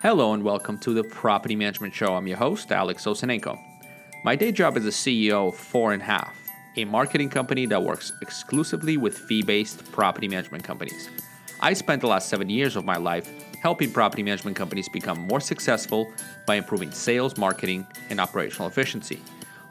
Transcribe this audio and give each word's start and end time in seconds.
Hello 0.00 0.32
and 0.32 0.44
welcome 0.44 0.78
to 0.78 0.94
the 0.94 1.02
Property 1.02 1.56
Management 1.56 1.92
Show. 1.92 2.14
I'm 2.14 2.28
your 2.28 2.36
host, 2.36 2.70
Alex 2.70 3.04
Osenenko. 3.04 3.58
My 4.22 4.36
day 4.36 4.52
job 4.52 4.76
is 4.76 4.84
the 4.84 4.90
CEO 4.90 5.48
of 5.48 5.56
Four 5.56 5.92
and 5.92 6.00
Half, 6.00 6.36
a 6.76 6.84
marketing 6.84 7.30
company 7.30 7.66
that 7.66 7.82
works 7.82 8.12
exclusively 8.22 8.96
with 8.96 9.18
fee 9.18 9.42
based 9.42 9.90
property 9.90 10.28
management 10.28 10.62
companies. 10.62 11.10
I 11.58 11.72
spent 11.72 12.00
the 12.00 12.06
last 12.06 12.28
seven 12.28 12.48
years 12.48 12.76
of 12.76 12.84
my 12.84 12.96
life 12.96 13.28
helping 13.60 13.90
property 13.90 14.22
management 14.22 14.56
companies 14.56 14.88
become 14.88 15.18
more 15.18 15.40
successful 15.40 16.12
by 16.46 16.54
improving 16.54 16.92
sales, 16.92 17.36
marketing, 17.36 17.84
and 18.08 18.20
operational 18.20 18.68
efficiency. 18.68 19.20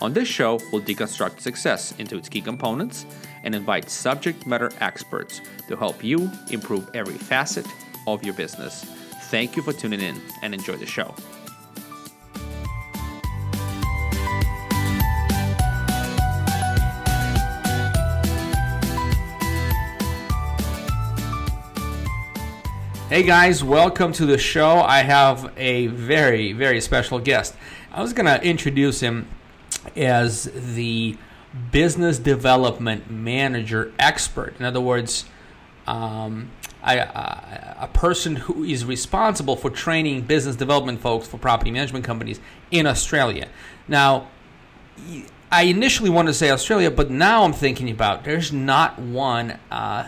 On 0.02 0.12
this 0.12 0.28
show, 0.28 0.60
we'll 0.74 0.82
deconstruct 0.82 1.40
success 1.40 1.94
into 2.00 2.18
its 2.18 2.28
key 2.28 2.42
components 2.42 3.06
and 3.44 3.56
invite 3.56 3.90
subject 3.90 4.46
matter 4.46 4.72
experts 4.82 5.40
to 5.70 5.78
help 5.78 6.04
you 6.04 6.30
improve 6.52 6.90
every 6.94 7.18
facet 7.18 7.66
of 8.08 8.26
your 8.26 8.34
business. 8.34 9.07
Thank 9.30 9.58
you 9.58 9.62
for 9.62 9.74
tuning 9.74 10.00
in 10.00 10.22
and 10.42 10.54
enjoy 10.54 10.78
the 10.78 10.86
show. 10.86 11.14
Hey 23.10 23.24
guys, 23.24 23.66
welcome 23.66 24.14
to 24.14 24.26
the 24.26 24.38
show. 24.38 24.80
I 24.80 25.00
have 25.00 25.52
a 25.58 25.88
very, 25.88 26.54
very 26.54 26.80
special 26.80 27.20
guest. 27.20 27.54
I 27.92 28.02
was 28.02 28.14
going 28.14 28.28
to 28.28 28.42
introduce 28.42 29.02
him 29.02 29.28
as 29.98 30.50
the 30.54 31.18
business 31.74 32.18
development 32.18 33.12
manager 33.12 33.92
expert. 34.00 34.56
In 34.58 34.66
other 34.66 34.80
words, 34.80 35.26
um, 35.86 36.50
a 36.96 37.90
person 37.94 38.36
who 38.36 38.64
is 38.64 38.86
responsible 38.86 39.56
for 39.56 39.70
training 39.70 40.22
business 40.22 40.56
development 40.56 41.02
folks 41.02 41.28
for 41.28 41.38
property 41.38 41.72
management 41.72 42.06
companies 42.06 42.40
in 42.72 42.88
Australia. 42.88 43.48
Now, 43.88 44.28
I 45.52 45.64
initially 45.64 46.10
wanted 46.10 46.30
to 46.30 46.34
say 46.34 46.50
Australia, 46.50 46.92
but 46.92 47.10
now 47.10 47.44
I'm 47.44 47.54
thinking 47.54 47.90
about 47.90 48.24
there's 48.24 48.52
not 48.52 49.00
one 49.00 49.58
uh, 49.72 50.08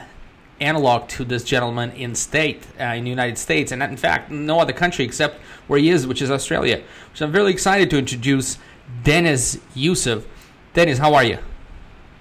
analog 0.60 1.08
to 1.10 1.24
this 1.24 1.44
gentleman 1.44 1.92
in 1.92 2.16
state 2.16 2.68
uh, 2.80 2.84
in 2.84 3.04
the 3.04 3.10
United 3.10 3.38
States, 3.38 3.72
and 3.72 3.82
in 3.82 3.98
fact, 3.98 4.32
no 4.32 4.60
other 4.60 4.74
country 4.74 5.06
except 5.06 5.40
where 5.68 5.80
he 5.80 5.90
is, 5.90 6.06
which 6.06 6.22
is 6.22 6.30
Australia. 6.30 6.84
So 7.14 7.26
I'm 7.26 7.32
really 7.32 7.54
excited 7.54 7.90
to 7.92 7.98
introduce 7.98 8.58
Deniz 9.04 9.62
Yusef. 9.76 10.26
Deniz, 10.74 10.98
how 10.98 11.14
are 11.14 11.24
you? 11.24 11.38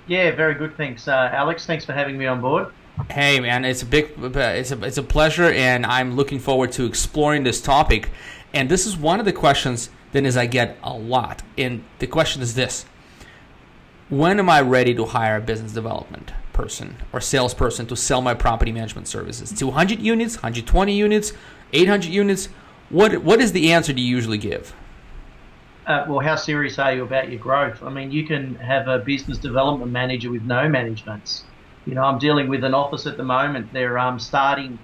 Yeah, 0.07 0.35
very 0.35 0.55
good. 0.55 0.77
Thanks, 0.77 1.09
uh, 1.09 1.31
Alex. 1.33 1.67
Thanks 1.67 1.85
for 1.85 1.93
having 1.93 2.17
me 2.17 2.27
on 2.27 2.41
board. 2.41 2.73
Hey 3.07 3.41
man, 3.41 3.65
it's 3.65 3.83
a 3.83 3.87
big, 3.87 4.13
it's 4.19 4.73
a, 4.73 4.85
it's 4.85 4.99
a 4.99 5.03
pleasure, 5.03 5.51
and 5.51 5.87
I'm 5.87 6.15
looking 6.17 6.39
forward 6.39 6.73
to 6.73 6.85
exploring 6.85 7.45
this 7.45 7.61
topic. 7.61 8.11
And 8.53 8.69
this 8.69 8.87
is 8.87 8.97
one 8.97 9.19
of 9.19 9.25
the 9.25 9.33
questions 9.33 9.89
that 10.13 10.25
is 10.25 10.37
I 10.37 10.47
get 10.47 10.77
a 10.83 10.93
lot. 10.93 11.43
And 11.57 11.85
the 12.01 12.07
question 12.07 12.43
is 12.43 12.55
this: 12.55 12.85
When 14.11 14.39
am 14.39 14.51
I 14.51 14.61
ready 14.61 14.95
to 14.95 15.07
hire 15.07 15.37
a 15.37 15.41
business 15.41 15.73
development 15.73 16.33
person 16.53 16.97
or 17.13 17.21
salesperson 17.21 17.87
to 17.87 17.97
sell 17.97 18.21
my 18.21 18.35
property 18.35 18.73
management 18.73 19.07
services? 19.07 19.53
200 19.53 20.01
units, 20.01 20.37
120 20.37 20.93
units, 20.93 21.33
800 21.73 22.11
units. 22.11 22.47
What 22.91 23.23
what 23.23 23.41
is 23.41 23.53
the 23.53 23.73
answer 23.73 23.93
do 23.93 24.03
you 24.03 24.09
usually 24.09 24.39
give? 24.39 24.75
Uh, 25.87 26.05
well, 26.07 26.21
how 26.21 26.37
serious 26.37 26.79
are 26.79 26.93
you 26.93 27.05
about 27.05 27.31
your 27.31 27.39
growth? 27.39 27.83
I 27.83 27.89
mean, 27.89 28.11
you 28.11 28.27
can 28.27 28.57
have 28.57 28.89
a 28.89 28.99
business 28.99 29.39
development 29.39 29.91
manager 29.91 30.31
with 30.31 30.43
no 30.43 30.69
managements 30.69 31.45
you 31.89 31.95
know, 31.95 32.03
I'm 32.03 32.19
dealing 32.19 32.49
with 32.49 32.65
an 32.65 32.75
office 32.75 33.07
at 33.07 33.17
the 33.17 33.25
moment. 33.25 33.73
They're 33.73 33.99
um, 33.99 34.19
starting 34.19 34.79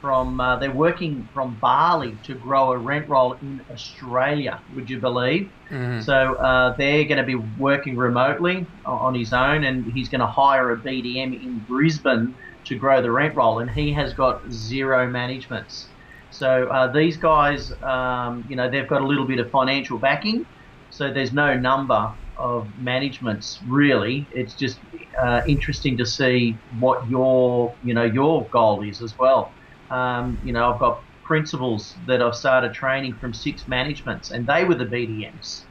from, 0.00 0.40
uh, 0.40 0.56
they're 0.56 0.72
working 0.72 1.28
from 1.32 1.56
Bali 1.60 2.16
to 2.24 2.34
grow 2.34 2.72
a 2.72 2.76
rent 2.76 3.08
roll 3.08 3.34
in 3.34 3.60
Australia, 3.70 4.60
would 4.74 4.90
you 4.90 4.98
believe? 4.98 5.50
Mm-hmm. 5.70 6.00
So 6.00 6.34
uh, 6.34 6.76
they're 6.76 7.04
going 7.04 7.18
to 7.18 7.24
be 7.24 7.36
working 7.36 7.96
remotely 7.96 8.66
on 8.84 9.14
his 9.14 9.32
own, 9.32 9.62
and 9.62 9.92
he's 9.92 10.08
going 10.08 10.20
to 10.20 10.26
hire 10.26 10.72
a 10.72 10.76
BDM 10.76 11.40
in 11.40 11.60
Brisbane 11.60 12.34
to 12.64 12.76
grow 12.76 13.00
the 13.02 13.10
rent 13.12 13.36
roll, 13.36 13.60
and 13.60 13.70
he 13.70 13.92
has 13.92 14.12
got 14.12 14.42
zero 14.50 15.08
managements. 15.08 15.86
So 16.30 16.66
uh, 16.66 16.90
these 16.92 17.16
guys, 17.16 17.72
um, 17.82 18.44
you 18.48 18.56
know, 18.56 18.68
they've 18.68 18.88
got 18.88 19.02
a 19.02 19.06
little 19.06 19.26
bit 19.26 19.38
of 19.38 19.48
financial 19.52 19.96
backing, 19.96 20.44
so 20.90 21.12
there's 21.12 21.32
no 21.32 21.56
number 21.56 22.12
of 22.36 22.66
managements 22.80 23.60
really. 23.66 24.26
It's 24.32 24.54
just 24.54 24.78
uh, 25.20 25.42
interesting 25.46 25.96
to 25.96 26.06
see 26.06 26.56
what 26.78 27.08
your 27.08 27.74
you 27.82 27.94
know 27.94 28.04
your 28.04 28.48
goal 28.48 28.82
is 28.82 29.02
as 29.02 29.14
well. 29.18 29.52
Um, 29.90 30.38
you 30.44 30.52
know, 30.52 30.72
I've 30.72 30.80
got 30.80 31.02
principals 31.24 31.96
that 32.06 32.22
I've 32.22 32.34
started 32.34 32.72
training 32.72 33.14
from 33.14 33.32
six 33.34 33.68
managements, 33.68 34.30
and 34.30 34.46
they 34.46 34.64
were 34.64 34.74
the 34.74 34.86
BDMs. 34.86 35.64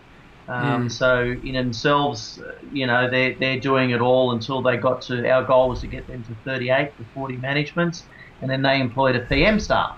Um, 0.47 0.87
mm. 0.87 0.91
So 0.91 1.35
in 1.43 1.53
themselves, 1.53 2.41
you 2.71 2.87
know, 2.87 3.09
they're 3.09 3.35
they're 3.39 3.59
doing 3.59 3.91
it 3.91 4.01
all 4.01 4.31
until 4.31 4.61
they 4.61 4.77
got 4.77 5.01
to. 5.03 5.29
Our 5.29 5.43
goal 5.43 5.69
was 5.69 5.81
to 5.81 5.87
get 5.87 6.07
them 6.07 6.23
to 6.23 6.35
38 6.45 6.97
to 6.97 7.05
40 7.13 7.37
managements, 7.37 8.03
and 8.41 8.49
then 8.49 8.61
they 8.61 8.79
employed 8.79 9.15
a 9.15 9.21
PM 9.21 9.59
staff. 9.59 9.97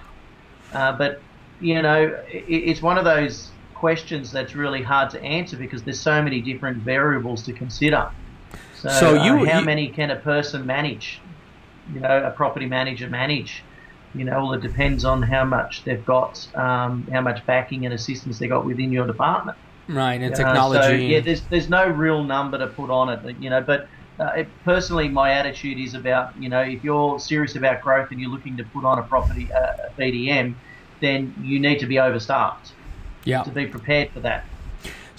Uh, 0.73 0.93
but 0.93 1.23
you 1.59 1.81
know, 1.81 2.15
it, 2.27 2.45
it's 2.47 2.81
one 2.81 2.97
of 2.97 3.05
those 3.05 3.51
questions 3.73 4.31
that's 4.31 4.55
really 4.55 4.81
hard 4.81 5.09
to 5.09 5.21
answer 5.23 5.55
because 5.55 5.83
there's 5.83 6.01
so 6.01 6.21
many 6.21 6.41
different 6.41 6.83
variables 6.83 7.43
to 7.43 7.53
consider. 7.53 8.09
So, 8.81 8.89
so 8.89 9.13
you, 9.23 9.43
uh, 9.43 9.45
how 9.45 9.59
you, 9.59 9.65
many 9.65 9.89
can 9.89 10.11
a 10.11 10.15
person 10.15 10.65
manage? 10.65 11.19
You 11.93 11.99
know, 11.99 12.23
a 12.23 12.31
property 12.31 12.65
manager 12.65 13.09
manage. 13.09 13.63
You 14.15 14.25
know, 14.25 14.43
well, 14.43 14.53
it 14.53 14.61
depends 14.61 15.05
on 15.05 15.21
how 15.21 15.45
much 15.45 15.83
they've 15.83 16.03
got, 16.05 16.47
um, 16.55 17.07
how 17.11 17.21
much 17.21 17.45
backing 17.45 17.85
and 17.85 17.93
assistance 17.93 18.39
they 18.39 18.47
got 18.47 18.65
within 18.65 18.91
your 18.91 19.05
department. 19.05 19.57
Right, 19.87 20.21
and 20.21 20.35
technology. 20.35 20.81
so 20.81 20.91
yeah, 20.91 21.19
there's 21.19 21.41
there's 21.41 21.69
no 21.69 21.87
real 21.87 22.23
number 22.23 22.57
to 22.57 22.67
put 22.67 22.89
on 22.89 23.09
it. 23.09 23.35
You 23.39 23.49
know, 23.49 23.61
but 23.61 23.87
uh, 24.19 24.31
it, 24.37 24.47
personally, 24.63 25.09
my 25.09 25.31
attitude 25.31 25.79
is 25.79 25.93
about 25.93 26.39
you 26.41 26.49
know 26.49 26.61
if 26.61 26.83
you're 26.83 27.19
serious 27.19 27.55
about 27.55 27.81
growth 27.81 28.11
and 28.11 28.19
you're 28.19 28.29
looking 28.29 28.55
to 28.57 28.63
put 28.65 28.85
on 28.85 28.99
a 28.99 29.03
property 29.03 29.51
uh, 29.51 29.87
a 29.87 30.01
BDM, 30.01 30.53
then 31.01 31.33
you 31.41 31.59
need 31.59 31.79
to 31.79 31.85
be 31.85 31.95
overstaffed 31.95 32.71
yeah. 33.25 33.43
to 33.43 33.49
be 33.49 33.65
prepared 33.65 34.11
for 34.11 34.19
that. 34.21 34.45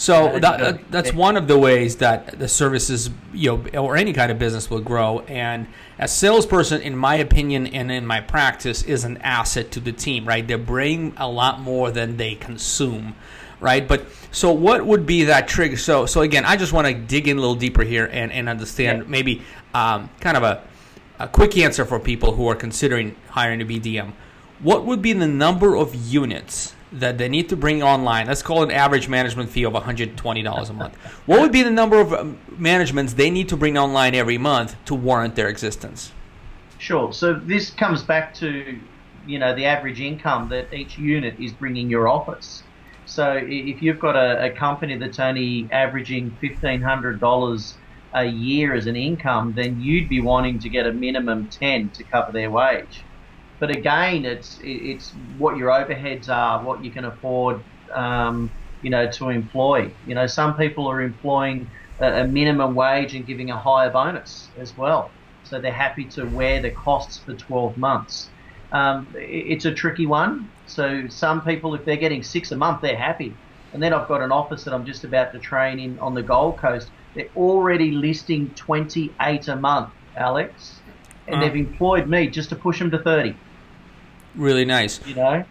So 0.01 0.39
that, 0.39 0.91
that's 0.91 1.13
one 1.13 1.37
of 1.37 1.47
the 1.47 1.59
ways 1.59 1.97
that 1.97 2.39
the 2.39 2.49
services, 2.49 3.11
you 3.35 3.63
know, 3.71 3.79
or 3.83 3.99
any 3.99 4.15
kind 4.15 4.33
of 4.33 4.39
business 4.39 4.71
will 4.71 4.81
grow. 4.81 5.19
And 5.21 5.67
a 5.99 6.09
salesperson, 6.09 6.81
in 6.81 6.97
my 6.97 7.17
opinion 7.17 7.67
and 7.67 7.93
in 7.93 8.07
my 8.07 8.23
practice, 8.23 8.83
is 8.83 9.05
an 9.05 9.19
asset 9.19 9.71
to 9.73 9.81
the 9.81 9.93
team, 9.93 10.27
right? 10.27 10.49
They 10.49 10.55
bring 10.55 11.13
a 11.19 11.29
lot 11.29 11.61
more 11.61 11.91
than 11.91 12.17
they 12.17 12.35
consume, 12.35 13.15
right? 13.61 13.87
But 13.87 14.07
so 14.31 14.53
what 14.53 14.87
would 14.87 15.05
be 15.05 15.25
that 15.25 15.49
trigger? 15.49 15.77
So 15.77 16.07
so 16.07 16.23
again, 16.23 16.47
I 16.47 16.57
just 16.57 16.73
want 16.73 16.87
to 16.87 16.95
dig 16.95 17.29
in 17.29 17.37
a 17.37 17.41
little 17.41 17.55
deeper 17.55 17.83
here 17.83 18.07
and, 18.11 18.33
and 18.33 18.49
understand 18.49 19.03
yeah. 19.03 19.05
maybe 19.07 19.43
um, 19.75 20.09
kind 20.19 20.39
of 20.39 20.43
a, 20.43 20.63
a 21.19 21.29
quick 21.29 21.59
answer 21.59 21.85
for 21.85 22.01
people 22.01 22.33
who 22.33 22.49
are 22.49 22.57
considering 22.57 23.17
hiring 23.29 23.61
a 23.61 23.67
BDM. 23.67 24.15
What 24.61 24.87
would 24.87 25.03
be 25.03 25.13
the 25.13 25.29
number 25.29 25.77
of 25.77 25.95
units 25.95 26.75
that 26.93 27.19
they 27.19 27.29
need 27.29 27.49
to 27.49 27.57
bring 27.57 27.83
online. 27.83 28.27
Let's 28.27 28.43
call 28.43 28.63
an 28.63 28.71
average 28.71 29.09
management 29.09 29.51
fee 29.51 29.65
of 29.65 29.73
$120 29.73 30.71
a 30.71 30.73
month. 30.73 30.97
What 31.27 31.41
would 31.41 31.53
be 31.53 31.63
the 31.63 31.71
number 31.71 32.01
of 32.01 32.13
um, 32.13 32.39
managements 32.59 33.15
they 33.15 33.31
need 33.31 33.49
to 33.51 33.57
bring 33.57 33.79
online 33.79 34.15
every 34.15 34.39
month 34.39 34.77
to 34.87 34.95
warrant 34.95 35.37
their 35.37 35.49
existence? 35.49 36.13
Sure. 36.79 37.13
So 37.13 37.35
this 37.35 37.71
comes 37.71 38.03
back 38.03 38.35
to 38.35 38.79
you 39.27 39.39
know 39.39 39.55
the 39.55 39.67
average 39.67 40.01
income 40.01 40.49
that 40.49 40.73
each 40.73 40.99
unit 40.99 41.39
is 41.39 41.53
bringing 41.53 41.91
your 41.91 42.09
office. 42.09 42.63
So 43.07 43.39
if 43.43 43.83
you've 43.83 43.99
got 43.99 44.17
a, 44.17 44.47
a 44.47 44.51
company 44.51 44.97
that's 44.97 45.19
only 45.19 45.69
averaging 45.73 46.37
$1,500 46.43 47.75
a 48.15 48.25
year 48.25 48.75
as 48.75 48.87
an 48.87 48.97
income, 48.97 49.53
then 49.55 49.81
you'd 49.81 50.09
be 50.09 50.21
wanting 50.21 50.59
to 50.61 50.69
get 50.69 50.87
a 50.87 50.93
minimum 50.93 51.49
10 51.49 51.91
to 51.91 52.05
cover 52.05 52.33
their 52.33 52.51
wage. 52.51 53.03
But 53.61 53.71
again, 53.71 54.25
it's 54.25 54.59
it's 54.65 55.11
what 55.39 55.57
your 55.57 55.69
overheads 55.69 56.29
are, 56.29 56.65
what 56.65 56.83
you 56.83 56.91
can 56.91 57.05
afford, 57.05 57.63
um, 57.93 58.51
you 58.83 58.91
know, 58.91 59.09
to 59.13 59.29
employ. 59.29 59.93
You 60.07 60.15
know, 60.17 60.27
some 60.27 60.57
people 60.57 60.89
are 60.89 61.03
employing 61.03 61.71
a, 62.01 62.23
a 62.23 62.27
minimum 62.27 62.75
wage 62.75 63.15
and 63.15 63.25
giving 63.27 63.51
a 63.51 63.59
higher 63.59 63.91
bonus 63.91 64.49
as 64.59 64.77
well, 64.77 65.11
so 65.45 65.61
they're 65.61 65.71
happy 65.71 66.07
to 66.07 66.25
wear 66.25 66.61
the 66.63 66.71
costs 66.71 67.19
for 67.19 67.35
12 67.35 67.77
months. 67.77 68.31
Um, 68.73 69.07
it's 69.15 69.67
a 69.67 69.75
tricky 69.75 70.07
one. 70.07 70.51
So 70.67 71.07
some 71.09 71.43
people, 71.43 71.75
if 71.75 71.85
they're 71.85 71.97
getting 71.97 72.23
six 72.23 72.53
a 72.53 72.57
month, 72.57 72.81
they're 72.81 72.97
happy. 72.97 73.35
And 73.73 73.83
then 73.83 73.93
I've 73.93 74.09
got 74.09 74.21
an 74.21 74.33
office 74.33 74.65
that 74.65 74.75
I'm 74.75 74.87
just 74.87 75.05
about 75.05 75.33
to 75.33 75.39
train 75.39 75.79
in 75.79 75.99
on 75.99 76.15
the 76.15 76.23
Gold 76.23 76.57
Coast. 76.57 76.91
They're 77.15 77.29
already 77.37 77.91
listing 77.91 78.51
28 78.55 79.49
a 79.49 79.57
month, 79.57 79.91
Alex, 80.17 80.81
and 81.27 81.37
uh. 81.37 81.41
they've 81.41 81.57
employed 81.57 82.09
me 82.09 82.29
just 82.29 82.49
to 82.51 82.57
push 82.57 82.79
them 82.79 82.91
to 82.91 82.99
30. 82.99 83.35
Really 84.35 84.65
nice. 84.65 85.05
You 85.07 85.15
know? 85.15 85.45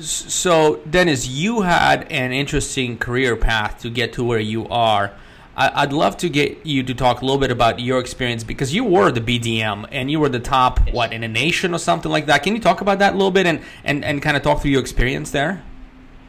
So, 0.00 0.76
Deniz, 0.88 1.28
you 1.28 1.62
had 1.62 2.10
an 2.10 2.32
interesting 2.32 2.98
career 2.98 3.36
path 3.36 3.80
to 3.80 3.90
get 3.90 4.12
to 4.14 4.24
where 4.24 4.40
you 4.40 4.68
are. 4.68 5.12
I'd 5.58 5.92
love 5.94 6.18
to 6.18 6.28
get 6.28 6.66
you 6.66 6.82
to 6.82 6.92
talk 6.92 7.22
a 7.22 7.24
little 7.24 7.40
bit 7.40 7.50
about 7.50 7.80
your 7.80 7.98
experience 7.98 8.44
because 8.44 8.74
you 8.74 8.84
were 8.84 9.10
the 9.10 9.22
BDM 9.22 9.88
and 9.90 10.10
you 10.10 10.20
were 10.20 10.28
the 10.28 10.38
top, 10.38 10.80
what, 10.90 11.14
in 11.14 11.24
a 11.24 11.28
nation 11.28 11.72
or 11.72 11.78
something 11.78 12.12
like 12.12 12.26
that. 12.26 12.42
Can 12.42 12.54
you 12.54 12.60
talk 12.60 12.82
about 12.82 12.98
that 12.98 13.14
a 13.14 13.16
little 13.16 13.30
bit 13.30 13.46
and, 13.46 13.62
and, 13.82 14.04
and 14.04 14.20
kind 14.20 14.36
of 14.36 14.42
talk 14.42 14.60
through 14.60 14.72
your 14.72 14.82
experience 14.82 15.30
there? 15.30 15.64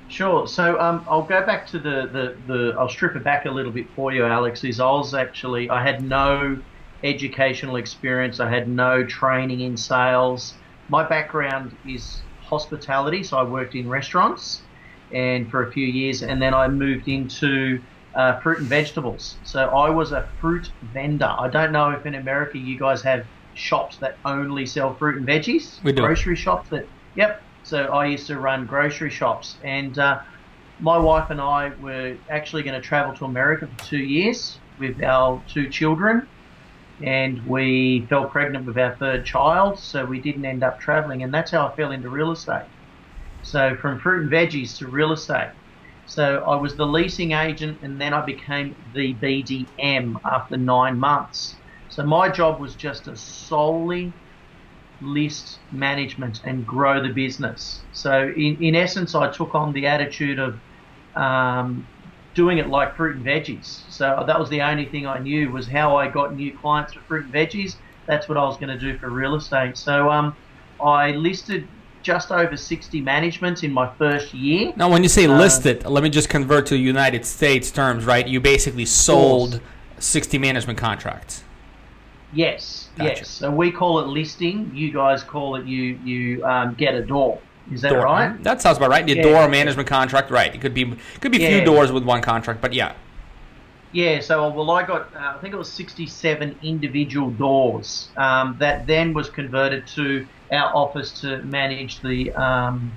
Sure. 0.07 0.47
So 0.47 0.79
um, 0.79 1.05
I'll 1.09 1.23
go 1.23 1.45
back 1.45 1.67
to 1.67 1.79
the, 1.79 2.07
the, 2.07 2.37
the, 2.47 2.75
I'll 2.79 2.87
strip 2.87 3.17
it 3.17 3.23
back 3.25 3.45
a 3.45 3.51
little 3.51 3.71
bit 3.71 3.89
for 3.97 4.13
you, 4.13 4.23
Alex. 4.23 4.63
Is 4.63 4.79
I 4.79 4.85
was 4.85 5.13
actually, 5.13 5.69
I 5.69 5.83
had 5.83 6.01
no 6.01 6.57
educational 7.03 7.75
experience, 7.75 8.39
I 8.39 8.49
had 8.49 8.69
no 8.69 9.03
training 9.03 9.59
in 9.59 9.75
sales. 9.75 10.53
My 10.89 11.03
background 11.03 11.75
is 11.87 12.21
hospitality, 12.41 13.23
so 13.23 13.37
I 13.37 13.43
worked 13.43 13.75
in 13.75 13.89
restaurants 13.89 14.61
and 15.11 15.49
for 15.49 15.67
a 15.67 15.71
few 15.71 15.85
years, 15.85 16.21
and 16.21 16.41
then 16.41 16.53
I 16.53 16.67
moved 16.67 17.07
into 17.07 17.81
uh, 18.15 18.39
fruit 18.39 18.59
and 18.59 18.67
vegetables. 18.67 19.37
So 19.43 19.67
I 19.67 19.89
was 19.89 20.11
a 20.11 20.27
fruit 20.39 20.71
vendor. 20.93 21.33
I 21.37 21.47
don't 21.47 21.71
know 21.71 21.91
if 21.91 22.05
in 22.05 22.15
America 22.15 22.57
you 22.57 22.77
guys 22.77 23.01
have 23.03 23.25
shops 23.53 23.97
that 23.97 24.17
only 24.25 24.65
sell 24.65 24.93
fruit 24.95 25.17
and 25.17 25.27
veggies. 25.27 25.81
We 25.83 25.91
do. 25.91 26.01
Grocery 26.01 26.35
shops 26.35 26.69
that. 26.69 26.87
Yep. 27.15 27.41
So 27.63 27.85
I 27.85 28.05
used 28.05 28.27
to 28.27 28.39
run 28.39 28.65
grocery 28.65 29.09
shops, 29.09 29.57
and 29.63 29.97
uh, 29.99 30.21
my 30.79 30.97
wife 30.97 31.29
and 31.29 31.41
I 31.41 31.71
were 31.81 32.15
actually 32.29 32.63
going 32.63 32.79
to 32.79 32.85
travel 32.85 33.13
to 33.15 33.25
America 33.25 33.67
for 33.67 33.85
two 33.85 33.97
years 33.97 34.59
with 34.79 35.03
our 35.03 35.41
two 35.47 35.69
children, 35.69 36.27
and 37.01 37.39
we 37.45 38.07
fell 38.09 38.29
pregnant 38.29 38.65
with 38.65 38.77
our 38.77 38.97
third 38.97 39.25
child, 39.25 39.79
so 39.79 40.05
we 40.05 40.21
didn't 40.21 40.45
end 40.45 40.63
up 40.63 40.79
traveling, 40.79 41.23
and 41.23 41.33
that's 41.33 41.51
how 41.51 41.67
I 41.67 41.75
fell 41.75 41.91
into 41.91 42.09
real 42.09 42.31
estate. 42.31 42.67
So 43.41 43.75
from 43.81 43.99
fruit 43.99 44.23
and 44.23 44.31
veggies 44.31 44.77
to 44.79 44.87
real 44.87 45.11
estate. 45.13 45.51
So 46.05 46.43
I 46.47 46.55
was 46.55 46.75
the 46.77 46.85
leasing 46.85 47.33
agent, 47.33 47.79
and 47.81 47.99
then 47.99 48.13
I 48.13 48.25
became 48.25 48.75
the 48.93 49.15
BDM 49.15 50.13
after 50.25 50.57
nine 50.57 50.99
months. 50.99 51.59
So 51.89 52.03
my 52.05 52.29
job 52.29 52.59
was 52.59 52.75
just 52.75 53.05
to 53.05 53.15
solely 53.15 54.15
list 55.01 55.59
management 55.71 56.39
and 56.43 56.65
grow 56.65 57.01
the 57.01 57.13
business. 57.13 57.85
So 57.91 58.31
in, 58.35 58.57
in 58.61 58.75
essence, 58.75 59.15
I 59.15 59.29
took 59.31 59.53
on 59.53 59.73
the 59.73 59.85
attitude 59.87 60.39
of 60.39 60.61
um, 61.15 61.87
doing 62.37 62.59
it 62.59 62.67
like 62.67 62.95
fruit 62.95 63.15
and 63.15 63.25
veggies. 63.25 63.81
So 63.89 64.23
that 64.27 64.39
was 64.39 64.47
the 64.49 64.61
only 64.61 64.85
thing 64.85 65.07
I 65.07 65.17
knew 65.17 65.51
was 65.51 65.67
how 65.67 65.97
I 65.97 66.07
got 66.07 66.35
new 66.35 66.55
clients 66.55 66.93
for 66.93 66.99
fruit 67.01 67.25
and 67.25 67.33
veggies. 67.33 67.77
That's 68.05 68.29
what 68.29 68.37
I 68.37 68.43
was 68.43 68.57
going 68.57 68.69
to 68.69 68.77
do 68.77 68.95
for 68.99 69.09
real 69.09 69.33
estate. 69.33 69.75
So 69.75 70.11
um, 70.11 70.35
I 70.79 71.11
listed 71.13 71.67
just 72.03 72.31
over 72.31 72.55
60 72.55 73.01
managements 73.01 73.63
in 73.63 73.73
my 73.73 73.91
first 73.95 74.35
year. 74.35 74.71
Now, 74.75 74.87
when 74.87 75.01
you 75.01 75.09
say 75.09 75.25
uh, 75.25 75.35
listed, 75.35 75.83
let 75.87 76.03
me 76.03 76.11
just 76.11 76.29
convert 76.29 76.67
to 76.67 76.77
United 76.77 77.25
States 77.25 77.71
terms, 77.71 78.05
right? 78.05 78.25
You 78.25 78.39
basically 78.39 78.85
sold 78.85 79.59
60 79.97 80.37
management 80.37 80.77
contracts. 80.77 81.43
Yes, 82.33 82.89
gotcha. 82.97 83.09
yes. 83.09 83.29
So 83.29 83.49
we 83.49 83.71
call 83.71 83.99
it 83.99 84.07
listing. 84.07 84.71
You 84.75 84.91
guys 84.93 85.23
call 85.23 85.55
it 85.55 85.65
you 85.65 85.99
you 86.03 86.45
um, 86.45 86.75
get 86.75 86.93
a 86.93 87.01
door. 87.01 87.39
Is 87.71 87.81
that 87.81 87.89
door. 87.89 88.03
right? 88.03 88.43
That 88.43 88.61
sounds 88.61 88.77
about 88.77 88.89
right. 88.89 89.05
The 89.05 89.15
yeah. 89.15 89.23
door 89.23 89.47
management 89.49 89.87
contract, 89.87 90.31
right? 90.31 90.53
It 90.53 90.61
could 90.61 90.73
be 90.73 90.95
could 91.19 91.31
be 91.31 91.39
a 91.39 91.41
yeah. 91.41 91.57
few 91.57 91.65
doors 91.65 91.91
with 91.91 92.03
one 92.03 92.21
contract, 92.21 92.61
but 92.61 92.73
yeah. 92.73 92.93
Yeah. 93.91 94.19
So 94.21 94.49
well, 94.49 94.71
I 94.71 94.85
got 94.85 95.13
uh, 95.15 95.33
I 95.35 95.37
think 95.39 95.53
it 95.53 95.57
was 95.57 95.71
sixty-seven 95.71 96.59
individual 96.63 97.31
doors 97.31 98.09
um, 98.17 98.55
that 98.59 98.87
then 98.87 99.13
was 99.13 99.29
converted 99.29 99.87
to 99.87 100.25
our 100.51 100.75
office 100.75 101.11
to 101.21 101.41
manage 101.43 102.01
the 102.01 102.31
um, 102.33 102.93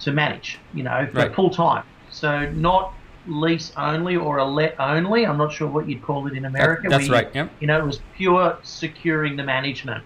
to 0.00 0.12
manage. 0.12 0.58
You 0.74 0.84
know, 0.84 1.06
for 1.12 1.18
right. 1.18 1.34
full 1.34 1.50
time. 1.50 1.84
So 2.10 2.50
not 2.52 2.94
lease 3.26 3.72
only 3.76 4.16
or 4.16 4.38
a 4.38 4.44
let 4.44 4.78
only. 4.78 5.26
I'm 5.26 5.36
not 5.36 5.52
sure 5.52 5.68
what 5.68 5.88
you'd 5.88 6.02
call 6.02 6.26
it 6.26 6.34
in 6.34 6.44
America. 6.44 6.88
That's 6.88 7.08
right. 7.08 7.28
Yep. 7.34 7.50
You 7.60 7.66
know, 7.66 7.78
it 7.78 7.84
was 7.84 8.00
pure 8.14 8.58
securing 8.62 9.36
the 9.36 9.42
management 9.42 10.04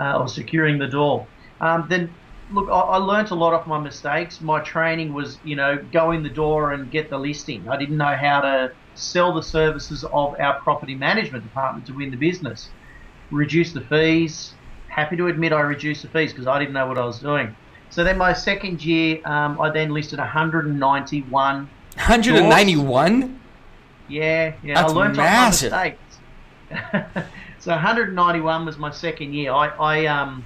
uh, 0.00 0.18
or 0.18 0.28
securing 0.28 0.78
the 0.78 0.86
door. 0.86 1.26
Um, 1.60 1.86
then, 1.88 2.12
look, 2.52 2.68
I, 2.68 2.80
I 2.80 2.96
learned 2.98 3.30
a 3.30 3.34
lot 3.34 3.54
of 3.54 3.66
my 3.66 3.78
mistakes. 3.78 4.40
My 4.40 4.60
training 4.60 5.12
was, 5.12 5.38
you 5.44 5.56
know, 5.56 5.78
go 5.92 6.12
in 6.12 6.22
the 6.22 6.28
door 6.28 6.72
and 6.72 6.90
get 6.90 7.10
the 7.10 7.18
listing. 7.18 7.68
I 7.68 7.76
didn't 7.76 7.96
know 7.96 8.14
how 8.16 8.40
to 8.40 8.72
sell 8.94 9.34
the 9.34 9.42
services 9.42 10.04
of 10.04 10.38
our 10.38 10.60
property 10.60 10.94
management 10.94 11.44
department 11.44 11.86
to 11.86 11.92
win 11.92 12.10
the 12.10 12.16
business. 12.16 12.68
Reduce 13.30 13.72
the 13.72 13.80
fees. 13.80 14.54
Happy 14.88 15.16
to 15.16 15.28
admit 15.28 15.52
I 15.52 15.60
reduced 15.60 16.02
the 16.02 16.08
fees 16.08 16.32
because 16.32 16.46
I 16.46 16.58
didn't 16.58 16.74
know 16.74 16.86
what 16.86 16.98
I 16.98 17.04
was 17.04 17.18
doing. 17.18 17.56
So 17.90 18.04
then 18.04 18.18
my 18.18 18.32
second 18.32 18.84
year, 18.84 19.20
um, 19.26 19.60
I 19.60 19.70
then 19.70 19.90
listed 19.90 20.18
191 20.18 21.68
191? 21.96 23.40
Yeah, 24.08 24.54
yeah. 24.62 24.74
That's 24.74 24.92
I 24.92 24.96
learned 24.96 25.16
massive. 25.16 25.72
my 25.72 25.96
mistakes. 26.70 27.28
so 27.58 27.70
191 27.72 28.66
was 28.66 28.78
my 28.78 28.90
second 28.90 29.34
year. 29.34 29.52
I, 29.52 29.68
I 29.68 30.06
um, 30.06 30.44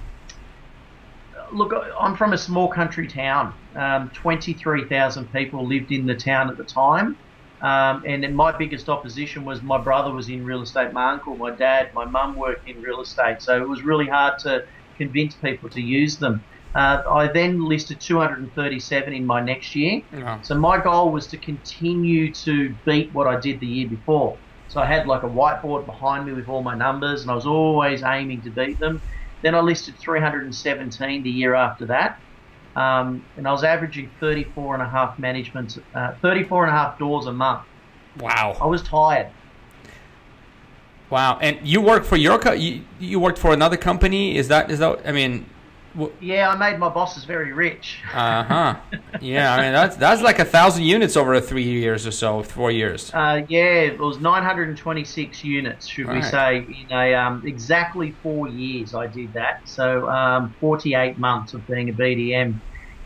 look, 1.51 1.73
I'm 1.99 2.15
from 2.15 2.33
a 2.33 2.37
small 2.37 2.69
country 2.69 3.07
town. 3.07 3.53
Um, 3.75 4.11
23,000 4.13 5.31
people 5.31 5.67
lived 5.67 5.91
in 5.91 6.05
the 6.05 6.15
town 6.15 6.49
at 6.49 6.57
the 6.57 6.63
time. 6.63 7.17
Um, 7.61 8.03
and 8.05 8.23
then 8.23 8.35
my 8.35 8.55
biggest 8.55 8.87
opposition 8.87 9.43
was 9.43 9.63
my 9.63 9.81
brother 9.81 10.11
was 10.11 10.29
in 10.29 10.43
real 10.43 10.61
estate, 10.61 10.93
my 10.93 11.11
uncle, 11.13 11.35
my 11.37 11.55
dad, 11.55 11.89
my 11.93 12.05
mum 12.05 12.35
worked 12.35 12.67
in 12.67 12.81
real 12.81 13.01
estate. 13.01 13.41
So 13.41 13.57
it 13.57 13.67
was 13.67 13.83
really 13.83 14.05
hard 14.05 14.37
to 14.39 14.63
convince 14.95 15.35
people 15.35 15.69
to 15.69 15.81
use 15.81 16.17
them. 16.19 16.43
Uh, 16.75 17.01
I 17.09 17.27
then 17.27 17.59
listed 17.59 17.99
237 17.99 19.13
in 19.13 19.25
my 19.25 19.41
next 19.41 19.73
year. 19.73 20.01
Yeah. 20.11 20.41
So 20.41 20.55
my 20.59 20.79
goal 20.79 21.11
was 21.11 21.27
to 21.27 21.37
continue 21.37 22.31
to 22.33 22.75
beat 22.85 23.11
what 23.13 23.25
I 23.25 23.39
did 23.39 23.59
the 23.59 23.65
year 23.65 23.89
before. 23.89 24.37
So 24.67 24.81
I 24.81 24.85
had 24.85 25.07
like 25.07 25.23
a 25.23 25.27
whiteboard 25.27 25.85
behind 25.87 26.25
me 26.25 26.33
with 26.33 26.47
all 26.47 26.61
my 26.61 26.75
numbers, 26.75 27.21
and 27.21 27.31
I 27.31 27.35
was 27.35 27.47
always 27.47 28.03
aiming 28.03 28.43
to 28.43 28.51
beat 28.51 28.79
them. 28.79 29.01
Then 29.41 29.55
I 29.55 29.59
listed 29.59 29.95
317 29.97 31.23
the 31.23 31.29
year 31.29 31.53
after 31.53 31.85
that, 31.87 32.19
um, 32.75 33.23
and 33.37 33.47
I 33.47 33.51
was 33.51 33.63
averaging 33.63 34.09
34 34.19 34.75
and 34.75 34.83
a 34.83 34.89
half 34.89 35.19
management, 35.19 35.77
uh, 35.93 36.13
34 36.21 36.65
and 36.65 36.75
a 36.75 36.77
half 36.77 36.99
doors 36.99 37.25
a 37.25 37.33
month. 37.33 37.63
Wow. 38.19 38.57
I 38.59 38.65
was 38.65 38.81
tired. 38.81 39.29
Wow. 41.09 41.37
And 41.41 41.65
you 41.65 41.81
worked 41.81 42.05
for 42.05 42.17
your 42.17 42.37
co- 42.37 42.51
you, 42.51 42.83
you 42.99 43.19
worked 43.19 43.39
for 43.39 43.53
another 43.53 43.77
company? 43.77 44.35
Is 44.35 44.47
that 44.49 44.69
is 44.69 44.79
that 44.79 45.07
I 45.07 45.11
mean 45.11 45.49
yeah, 46.19 46.49
I 46.49 46.55
made 46.55 46.79
my 46.79 46.89
bosses 46.89 47.23
very 47.25 47.53
rich. 47.53 48.01
uh 48.13 48.43
huh. 48.43 48.75
Yeah, 49.21 49.53
I 49.53 49.61
mean 49.61 49.73
that's 49.73 49.95
that's 49.95 50.21
like 50.21 50.39
a 50.39 50.45
thousand 50.45 50.83
units 50.83 51.17
over 51.17 51.39
three 51.41 51.63
years 51.63 52.05
or 52.05 52.11
so, 52.11 52.43
four 52.43 52.71
years. 52.71 53.11
Uh, 53.13 53.41
yeah, 53.47 53.81
it 53.81 53.99
was 53.99 54.19
926 54.19 55.43
units, 55.43 55.87
should 55.87 56.07
we 56.09 56.21
say, 56.21 56.57
in 56.57 56.91
a 56.91 57.15
um, 57.15 57.43
exactly 57.45 58.11
four 58.23 58.47
years. 58.47 58.93
I 58.93 59.07
did 59.07 59.33
that, 59.33 59.67
so 59.67 60.07
um, 60.09 60.53
48 60.59 61.17
months 61.17 61.53
of 61.53 61.65
being 61.67 61.89
a 61.89 61.93
BDM, 61.93 62.59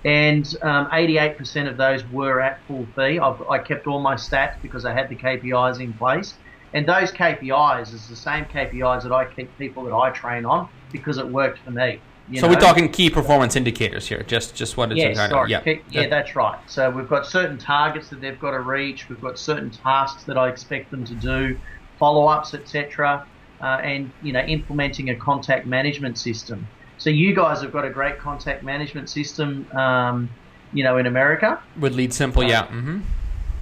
and 0.04 0.56
um, 0.62 0.88
88% 0.88 1.70
of 1.70 1.78
those 1.78 2.06
were 2.10 2.42
at 2.42 2.60
full 2.68 2.86
fee. 2.96 3.20
I've, 3.20 3.42
I 3.50 3.60
kept 3.60 3.88
all 3.88 4.02
my 4.02 4.16
stats 4.16 4.62
because 4.62 4.86
I 4.86 4.94
had 4.94 5.10
the 5.10 5.16
KPIs 5.16 5.80
in 5.80 5.94
place. 5.94 6.34
And 6.74 6.88
those 6.88 7.12
KPIs 7.12 7.94
is 7.94 8.08
the 8.08 8.16
same 8.16 8.46
KPIs 8.46 9.04
that 9.04 9.12
I 9.12 9.26
keep 9.26 9.56
people 9.58 9.84
that 9.84 9.94
I 9.94 10.10
train 10.12 10.46
on 10.46 10.70
because 10.92 11.18
it 11.18 11.28
worked 11.28 11.60
for 11.60 11.72
me 11.72 12.00
so 12.40 12.48
know? 12.48 12.54
we're 12.54 12.60
talking 12.60 12.90
key 12.90 13.10
performance 13.10 13.56
indicators 13.56 14.08
here. 14.08 14.24
Just 14.24 14.56
just 14.56 14.78
what 14.78 14.92
it's 14.92 15.00
yes, 15.00 15.18
sorry. 15.18 15.52
Yeah, 15.52 15.62
yeah, 15.90 16.08
that's 16.08 16.36
right. 16.36 16.60
So 16.68 16.90
we've 16.90 17.10
got 17.10 17.26
certain 17.26 17.58
targets 17.58 18.10
that 18.10 18.22
they've 18.22 18.40
got 18.40 18.52
to 18.52 18.62
reach. 18.62 19.10
We've 19.10 19.22
got 19.22 19.38
certain 19.38 19.70
tasks 19.70 20.24
that 20.24 20.38
I 20.38 20.50
expect 20.50 20.92
them 20.92 21.04
to 21.06 21.14
do, 21.16 21.60
follow-ups, 21.98 22.54
etc., 22.54 23.26
uh, 23.60 23.66
and 23.66 24.12
you 24.22 24.34
know, 24.34 24.42
implementing 24.42 25.10
a 25.10 25.16
contact 25.16 25.66
management 25.66 26.18
system. 26.18 26.68
So 26.98 27.10
you 27.10 27.34
guys 27.34 27.62
have 27.62 27.72
got 27.74 27.86
a 27.86 27.90
great 27.90 28.20
contact 28.20 28.64
management 28.64 29.10
system, 29.10 29.68
um, 29.76 30.30
you 30.72 30.84
know, 30.84 30.98
in 30.98 31.08
America 31.08 31.62
with 31.80 31.96
LeadSimple. 31.96 32.46
Uh, 32.46 32.48
yeah. 32.48 32.68
Mm-hmm. 32.68 33.02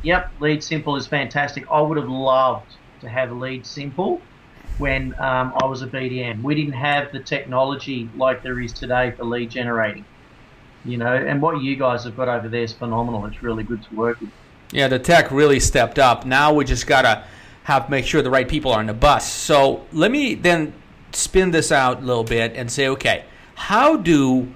Yep, 0.03 0.31
LeadSimple 0.39 0.97
is 0.97 1.07
fantastic. 1.07 1.65
I 1.69 1.81
would 1.81 1.97
have 1.97 2.09
loved 2.09 2.75
to 3.01 3.09
have 3.09 3.29
LeadSimple 3.29 4.21
when 4.79 5.13
um, 5.19 5.53
I 5.62 5.65
was 5.65 5.81
a 5.81 5.88
BDM. 5.88 6.41
We 6.41 6.55
didn't 6.55 6.74
have 6.74 7.12
the 7.12 7.19
technology 7.19 8.09
like 8.15 8.41
there 8.41 8.59
is 8.59 8.74
today 8.74 9.12
for 9.12 9.25
lead 9.25 9.51
generating. 9.51 10.05
You 10.86 10.98
know, 10.98 11.13
and 11.13 11.41
what 11.41 11.62
you 11.62 11.75
guys 11.75 12.05
have 12.05 12.15
got 12.15 12.29
over 12.29 12.48
there 12.48 12.63
is 12.63 12.74
phenomenal. 12.74 13.25
It's 13.25 13.43
really 13.43 13.63
good 13.63 13.83
to 13.83 13.95
work 13.95 14.19
with. 14.21 14.31
Yeah, 14.71 14.88
the 14.88 15.00
tech 15.00 15.31
really 15.31 15.59
stepped 15.59 16.00
up. 16.00 16.25
Now 16.25 16.53
we 16.53 16.63
just 16.63 16.88
gotta 16.88 17.25
have 17.63 17.89
make 17.89 18.05
sure 18.05 18.21
the 18.21 18.29
right 18.29 18.48
people 18.48 18.71
are 18.71 18.79
on 18.79 18.88
the 18.88 18.93
bus. 18.93 19.29
So 19.29 19.86
let 19.91 20.09
me 20.09 20.36
then 20.36 20.74
spin 21.12 21.51
this 21.51 21.71
out 21.71 22.01
a 22.01 22.05
little 22.05 22.24
bit 22.24 22.53
and 22.55 22.71
say, 22.71 22.88
okay, 22.88 23.25
how 23.55 23.98
do 23.98 24.48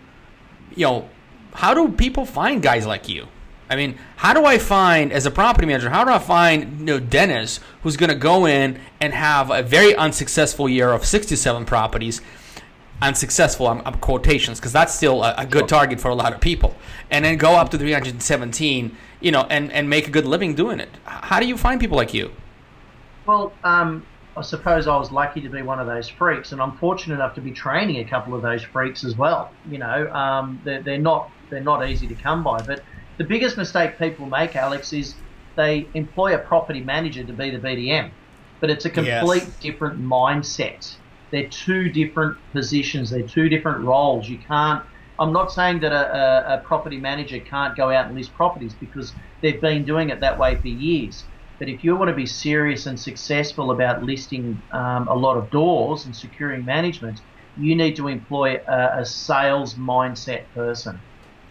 you 0.75 0.86
know 0.86 1.10
how 1.53 1.74
do 1.74 1.89
people 1.89 2.25
find 2.25 2.62
guys 2.62 2.86
like 2.86 3.10
you? 3.10 3.27
I 3.74 3.75
mean, 3.75 3.98
how 4.18 4.34
do 4.34 4.46
I 4.46 4.60
find, 4.60 5.12
as 5.12 5.25
a 5.25 5.32
property 5.32 5.65
manager, 5.65 5.89
how 5.89 6.03
do 6.03 6.12
I 6.12 6.20
find 6.20 6.80
you 6.80 6.86
know, 6.86 7.00
Deniz 7.00 7.60
who's 7.82 7.98
going 7.98 8.12
to 8.12 8.15
go 8.15 8.46
in 8.46 8.80
and 9.01 9.13
have 9.13 9.50
a 9.50 9.63
very 9.63 9.96
unsuccessful 9.96 10.70
year 10.70 10.92
of 10.92 11.03
67 11.03 11.65
properties? 11.65 12.22
Unsuccessful, 13.01 13.68
I'm, 13.68 13.82
I'm 13.84 13.96
quotations, 13.96 14.60
because 14.60 14.74
that's 14.74 14.94
still 14.94 15.24
a, 15.24 15.34
a 15.39 15.46
good 15.48 15.68
target 15.68 16.00
for 16.00 16.10
a 16.10 16.15
lot 16.15 16.34
of 16.34 16.39
people. 16.39 16.75
And 17.10 17.25
then 17.25 17.38
go 17.38 17.56
up 17.56 17.72
to 17.72 17.77
317, 17.80 18.96
you 19.20 19.32
know, 19.32 19.48
and, 19.50 19.72
and 19.72 19.89
make 19.89 20.08
a 20.08 20.12
good 20.12 20.25
living 20.25 20.53
doing 20.53 20.80
it. 20.80 20.89
How 21.06 21.39
do 21.39 21.48
you 21.48 21.58
find 21.58 21.82
people 21.82 21.98
like 21.98 22.13
you? 22.13 22.32
Well, 23.25 23.53
um, 23.63 24.06
I 24.38 24.44
suppose 24.44 24.88
I 24.88 24.96
was 24.98 25.12
lucky 25.12 25.42
to 25.42 25.50
be 25.50 25.63
one 25.63 25.80
of 25.80 25.88
those 25.88 26.08
freaks, 26.08 26.51
and 26.51 26.62
I'm 26.62 26.77
fortunate 26.77 27.15
enough 27.15 27.34
to 27.36 27.42
be 27.42 27.51
training 27.51 27.98
a 27.98 28.06
couple 28.06 28.36
of 28.36 28.44
those 28.44 28.62
freaks 28.62 29.03
as 29.03 29.18
well. 29.18 29.51
You 29.68 29.80
know, 29.80 30.12
um, 30.13 30.62
they're, 30.63 30.84
they're 30.84 30.98
not 31.00 31.32
they're 31.50 31.62
not 31.62 31.88
easy 31.88 32.08
to 32.08 32.15
come 32.15 32.44
by, 32.44 32.62
but 32.62 32.84
the 33.17 33.24
biggest 33.24 33.58
mistake 33.58 34.00
people 34.00 34.25
make, 34.25 34.55
Alex, 34.55 34.93
is 34.93 35.15
they 35.55 35.88
employ 35.93 36.36
a 36.36 36.39
property 36.39 36.82
manager 36.82 37.24
to 37.24 37.34
be 37.34 37.51
the 37.51 37.60
BDM, 37.60 38.12
but 38.60 38.70
it's 38.70 38.86
a 38.86 38.89
complete 38.89 39.43
yes. 39.43 39.58
different 39.60 40.01
mindset. 40.01 40.98
They're 41.32 41.50
two 41.50 41.89
different 41.89 42.38
positions. 42.53 43.12
They're 43.12 43.27
two 43.27 43.50
different 43.50 43.84
roles. 43.86 44.27
You 44.27 44.39
can't. 44.48 44.84
I'm 45.20 45.32
not 45.32 45.51
saying 45.51 45.79
that 45.82 45.91
a, 45.91 46.17
a, 46.17 46.55
a 46.55 46.58
property 46.60 47.00
manager 47.00 47.39
can't 47.39 47.75
go 47.77 47.91
out 47.91 48.08
and 48.08 48.15
list 48.15 48.34
properties 48.34 48.74
because 48.74 49.13
they've 49.41 49.62
been 49.62 49.86
doing 49.86 50.10
it 50.10 50.20
that 50.22 50.39
way 50.39 50.55
for 50.55 50.67
years. 50.67 51.24
But 51.60 51.70
if 51.70 51.84
you 51.84 51.96
want 51.96 52.10
to 52.10 52.15
be 52.15 52.25
serious 52.25 52.88
and 52.88 53.00
successful 53.00 53.72
about 53.72 54.03
listing 54.03 54.62
um, 54.74 55.08
a 55.08 55.15
lot 55.15 55.38
of 55.38 55.50
doors 55.51 56.05
and 56.05 56.15
securing 56.15 56.65
management, 56.65 57.20
you 57.55 57.75
need 57.75 57.96
to 57.96 58.08
employ 58.08 58.58
a, 58.67 59.01
a 59.01 59.05
sales 59.05 59.75
mindset 59.75 60.51
person. 60.53 61.00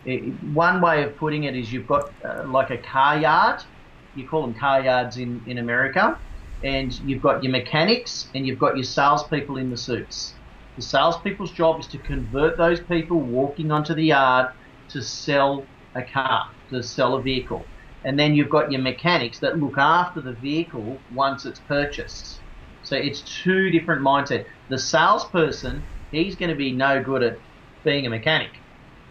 It, 0.05 0.35
one 0.43 0.81
way 0.81 1.05
of 1.05 1.17
putting 1.17 1.45
it 1.45 1.57
is 1.57 1.73
you've 1.73 1.87
got 1.87 2.15
uh, 2.29 2.47
like 2.49 2.71
a 2.71 2.79
car 2.79 3.19
yard. 3.19 3.61
You 4.15 4.29
call 4.29 4.43
them 4.43 4.55
car 4.55 4.83
yards 4.83 5.17
in, 5.17 5.43
in 5.47 5.59
America. 5.59 6.19
And 6.63 6.93
you've 6.93 7.23
got 7.23 7.43
your 7.43 7.53
mechanics 7.53 8.31
and 8.35 8.47
you've 8.47 8.59
got 8.59 8.77
your 8.77 8.85
salespeople 8.85 9.57
in 9.57 9.71
the 9.71 9.77
suits. 9.77 10.39
The 10.77 10.83
salespeople's 10.83 11.53
job 11.53 11.81
is 11.81 11.87
to 11.89 11.99
convert 11.99 12.57
those 12.57 12.81
people 12.81 13.21
walking 13.21 13.71
onto 13.71 13.95
the 13.95 14.05
yard 14.05 14.49
to 14.91 15.03
sell 15.03 15.67
a 15.95 16.03
car, 16.03 16.45
to 16.71 16.83
sell 16.83 17.15
a 17.15 17.23
vehicle. 17.23 17.67
And 18.05 18.19
then 18.19 18.35
you've 18.35 18.49
got 18.49 18.73
your 18.73 18.81
mechanics 18.81 19.39
that 19.41 19.59
look 19.59 19.79
after 19.79 20.21
the 20.21 20.35
vehicle 20.35 21.05
once 21.11 21.45
it's 21.45 21.61
purchased. 21.61 22.43
So 22.83 22.97
it's 22.97 23.23
two 23.23 23.71
different 23.71 24.03
mindsets. 24.03 24.47
The 24.69 24.79
salesperson, 24.79 25.89
he's 26.11 26.37
going 26.37 26.51
to 26.51 26.57
be 26.57 26.73
no 26.73 27.03
good 27.03 27.23
at 27.23 27.35
being 27.85 28.07
a 28.07 28.11
mechanic. 28.11 28.62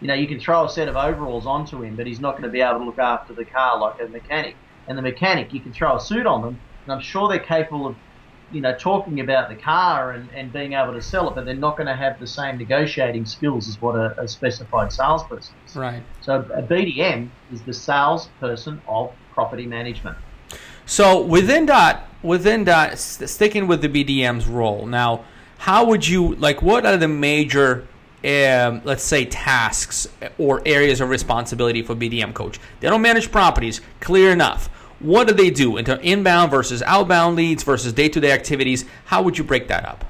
You 0.02 0.08
know, 0.08 0.14
you 0.14 0.26
can 0.26 0.40
throw 0.40 0.64
a 0.64 0.68
set 0.68 0.88
of 0.88 0.96
overalls 0.96 1.46
onto 1.46 1.82
him, 1.82 1.94
but 1.94 2.08
he's 2.08 2.18
not 2.18 2.32
going 2.32 2.42
to 2.42 2.48
be 2.48 2.60
able 2.60 2.80
to 2.80 2.84
look 2.84 2.98
after 2.98 3.32
the 3.32 3.44
car 3.44 3.78
like 3.78 4.00
a 4.00 4.08
mechanic. 4.08 4.56
And 4.88 4.98
the 4.98 5.02
mechanic, 5.02 5.52
you 5.52 5.60
can 5.60 5.72
throw 5.72 5.96
a 5.96 6.00
suit 6.00 6.26
on 6.26 6.42
them, 6.42 6.58
and 6.84 6.92
I'm 6.92 7.00
sure 7.00 7.28
they're 7.28 7.38
capable 7.38 7.86
of, 7.86 7.96
you 8.50 8.60
know, 8.60 8.74
talking 8.76 9.20
about 9.20 9.48
the 9.48 9.54
car 9.54 10.10
and, 10.10 10.28
and 10.34 10.52
being 10.52 10.72
able 10.72 10.92
to 10.92 11.00
sell 11.00 11.28
it, 11.28 11.36
but 11.36 11.44
they're 11.44 11.54
not 11.54 11.76
going 11.76 11.86
to 11.86 11.94
have 11.94 12.18
the 12.18 12.26
same 12.26 12.58
negotiating 12.58 13.26
skills 13.26 13.68
as 13.68 13.80
what 13.80 13.94
a, 13.94 14.20
a 14.20 14.26
specified 14.26 14.92
salesperson 14.92 15.54
is. 15.66 15.76
Right. 15.76 16.02
So 16.20 16.40
a 16.52 16.62
BDM 16.62 17.30
is 17.52 17.62
the 17.62 17.72
salesperson 17.72 18.82
of 18.88 19.12
property 19.30 19.66
management. 19.66 20.18
So 20.84 21.22
within 21.22 21.66
that, 21.66 22.08
within 22.24 22.64
that, 22.64 22.98
sticking 22.98 23.68
with 23.68 23.82
the 23.82 23.88
BDM's 23.88 24.48
role 24.48 24.84
now, 24.84 25.24
how 25.58 25.84
would 25.86 26.08
you 26.08 26.34
like? 26.34 26.60
What 26.60 26.84
are 26.84 26.96
the 26.96 27.06
major 27.06 27.86
um, 28.24 28.80
let's 28.84 29.02
say 29.02 29.24
tasks 29.24 30.08
or 30.38 30.62
areas 30.64 31.00
of 31.00 31.08
responsibility 31.08 31.82
for 31.82 31.94
BDM 31.94 32.34
coach. 32.34 32.60
They 32.80 32.88
don't 32.88 33.02
manage 33.02 33.30
properties, 33.32 33.80
clear 34.00 34.30
enough. 34.30 34.68
What 35.00 35.26
do 35.26 35.34
they 35.34 35.50
do 35.50 35.76
into 35.76 36.00
inbound 36.00 36.50
versus 36.50 36.82
outbound 36.82 37.34
leads 37.34 37.64
versus 37.64 37.92
day-to-day 37.92 38.30
activities? 38.30 38.84
How 39.06 39.22
would 39.22 39.36
you 39.36 39.42
break 39.42 39.66
that 39.68 39.84
up? 39.84 40.04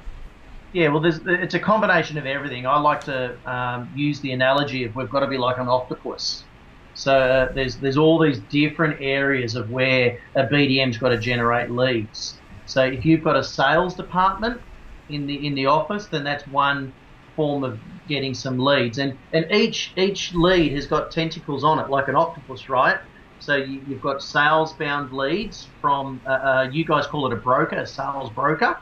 Yeah, 0.71 0.89
well, 0.89 1.05
it's 1.05 1.53
a 1.53 1.59
combination 1.59 2.17
of 2.17 2.25
everything. 2.25 2.65
I 2.65 2.79
like 2.79 3.03
to 3.05 3.37
um, 3.45 3.91
use 3.95 4.19
the 4.21 4.31
analogy 4.31 4.83
of 4.85 4.95
we've 4.95 5.09
got 5.09 5.19
to 5.19 5.27
be 5.27 5.37
like 5.37 5.57
an 5.57 5.67
octopus. 5.67 6.43
So 6.95 7.17
uh, 7.17 7.51
there's 7.53 7.77
there's 7.77 7.97
all 7.97 8.19
these 8.19 8.39
different 8.49 9.01
areas 9.01 9.55
of 9.55 9.71
where 9.71 10.19
a 10.35 10.43
BDM's 10.43 10.97
got 10.97 11.09
to 11.09 11.17
generate 11.17 11.71
leads. 11.71 12.39
So 12.65 12.83
if 12.83 13.05
you've 13.05 13.23
got 13.23 13.35
a 13.35 13.43
sales 13.43 13.95
department 13.95 14.61
in 15.09 15.27
the 15.27 15.45
in 15.45 15.55
the 15.55 15.67
office, 15.67 16.07
then 16.07 16.23
that's 16.23 16.45
one 16.47 16.93
form 17.35 17.63
of 17.63 17.79
getting 18.07 18.33
some 18.33 18.59
leads. 18.59 18.97
And 18.97 19.17
and 19.31 19.49
each 19.51 19.93
each 19.95 20.33
lead 20.33 20.73
has 20.73 20.85
got 20.85 21.11
tentacles 21.11 21.63
on 21.63 21.79
it, 21.79 21.89
like 21.89 22.07
an 22.07 22.15
octopus, 22.15 22.69
right? 22.69 22.99
So 23.39 23.55
you, 23.57 23.81
have 23.81 24.01
got 24.01 24.23
sales 24.23 24.71
bound 24.71 25.11
leads 25.11 25.67
from 25.81 26.21
uh, 26.25 26.29
uh, 26.29 26.69
you 26.71 26.85
guys 26.85 27.07
call 27.07 27.27
it 27.27 27.33
a 27.33 27.35
broker, 27.35 27.75
a 27.75 27.87
sales 27.87 28.29
broker. 28.29 28.77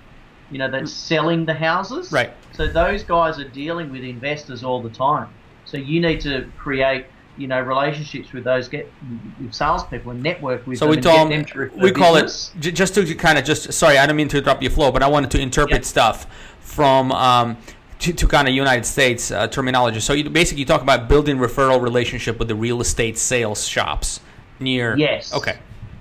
You 0.51 0.60
know 0.60 0.70
that's 0.70 0.92
selling 0.92 1.46
the 1.46 1.54
houses. 1.54 2.12
Right. 2.12 2.32
So 2.54 2.68
those 2.68 3.04
guys 3.04 3.40
are 3.40 3.48
dealing 3.48 3.92
with 3.92 4.04
investors 4.04 4.63
all 4.63 4.82
the 4.82 4.90
time. 4.90 5.30
So 5.66 5.78
you 5.78 6.01
need 6.01 6.22
to 6.22 6.51
create 6.58 7.06
you 7.38 7.48
know 7.48 7.62
relationships 7.62 8.34
with 8.34 8.44
those 8.44 8.68
get 8.68 8.92
with 9.40 9.54
salespeople 9.54 10.12
and 10.12 10.22
network 10.22 10.68
with 10.68 10.78
so 10.78 10.86
them. 10.86 10.96
we 10.96 11.01
told 11.01 11.74
we 11.82 11.92
call 11.92 12.13
business. 12.13 12.51
it 12.62 12.72
just 12.72 12.94
to 12.96 13.16
kind 13.16 13.40
of 13.40 13.46
just 13.46 13.72
sorry 13.74 13.98
I 13.98 14.06
don't 14.06 14.18
mean 14.18 14.28
to 14.28 14.38
interrupt 14.38 14.62
your 14.62 14.72
flow, 14.72 14.92
but 14.92 15.01
I 15.01 15.08
wanted 15.08 15.32
to 15.32 15.40
interpret 15.40 15.78
yep. 15.78 15.86
stuff 15.86 16.28
from. 16.60 17.12
Um, 17.12 17.58
to, 18.01 18.13
to, 18.13 18.27
kind 18.27 18.48
of 18.48 18.53
United 18.53 18.86
States 18.86 19.31
uh, 19.31 19.48
terminology. 19.48 20.00
So 20.00 20.13
you 20.13 20.29
basically 20.29 20.62
you 20.62 20.65
talk 20.65 20.81
about 20.81 21.08
building 21.08 21.38
referral 21.38 21.81
relationship 21.81 22.39
with 22.39 22.48
the 22.48 22.55
real 22.55 22.81
estate 22.81 23.17
sales 23.17 23.65
shops 23.65 24.20
near. 24.60 24.98
Yes. 24.98 25.34
Okay. 25.34 25.58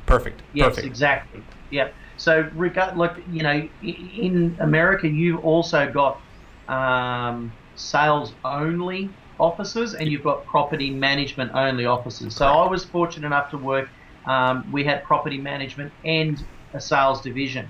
Perfect. 0.06 0.42
Yes, 0.52 0.70
Perfect. 0.70 0.86
exactly. 0.86 1.42
Yeah. 1.70 1.90
So 2.16 2.50
regard 2.54 2.96
like 2.96 3.16
you 3.30 3.42
know 3.42 3.68
in 3.82 4.56
America 4.60 5.08
you've 5.08 5.44
also 5.44 5.90
got 5.90 6.20
um, 6.68 7.52
sales 7.76 8.32
only 8.44 9.10
offices 9.38 9.94
and 9.94 10.10
you've 10.10 10.24
got 10.24 10.44
property 10.46 10.90
management 10.90 11.52
only 11.54 11.86
offices. 11.86 12.34
So 12.34 12.46
I 12.46 12.68
was 12.68 12.84
fortunate 12.84 13.26
enough 13.26 13.50
to 13.50 13.58
work. 13.58 13.88
Um, 14.26 14.70
we 14.70 14.84
had 14.84 15.02
property 15.04 15.38
management 15.38 15.92
and 16.04 16.42
a 16.74 16.80
sales 16.80 17.20
division. 17.20 17.68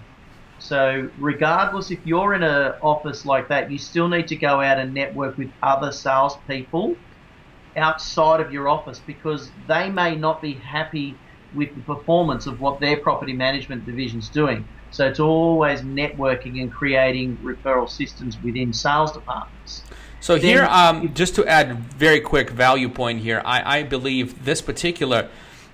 So 0.60 1.10
regardless 1.18 1.90
if 1.90 1.98
you're 2.04 2.34
in 2.34 2.42
an 2.42 2.74
office 2.82 3.24
like 3.24 3.48
that, 3.48 3.70
you 3.70 3.78
still 3.78 4.08
need 4.08 4.28
to 4.28 4.36
go 4.36 4.60
out 4.60 4.78
and 4.78 4.94
network 4.94 5.36
with 5.36 5.50
other 5.62 5.90
salespeople 5.90 6.96
outside 7.76 8.40
of 8.40 8.52
your 8.52 8.68
office 8.68 9.00
because 9.00 9.50
they 9.66 9.90
may 9.90 10.14
not 10.14 10.42
be 10.42 10.52
happy 10.52 11.16
with 11.54 11.74
the 11.74 11.80
performance 11.82 12.46
of 12.46 12.60
what 12.60 12.78
their 12.78 12.96
property 12.96 13.32
management 13.32 13.86
division's 13.86 14.28
doing. 14.28 14.66
So 14.90 15.06
it's 15.06 15.20
always 15.20 15.80
networking 15.82 16.60
and 16.60 16.70
creating 16.70 17.36
referral 17.38 17.88
systems 17.88 18.36
within 18.42 18.72
sales 18.72 19.12
departments. 19.12 19.82
So 20.20 20.34
then, 20.34 20.44
here, 20.44 20.64
um, 20.64 21.14
just 21.14 21.34
to 21.36 21.46
add 21.46 21.78
very 21.78 22.20
quick 22.20 22.50
value 22.50 22.88
point 22.88 23.20
here, 23.20 23.40
I, 23.44 23.78
I 23.78 23.82
believe 23.82 24.44
this 24.44 24.60
particular 24.60 25.28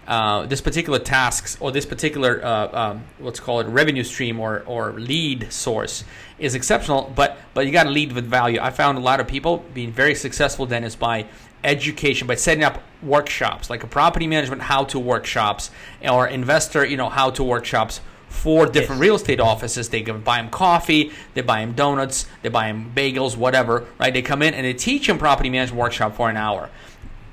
uh, 0.07 0.47
this 0.47 0.61
particular 0.61 0.99
tasks 0.99 1.57
or 1.61 1.73
this 1.73 1.87
particular 1.87 2.45
uh, 2.45 2.91
um, 2.91 3.05
let's 3.21 3.41
call 3.41 3.61
it 3.61 3.67
revenue 3.67 4.05
stream 4.05 4.39
or, 4.41 4.63
or 4.67 4.93
lead 4.93 5.53
source 5.53 6.05
is 6.39 6.55
exceptional 6.55 7.13
but 7.15 7.39
but 7.55 7.67
you 7.67 7.73
got 7.73 7.85
to 7.85 7.91
lead 7.91 8.13
with 8.13 8.27
value 8.27 8.59
i 8.61 8.71
found 8.71 8.97
a 8.99 9.01
lot 9.01 9.21
of 9.21 9.27
people 9.27 9.65
being 9.75 9.91
very 9.91 10.15
successful 10.15 10.67
deniz 10.67 10.97
by 10.97 11.27
education 11.65 12.27
by 12.27 12.35
setting 12.35 12.63
up 12.63 12.83
workshops 13.03 13.69
like 13.69 13.83
a 13.83 13.87
property 13.87 14.27
management 14.27 14.63
how 14.63 14.85
to 14.85 14.99
workshops 14.99 15.71
or 16.09 16.27
investor 16.29 16.85
you 16.85 16.97
know 16.97 17.09
how 17.09 17.31
to 17.31 17.43
workshops 17.43 18.01
for 18.37 18.67
different 18.67 19.01
real 19.01 19.17
estate 19.17 19.41
offices. 19.41 19.89
They 19.89 20.03
can 20.03 20.21
buy 20.21 20.39
them 20.39 20.51
coffee, 20.51 21.11
they 21.35 21.41
buy 21.41 21.61
them 21.61 21.73
donuts, 21.73 22.27
they 22.43 22.49
buy 22.49 22.69
them 22.69 22.93
bagels, 22.95 23.37
whatever. 23.37 23.87
Right? 23.99 24.13
They 24.13 24.23
come 24.23 24.43
in 24.43 24.55
and 24.55 24.65
they 24.65 24.75
teach 24.75 25.07
them 25.07 25.19
property 25.19 25.51
management 25.51 25.81
workshop 25.81 26.15
for 26.15 26.29
an 26.31 26.37
hour. 26.37 26.71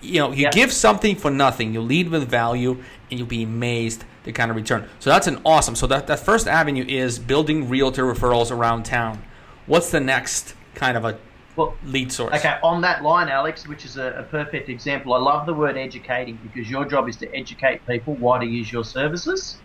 You 0.04 0.20
know, 0.20 0.32
you 0.32 0.50
give 0.52 0.72
something 0.72 1.16
for 1.16 1.32
nothing. 1.32 1.74
You 1.74 1.82
lead 1.82 2.10
with 2.10 2.30
value, 2.30 2.84
and 3.10 3.20
you'll 3.20 3.28
be 3.28 3.44
amazed 3.44 4.04
the 4.24 4.32
kind 4.32 4.52
of 4.52 4.58
return. 4.58 4.88
So 5.00 5.10
that's 5.10 5.28
an 5.28 5.42
awesome. 5.46 5.76
So 5.76 5.88
that 5.88 6.08
that 6.08 6.20
first 6.20 6.48
avenue 6.48 6.86
is 6.88 7.20
building 7.20 7.70
realtor 7.70 8.04
referrals 8.04 8.52
around 8.52 8.84
town. 8.84 9.24
What's 9.66 9.92
the 9.92 10.00
next 10.00 10.56
kind 10.76 10.98
of 10.98 11.06
a 11.06 11.18
well, 11.56 11.76
lead 11.86 12.12
source. 12.12 12.34
Okay, 12.36 12.58
on 12.64 12.82
that 12.82 13.04
line, 13.04 13.30
Alex, 13.30 13.68
which 13.68 13.86
is 13.86 13.98
a, 13.98 14.08
a, 14.14 14.24
perfect 14.24 14.70
example, 14.70 15.14
I 15.14 15.20
love 15.20 15.46
the 15.46 15.54
word 15.54 15.78
educating 15.78 16.40
because 16.42 16.70
your 16.70 16.84
job 16.86 17.08
is 17.08 17.16
to 17.18 17.36
educate 17.36 17.86
people 17.86 18.16
why 18.16 18.40
to 18.40 18.46
use 18.46 18.72
your 18.72 18.84
services. 18.84 19.58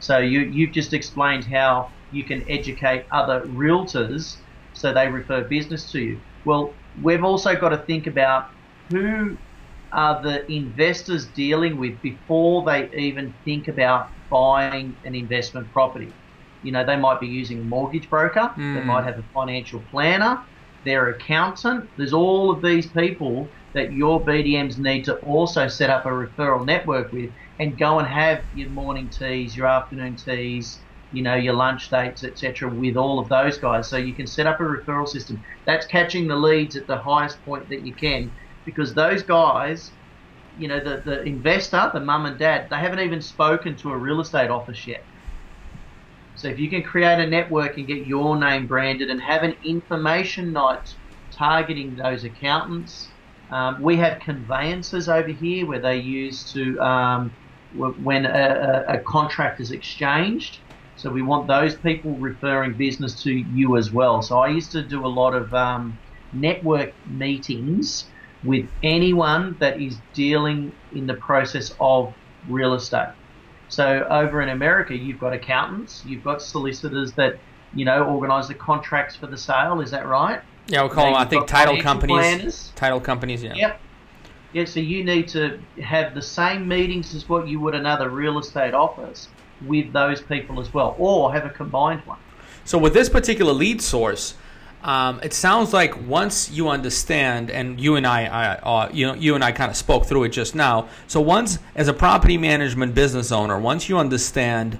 So 0.00 0.18
you, 0.18 0.40
you've 0.40 0.72
just 0.72 0.92
explained 0.92 1.44
how 1.44 1.90
you 2.10 2.24
can 2.24 2.44
educate 2.50 3.06
other 3.12 3.42
realtors 3.42 4.36
so 4.72 4.92
they 4.92 5.08
refer 5.08 5.42
business 5.42 5.90
to 5.92 6.00
you. 6.00 6.20
Well, 6.44 6.74
we've 7.02 7.24
also 7.24 7.54
got 7.54 7.70
to 7.70 7.78
think 7.78 8.06
about 8.06 8.50
who 8.90 9.36
are 9.92 10.22
the 10.22 10.50
investors 10.50 11.26
dealing 11.26 11.76
with 11.78 12.00
before 12.02 12.64
they 12.64 12.90
even 12.94 13.32
think 13.44 13.68
about 13.68 14.10
buying 14.30 14.96
an 15.04 15.14
investment 15.14 15.72
property. 15.72 16.12
You 16.62 16.72
know, 16.72 16.84
they 16.84 16.96
might 16.96 17.20
be 17.20 17.26
using 17.26 17.60
a 17.60 17.64
mortgage 17.64 18.10
broker, 18.10 18.52
mm. 18.56 18.74
they 18.74 18.80
hmm. 18.80 18.86
might 18.86 19.04
have 19.04 19.18
a 19.18 19.24
financial 19.32 19.80
planner, 19.90 20.40
their 20.84 21.10
accountant. 21.10 21.88
There's 21.96 22.12
all 22.12 22.50
of 22.50 22.62
these 22.62 22.86
people 22.86 23.48
that 23.72 23.92
your 23.92 24.20
BDMs 24.20 24.78
need 24.78 25.04
to 25.04 25.16
also 25.18 25.68
set 25.68 25.90
up 25.90 26.06
a 26.06 26.08
referral 26.08 26.64
network 26.64 27.12
with 27.12 27.30
and 27.58 27.76
go 27.76 27.98
and 27.98 28.08
have 28.08 28.42
your 28.54 28.70
morning 28.70 29.08
teas, 29.08 29.56
your 29.56 29.66
afternoon 29.66 30.16
teas, 30.16 30.78
you 31.12 31.22
know, 31.22 31.34
your 31.34 31.54
lunch 31.54 31.90
dates, 31.90 32.24
etc., 32.24 32.68
with 32.68 32.96
all 32.96 33.18
of 33.18 33.28
those 33.28 33.58
guys. 33.58 33.88
So 33.88 33.96
you 33.96 34.12
can 34.12 34.26
set 34.26 34.46
up 34.46 34.60
a 34.60 34.62
referral 34.62 35.08
system. 35.08 35.42
That's 35.64 35.86
catching 35.86 36.26
the 36.26 36.36
leads 36.36 36.76
at 36.76 36.86
the 36.86 36.98
highest 36.98 37.42
point 37.44 37.68
that 37.68 37.82
you 37.82 37.92
can, 37.92 38.32
because 38.66 38.92
those 38.92 39.22
guys, 39.22 39.90
you 40.58 40.68
know, 40.68 40.80
the, 40.80 41.02
the 41.04 41.22
investor, 41.22 41.90
the 41.94 42.00
mum 42.00 42.26
and 42.26 42.38
dad, 42.38 42.68
they 42.70 42.76
haven't 42.76 43.00
even 43.00 43.22
spoken 43.22 43.76
to 43.76 43.90
a 43.90 43.96
real 43.96 44.20
estate 44.20 44.50
office 44.50 44.86
yet. 44.86 45.04
So 46.34 46.48
if 46.48 46.58
you 46.58 46.68
can 46.68 46.82
create 46.82 47.18
a 47.18 47.26
network 47.26 47.78
and 47.78 47.86
get 47.86 48.06
your 48.06 48.38
name 48.38 48.66
branded 48.66 49.08
and 49.08 49.20
have 49.22 49.42
an 49.42 49.54
information 49.64 50.52
night 50.52 50.94
targeting 51.30 51.96
those 51.96 52.24
accountants, 52.24 53.14
Um, 53.50 53.80
we 53.80 53.96
have 53.98 54.18
conveyancers 54.18 55.08
over 55.08 55.32
here 55.32 55.66
where 55.66 55.80
they 55.80 55.98
use 55.98 56.52
to 56.52 56.78
um, 56.80 57.30
when 57.72 58.26
a, 58.26 58.84
a, 58.88 58.98
contract 58.98 59.60
is 59.60 59.70
exchanged. 59.70 60.58
So 60.96 61.10
we 61.10 61.22
want 61.22 61.46
those 61.46 61.76
people 61.76 62.12
referring 62.18 62.76
business 62.76 63.22
to 63.22 63.30
you 63.30 63.76
as 63.76 63.92
well. 63.92 64.22
So 64.22 64.38
I 64.38 64.48
used 64.48 64.72
to 64.72 64.82
do 64.82 65.06
a 65.06 65.12
lot 65.22 65.34
of 65.34 65.52
um, 65.54 65.98
network 66.32 66.90
meetings 67.06 68.10
with 68.44 68.66
anyone 68.82 69.56
that 69.60 69.80
is 69.80 69.96
dealing 70.14 70.72
in 70.94 71.06
the 71.06 71.14
process 71.14 71.74
of 71.80 72.14
real 72.48 72.74
estate. 72.74 73.12
So 73.68 74.06
over 74.08 74.42
in 74.42 74.50
America, 74.50 74.94
you've 74.94 75.18
got 75.18 75.32
accountants, 75.32 76.04
you've 76.06 76.22
got 76.22 76.40
solicitors 76.40 77.12
that 77.12 77.38
you 77.74 77.84
know 77.84 78.04
organise 78.04 78.48
the 78.48 78.54
contracts 78.54 79.16
for 79.16 79.26
the 79.26 79.36
sale. 79.36 79.80
Is 79.80 79.90
that 79.90 80.06
right? 80.06 80.40
Yeah, 80.68 80.82
we'll 80.82 80.90
call 80.90 81.06
them. 81.06 81.14
I 81.14 81.24
think 81.24 81.46
title 81.46 81.80
companies. 81.80 82.16
Planners. 82.16 82.72
Title 82.76 83.00
companies. 83.00 83.42
Yeah. 83.42 83.54
Yep. 83.54 83.80
Yeah. 84.52 84.64
So 84.64 84.80
you 84.80 85.04
need 85.04 85.28
to 85.28 85.60
have 85.82 86.14
the 86.14 86.22
same 86.22 86.66
meetings 86.66 87.14
as 87.14 87.28
what 87.28 87.48
you 87.48 87.60
would 87.60 87.74
another 87.74 88.08
real 88.08 88.38
estate 88.38 88.74
office 88.74 89.28
with 89.66 89.92
those 89.92 90.20
people 90.20 90.60
as 90.60 90.72
well, 90.72 90.94
or 90.98 91.32
have 91.32 91.44
a 91.44 91.50
combined 91.50 92.02
one. 92.06 92.18
So 92.64 92.78
with 92.78 92.94
this 92.94 93.08
particular 93.08 93.52
lead 93.52 93.80
source, 93.80 94.34
um, 94.82 95.20
it 95.22 95.32
sounds 95.32 95.72
like 95.72 96.06
once 96.06 96.50
you 96.50 96.68
understand, 96.68 97.50
and 97.50 97.80
you 97.80 97.96
and 97.96 98.06
I, 98.06 98.26
I 98.26 98.54
uh, 98.56 98.90
you 98.92 99.06
know, 99.06 99.14
you 99.14 99.34
and 99.34 99.42
I 99.42 99.52
kind 99.52 99.70
of 99.70 99.76
spoke 99.76 100.06
through 100.06 100.24
it 100.24 100.28
just 100.30 100.54
now. 100.54 100.88
So 101.06 101.20
once, 101.20 101.58
as 101.74 101.88
a 101.88 101.94
property 101.94 102.38
management 102.38 102.94
business 102.94 103.32
owner, 103.32 103.58
once 103.58 103.88
you 103.88 103.98
understand 103.98 104.78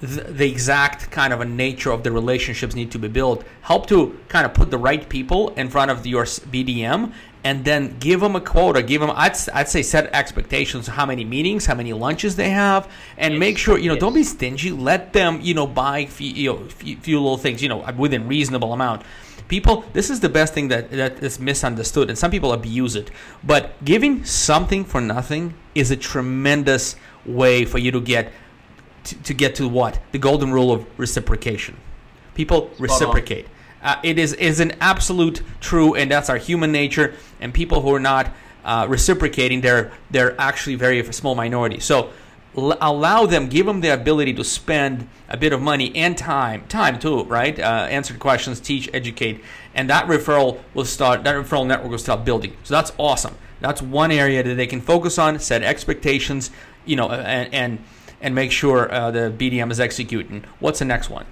the, 0.00 0.22
the 0.24 0.50
exact 0.50 1.10
kind 1.10 1.32
of 1.32 1.40
a 1.40 1.44
nature 1.44 1.90
of 1.90 2.02
the 2.02 2.12
relationships 2.12 2.74
need 2.74 2.90
to 2.92 2.98
be 2.98 3.08
built, 3.08 3.44
help 3.62 3.86
to 3.86 4.18
kind 4.28 4.44
of 4.44 4.52
put 4.52 4.70
the 4.70 4.78
right 4.78 5.08
people 5.08 5.50
in 5.50 5.70
front 5.70 5.90
of 5.90 6.06
your 6.06 6.24
BDM, 6.24 7.12
and 7.44 7.64
then 7.64 7.96
give 7.98 8.20
them 8.20 8.34
a 8.34 8.40
quota. 8.40 8.82
Give 8.82 9.00
them, 9.00 9.12
I'd, 9.14 9.36
I'd 9.52 9.68
say, 9.68 9.82
set 9.82 10.12
expectations. 10.14 10.86
How 10.86 11.06
many 11.06 11.24
meetings, 11.24 11.66
how 11.66 11.74
many 11.74 11.92
lunches 11.92 12.36
they 12.36 12.50
have, 12.50 12.90
and 13.18 13.34
yes. 13.34 13.40
make 13.40 13.58
sure 13.58 13.78
you 13.78 13.88
know. 13.88 13.94
Yes. 13.94 14.00
Don't 14.00 14.14
be 14.14 14.24
stingy. 14.24 14.70
Let 14.70 15.12
them 15.12 15.40
you 15.42 15.54
know 15.54 15.66
buy 15.66 16.06
few, 16.06 16.30
you 16.30 16.52
know 16.52 16.64
few, 16.68 16.96
few 16.96 17.20
little 17.20 17.38
things 17.38 17.62
you 17.62 17.68
know 17.68 17.84
within 17.96 18.26
reasonable 18.26 18.72
amount 18.72 19.02
people 19.48 19.84
this 19.92 20.10
is 20.10 20.20
the 20.20 20.28
best 20.28 20.54
thing 20.54 20.68
that, 20.68 20.90
that 20.90 21.22
is 21.22 21.38
misunderstood 21.38 22.08
and 22.08 22.18
some 22.18 22.30
people 22.30 22.52
abuse 22.52 22.96
it 22.96 23.10
but 23.42 23.72
giving 23.84 24.24
something 24.24 24.84
for 24.84 25.00
nothing 25.00 25.54
is 25.74 25.90
a 25.90 25.96
tremendous 25.96 26.96
way 27.26 27.64
for 27.64 27.78
you 27.78 27.90
to 27.90 28.00
get 28.00 28.32
to, 29.04 29.14
to 29.22 29.34
get 29.34 29.54
to 29.54 29.68
what 29.68 30.00
the 30.12 30.18
golden 30.18 30.50
rule 30.52 30.72
of 30.72 30.86
reciprocation 30.98 31.76
people 32.34 32.68
Spot 32.68 32.80
reciprocate 32.80 33.46
uh, 33.84 34.00
it 34.02 34.18
is 34.18 34.32
is 34.32 34.60
an 34.60 34.72
absolute 34.80 35.42
true, 35.60 35.94
and 35.94 36.10
that's 36.10 36.30
our 36.30 36.38
human 36.38 36.72
nature. 36.72 37.14
And 37.40 37.52
people 37.52 37.82
who 37.82 37.94
are 37.94 38.00
not 38.00 38.32
uh, 38.64 38.86
reciprocating, 38.88 39.60
they're 39.60 39.92
they're 40.10 40.40
actually 40.40 40.76
very 40.76 41.04
small 41.12 41.34
minority. 41.34 41.80
So 41.80 42.10
l- 42.56 42.78
allow 42.80 43.26
them, 43.26 43.48
give 43.48 43.66
them 43.66 43.82
the 43.82 43.90
ability 43.90 44.32
to 44.34 44.44
spend 44.44 45.06
a 45.28 45.36
bit 45.36 45.52
of 45.52 45.60
money 45.60 45.94
and 45.94 46.16
time, 46.16 46.66
time 46.68 46.98
too, 46.98 47.24
right? 47.24 47.58
Uh, 47.58 47.86
answer 47.90 48.14
questions, 48.14 48.58
teach, 48.58 48.88
educate, 48.94 49.44
and 49.74 49.88
that 49.90 50.06
referral 50.06 50.60
will 50.72 50.86
start. 50.86 51.22
That 51.24 51.36
referral 51.36 51.66
network 51.66 51.90
will 51.90 51.98
start 51.98 52.24
building. 52.24 52.56
So 52.64 52.74
that's 52.74 52.92
awesome. 52.98 53.34
That's 53.60 53.82
one 53.82 54.10
area 54.10 54.42
that 54.42 54.54
they 54.54 54.66
can 54.66 54.80
focus 54.80 55.18
on, 55.18 55.38
set 55.38 55.62
expectations, 55.62 56.50
you 56.86 56.96
know, 56.96 57.10
and 57.10 57.52
and, 57.52 57.84
and 58.22 58.34
make 58.34 58.50
sure 58.50 58.90
uh, 58.90 59.10
the 59.10 59.32
BDM 59.36 59.70
is 59.70 59.78
executing. 59.78 60.44
What's 60.58 60.78
the 60.78 60.86
next 60.86 61.10
one? 61.10 61.26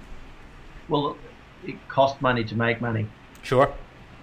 Well, 0.87 1.17
it 1.65 1.75
costs 1.89 2.21
money 2.21 2.43
to 2.45 2.55
make 2.55 2.81
money. 2.81 3.07
Sure. 3.41 3.73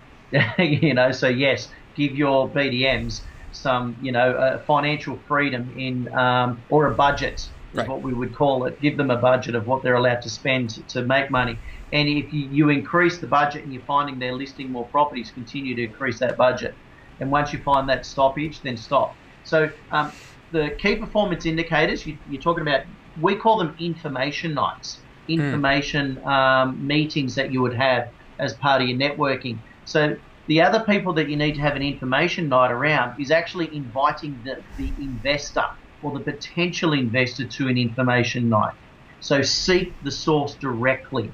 you 0.59 0.95
know, 0.95 1.13
so 1.13 1.29
yes, 1.29 1.69
give 1.95 2.15
your 2.17 2.49
BDMs 2.49 3.23
some, 3.53 3.97
you 4.01 4.13
know, 4.13 4.33
uh, 4.33 4.59
financial 4.61 5.19
freedom 5.27 5.73
in 5.77 6.13
um, 6.15 6.63
or 6.69 6.87
a 6.87 6.95
budget 6.95 7.35
is 7.35 7.51
right. 7.75 7.89
what 7.89 8.03
we 8.03 8.13
would 8.13 8.35
call 8.35 8.65
it. 8.67 8.81
Give 8.81 8.97
them 8.97 9.11
a 9.11 9.17
budget 9.17 9.55
of 9.55 9.67
what 9.67 9.83
they're 9.83 9.95
allowed 9.95 10.23
to 10.23 10.31
spend 10.31 10.71
to, 10.71 10.83
to 10.83 11.03
make 11.03 11.31
money. 11.31 11.59
And 11.93 12.09
if 12.09 12.33
you, 12.33 12.49
you 12.49 12.69
increase 12.69 13.19
the 13.19 13.27
budget 13.27 13.65
and 13.65 13.73
you're 13.73 13.83
finding 13.83 14.19
they're 14.19 14.33
listing 14.33 14.71
more 14.71 14.87
properties, 14.87 15.31
continue 15.31 15.75
to 15.75 15.85
increase 15.85 16.19
that 16.21 16.37
budget. 16.37 16.75
And 17.19 17.31
once 17.31 17.53
you 17.53 17.59
find 17.61 17.89
that 17.89 18.07
stoppage, 18.07 18.63
then 18.63 18.77
stop. 18.77 19.15
So 19.45 19.71
um, 19.91 20.13
the 20.53 20.71
key 20.79 20.97
performance 20.97 21.47
indicators 21.47 22.07
you, 22.07 22.17
you're 22.31 22.43
talking 22.43 22.63
about, 22.63 22.83
we 23.21 23.35
call 23.37 23.59
them 23.59 23.75
information 23.79 24.55
nights. 24.55 24.99
Hmm. 25.27 25.41
information 25.41 26.17
mm. 26.17 26.27
um, 26.27 26.87
meetings 26.87 27.35
that 27.37 27.53
you 27.53 27.63
would 27.63 27.75
have 27.75 28.09
as 28.39 28.55
part 28.55 28.83
of 28.83 28.89
your 28.89 28.99
networking. 28.99 29.59
So 29.85 30.17
the 30.47 30.63
other 30.63 30.81
people 30.81 31.13
that 31.15 31.29
you 31.29 31.37
need 31.37 31.55
to 31.55 31.61
have 31.61 31.77
an 31.77 31.83
information 31.83 32.49
night 32.49 32.73
around 32.73 33.21
is 33.21 33.31
actually 33.31 33.75
inviting 33.75 34.41
the, 34.45 34.65
the 34.77 34.93
investor 34.99 35.65
or 36.03 36.19
the 36.19 36.25
potential 36.25 36.93
investor 36.93 37.47
to 37.47 37.69
an 37.69 37.77
information 37.79 38.49
night. 38.49 38.73
So 39.21 39.43
seek 39.43 39.95
the 40.03 40.11
source 40.11 40.57
directly. 40.57 41.31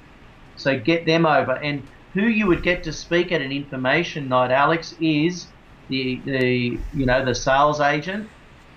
So 0.56 0.78
get 0.78 1.06
them 1.06 1.24
over. 1.24 1.52
And 1.52 1.88
who 2.14 2.22
you 2.22 2.46
would 2.46 2.62
get 2.62 2.82
to 2.84 2.92
speak 2.92 3.30
at 3.30 3.40
an 3.40 3.52
information 3.52 4.28
night, 4.28 4.50
Alex, 4.50 4.94
is 5.00 5.46
the, 5.88 6.20
the 6.24 6.78
you 6.92 7.06
know 7.06 7.24
the 7.24 7.34
sales 7.34 7.80
agent. 7.80 8.28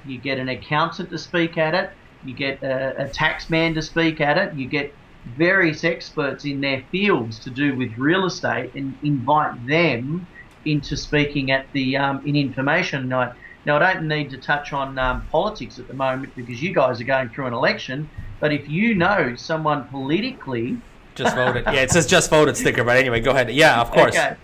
You 0.06 0.19
get 0.19 0.38
an 0.38 0.50
accountant 0.50 1.10
to 1.10 1.17
speak 1.17 1.58
at 1.58 1.74
it. 1.74 1.89
You 2.25 2.34
get 2.34 2.62
a, 2.63 3.05
a 3.05 3.10
tax 3.10 3.49
man 3.49 3.73
to 3.75 3.82
speak 3.82 4.21
at 4.21 4.38
it. 4.38 4.53
You 4.53 4.67
get 4.67 4.93
various 5.38 5.84
experts 5.84 6.45
in 6.45 6.62
their 6.62 6.82
fields 6.91 7.39
to 7.39 7.49
do 7.49 7.75
with 7.75 7.97
real 7.97 8.25
estate 8.25 8.73
and 8.75 8.97
invite 9.03 9.65
them 9.67 10.27
into 10.65 10.97
speaking 10.97 11.51
at 11.51 11.71
the 11.73 11.97
um, 11.97 12.21
in 12.25 12.36
information 12.36 13.08
night. 13.10 13.34
Now, 13.65 13.77
I 13.77 13.93
don't 13.93 14.08
need 14.08 14.29
to 14.32 14.38
touch 14.38 14.73
on 14.73 14.97
um, 14.97 15.27
politics 15.32 15.79
at 15.79 15.88
the 15.88 15.93
moment 15.93 16.36
because 16.36 16.62
you 16.62 16.73
guys 16.73 17.01
are 17.01 17.05
going 17.05 17.29
through 17.29 17.47
an 17.47 17.53
election. 17.53 18.10
But 18.39 18.53
if 18.53 18.69
you 18.69 18.95
know 18.95 19.36
someone 19.36 19.86
politically, 19.89 20.77
just 21.15 21.36
voted. 21.36 21.65
yeah, 21.65 21.82
it 21.82 21.91
says 21.91 22.08
just 22.08 22.29
voted 22.29 22.55
sticker. 22.55 22.84
But 22.84 22.97
anyway, 22.97 23.19
go 23.19 23.32
ahead. 23.32 23.51
Yeah, 23.51 23.82
of 23.82 23.91
course. 23.91 24.15
Okay. 24.15 24.36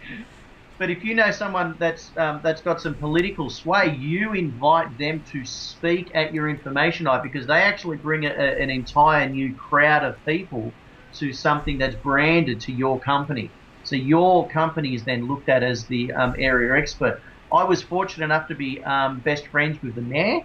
But 0.78 0.90
if 0.90 1.04
you 1.04 1.16
know 1.16 1.32
someone 1.32 1.76
that's 1.80 2.12
um, 2.18 2.42
that's 2.44 2.62
got 2.62 2.82
some 2.82 2.96
political 2.96 3.50
sway, 3.50 3.96
you 3.96 4.34
invite 4.34 4.98
them 4.98 5.24
to 5.32 5.46
speak 5.46 6.12
at 6.14 6.34
your 6.34 6.50
information 6.50 7.06
night 7.06 7.24
because 7.24 7.48
they 7.48 7.62
actually 7.62 7.98
bring 7.98 8.26
a, 8.26 8.30
a, 8.30 8.62
an 8.62 8.70
entire 8.70 9.30
new 9.30 9.56
crowd 9.56 10.04
of 10.04 10.16
people 10.26 10.74
to 11.14 11.32
something 11.32 11.78
that's 11.78 11.96
branded 11.96 12.60
to 12.62 12.74
your 12.74 13.00
company. 13.00 13.54
So 13.84 13.96
your 13.96 14.50
company 14.50 14.96
is 14.96 15.06
then 15.06 15.28
looked 15.28 15.48
at 15.48 15.64
as 15.64 15.88
the 15.88 16.12
um, 16.12 16.34
area 16.38 16.78
expert. 16.78 17.22
I 17.54 17.64
was 17.64 17.82
fortunate 17.82 18.26
enough 18.26 18.48
to 18.50 18.56
be 18.56 18.84
um, 18.84 19.22
best 19.22 19.48
friends 19.48 19.78
with 19.82 19.96
the 19.96 20.02
mayor 20.02 20.42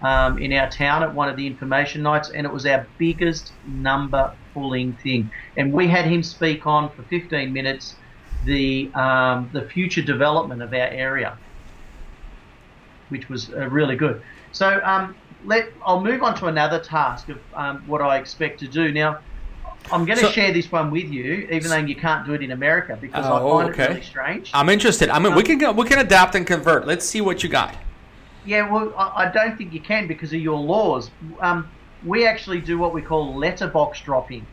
um, 0.00 0.38
in 0.38 0.52
our 0.52 0.70
town 0.70 1.02
at 1.02 1.14
one 1.14 1.28
of 1.28 1.36
the 1.36 1.46
information 1.46 2.02
nights, 2.02 2.30
and 2.30 2.46
it 2.46 2.52
was 2.52 2.64
our 2.64 2.88
biggest 2.98 3.52
number 3.64 4.32
pulling 4.54 4.96
thing. 5.02 5.30
And 5.56 5.72
we 5.72 5.88
had 5.88 6.06
him 6.06 6.22
speak 6.22 6.66
on 6.66 6.90
for 6.94 7.02
15 7.04 7.52
minutes 7.52 7.96
the 8.44 8.90
um, 8.94 9.50
the 9.52 9.62
future 9.62 10.02
development 10.02 10.62
of 10.62 10.72
our 10.72 10.88
area, 10.88 11.36
which 13.08 13.28
was 13.28 13.50
uh, 13.50 13.68
really 13.68 13.96
good. 13.96 14.22
So 14.52 14.80
um, 14.84 15.14
let 15.44 15.68
I'll 15.84 16.02
move 16.02 16.22
on 16.22 16.34
to 16.36 16.46
another 16.46 16.78
task 16.78 17.28
of 17.28 17.38
um, 17.54 17.82
what 17.86 18.00
I 18.00 18.18
expect 18.18 18.60
to 18.60 18.68
do 18.68 18.92
now. 18.92 19.18
I'm 19.92 20.04
going 20.04 20.18
to 20.18 20.26
so, 20.26 20.30
share 20.30 20.52
this 20.52 20.70
one 20.70 20.90
with 20.90 21.08
you, 21.08 21.48
even 21.50 21.70
though 21.70 21.76
you 21.76 21.94
can't 21.94 22.26
do 22.26 22.34
it 22.34 22.42
in 22.42 22.50
America 22.50 22.98
because 23.00 23.24
oh, 23.24 23.34
I 23.34 23.62
find 23.62 23.70
okay. 23.70 23.84
it 23.84 23.88
really 23.88 24.02
strange. 24.02 24.50
I'm 24.52 24.68
interested. 24.68 25.08
I 25.08 25.18
mean, 25.18 25.34
we 25.34 25.40
um, 25.40 25.46
can 25.46 25.58
go, 25.58 25.72
we 25.72 25.86
can 25.86 25.98
adapt 25.98 26.34
and 26.34 26.46
convert. 26.46 26.86
Let's 26.86 27.06
see 27.06 27.20
what 27.20 27.42
you 27.42 27.48
got. 27.48 27.74
Yeah, 28.44 28.70
well, 28.70 28.92
I, 28.98 29.24
I 29.24 29.30
don't 29.30 29.56
think 29.56 29.72
you 29.72 29.80
can 29.80 30.06
because 30.06 30.32
of 30.32 30.40
your 30.40 30.58
laws. 30.58 31.10
Um, 31.40 31.70
we 32.04 32.26
actually 32.26 32.60
do 32.60 32.78
what 32.78 32.92
we 32.92 33.02
call 33.02 33.34
letterbox 33.36 34.00
dropping 34.00 34.46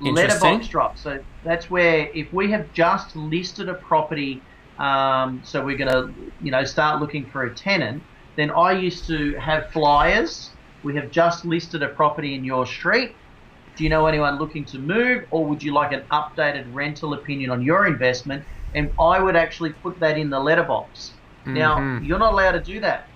letterbox 0.00 0.68
drop. 0.68 0.98
So 0.98 1.22
that's 1.44 1.70
where 1.70 2.10
if 2.14 2.32
we 2.32 2.50
have 2.50 2.72
just 2.72 3.16
listed 3.16 3.68
a 3.68 3.74
property, 3.74 4.42
um, 4.78 5.40
so 5.44 5.64
we're 5.64 5.78
going 5.78 5.90
to 5.90 6.12
you 6.40 6.50
know 6.50 6.64
start 6.64 7.00
looking 7.00 7.26
for 7.26 7.44
a 7.44 7.54
tenant. 7.54 8.02
Then 8.36 8.50
I 8.50 8.72
used 8.72 9.06
to 9.06 9.34
have 9.34 9.70
flyers. 9.70 10.50
We 10.82 10.94
have 10.96 11.10
just 11.10 11.44
listed 11.44 11.82
a 11.82 11.88
property 11.88 12.34
in 12.34 12.44
your 12.44 12.66
street. 12.66 13.14
Do 13.76 13.84
you 13.84 13.90
know 13.90 14.06
anyone 14.06 14.38
looking 14.38 14.64
to 14.66 14.78
move, 14.78 15.26
or 15.30 15.44
would 15.46 15.62
you 15.62 15.72
like 15.72 15.92
an 15.92 16.02
updated 16.10 16.72
rental 16.74 17.14
opinion 17.14 17.50
on 17.50 17.62
your 17.62 17.86
investment? 17.86 18.44
And 18.74 18.90
I 18.98 19.20
would 19.20 19.36
actually 19.36 19.72
put 19.72 19.98
that 20.00 20.18
in 20.18 20.30
the 20.30 20.40
letterbox. 20.40 21.12
Mm-hmm. 21.40 21.54
Now 21.54 22.00
you're 22.02 22.18
not 22.18 22.32
allowed 22.32 22.52
to 22.52 22.60
do 22.60 22.80
that. 22.80 23.08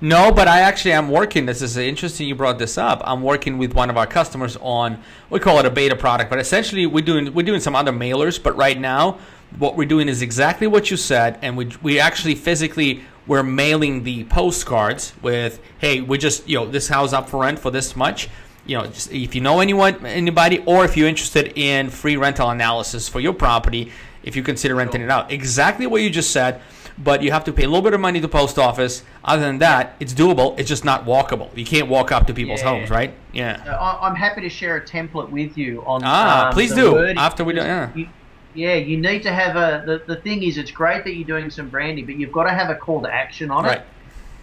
No, 0.00 0.32
but 0.32 0.48
I 0.48 0.60
actually 0.60 0.92
am 0.92 1.08
working. 1.08 1.46
This 1.46 1.62
is 1.62 1.76
interesting. 1.76 2.28
You 2.28 2.34
brought 2.34 2.58
this 2.58 2.76
up. 2.76 3.00
I'm 3.04 3.22
working 3.22 3.58
with 3.58 3.74
one 3.74 3.90
of 3.90 3.96
our 3.96 4.06
customers 4.06 4.56
on 4.60 5.00
we 5.30 5.40
call 5.40 5.58
it 5.60 5.66
a 5.66 5.70
beta 5.70 5.96
product, 5.96 6.30
but 6.30 6.38
essentially 6.38 6.86
we're 6.86 7.04
doing 7.04 7.32
we're 7.32 7.46
doing 7.46 7.60
some 7.60 7.74
other 7.76 7.92
mailers. 7.92 8.42
But 8.42 8.56
right 8.56 8.78
now, 8.78 9.18
what 9.58 9.76
we're 9.76 9.88
doing 9.88 10.08
is 10.08 10.20
exactly 10.20 10.66
what 10.66 10.90
you 10.90 10.96
said, 10.96 11.38
and 11.42 11.56
we 11.56 11.70
we 11.82 12.00
actually 12.00 12.34
physically 12.34 13.02
we're 13.26 13.42
mailing 13.42 14.02
the 14.04 14.24
postcards 14.24 15.14
with, 15.22 15.60
hey, 15.78 16.00
we 16.00 16.18
just 16.18 16.48
you 16.48 16.58
know 16.58 16.66
this 16.66 16.88
house 16.88 17.12
up 17.12 17.28
for 17.28 17.40
rent 17.40 17.58
for 17.58 17.70
this 17.70 17.96
much. 17.96 18.28
You 18.66 18.78
know, 18.78 18.86
just 18.86 19.12
if 19.12 19.34
you 19.34 19.40
know 19.40 19.60
anyone, 19.60 20.04
anybody, 20.06 20.62
or 20.66 20.84
if 20.84 20.96
you're 20.96 21.08
interested 21.08 21.52
in 21.56 21.90
free 21.90 22.16
rental 22.16 22.50
analysis 22.50 23.08
for 23.08 23.20
your 23.20 23.34
property, 23.34 23.92
if 24.22 24.36
you 24.36 24.42
consider 24.42 24.74
renting 24.74 25.02
it 25.02 25.10
out. 25.10 25.30
Exactly 25.30 25.86
what 25.86 26.02
you 26.02 26.10
just 26.10 26.30
said, 26.30 26.60
but 26.98 27.22
you 27.22 27.32
have 27.32 27.44
to 27.44 27.52
pay 27.52 27.64
a 27.64 27.66
little 27.68 27.82
bit 27.82 27.92
of 27.94 28.00
money 28.00 28.20
to 28.20 28.28
post 28.28 28.58
office. 28.58 29.02
Other 29.24 29.42
than 29.42 29.58
that, 29.58 29.96
it's 30.00 30.14
doable. 30.14 30.58
It's 30.58 30.68
just 30.68 30.84
not 30.84 31.04
walkable. 31.06 31.56
You 31.56 31.64
can't 31.64 31.88
walk 31.88 32.12
up 32.12 32.26
to 32.28 32.34
people's 32.34 32.60
Yeah. 32.62 32.68
homes, 32.68 32.90
right? 32.90 33.12
Yeah. 33.32 33.62
So 33.64 33.72
I'm 33.72 34.14
happy 34.14 34.42
to 34.42 34.48
share 34.48 34.76
a 34.76 34.80
template 34.80 35.30
with 35.30 35.58
you 35.58 35.82
on. 35.86 36.02
Ah, 36.04 36.48
um, 36.48 36.52
please 36.54 36.70
the 36.70 36.76
do, 36.82 36.92
wording, 36.92 37.18
after 37.18 37.42
we 37.44 37.52
do- 37.54 37.60
yeah. 37.60 37.88
You, 37.94 38.08
yeah, 38.54 38.74
you 38.74 38.96
need 38.96 39.22
to 39.24 39.32
have 39.32 39.56
a. 39.56 39.82
The, 39.84 40.14
the 40.14 40.20
thing 40.20 40.42
is, 40.44 40.56
it's 40.58 40.70
great 40.70 41.02
that 41.04 41.14
you're 41.16 41.26
doing 41.26 41.50
some 41.50 41.68
branding, 41.68 42.06
but 42.06 42.14
you've 42.16 42.30
got 42.32 42.44
to 42.44 42.52
have 42.52 42.70
a 42.70 42.76
call 42.76 43.02
to 43.02 43.12
action 43.12 43.50
on 43.50 43.64
Right. 43.64 43.82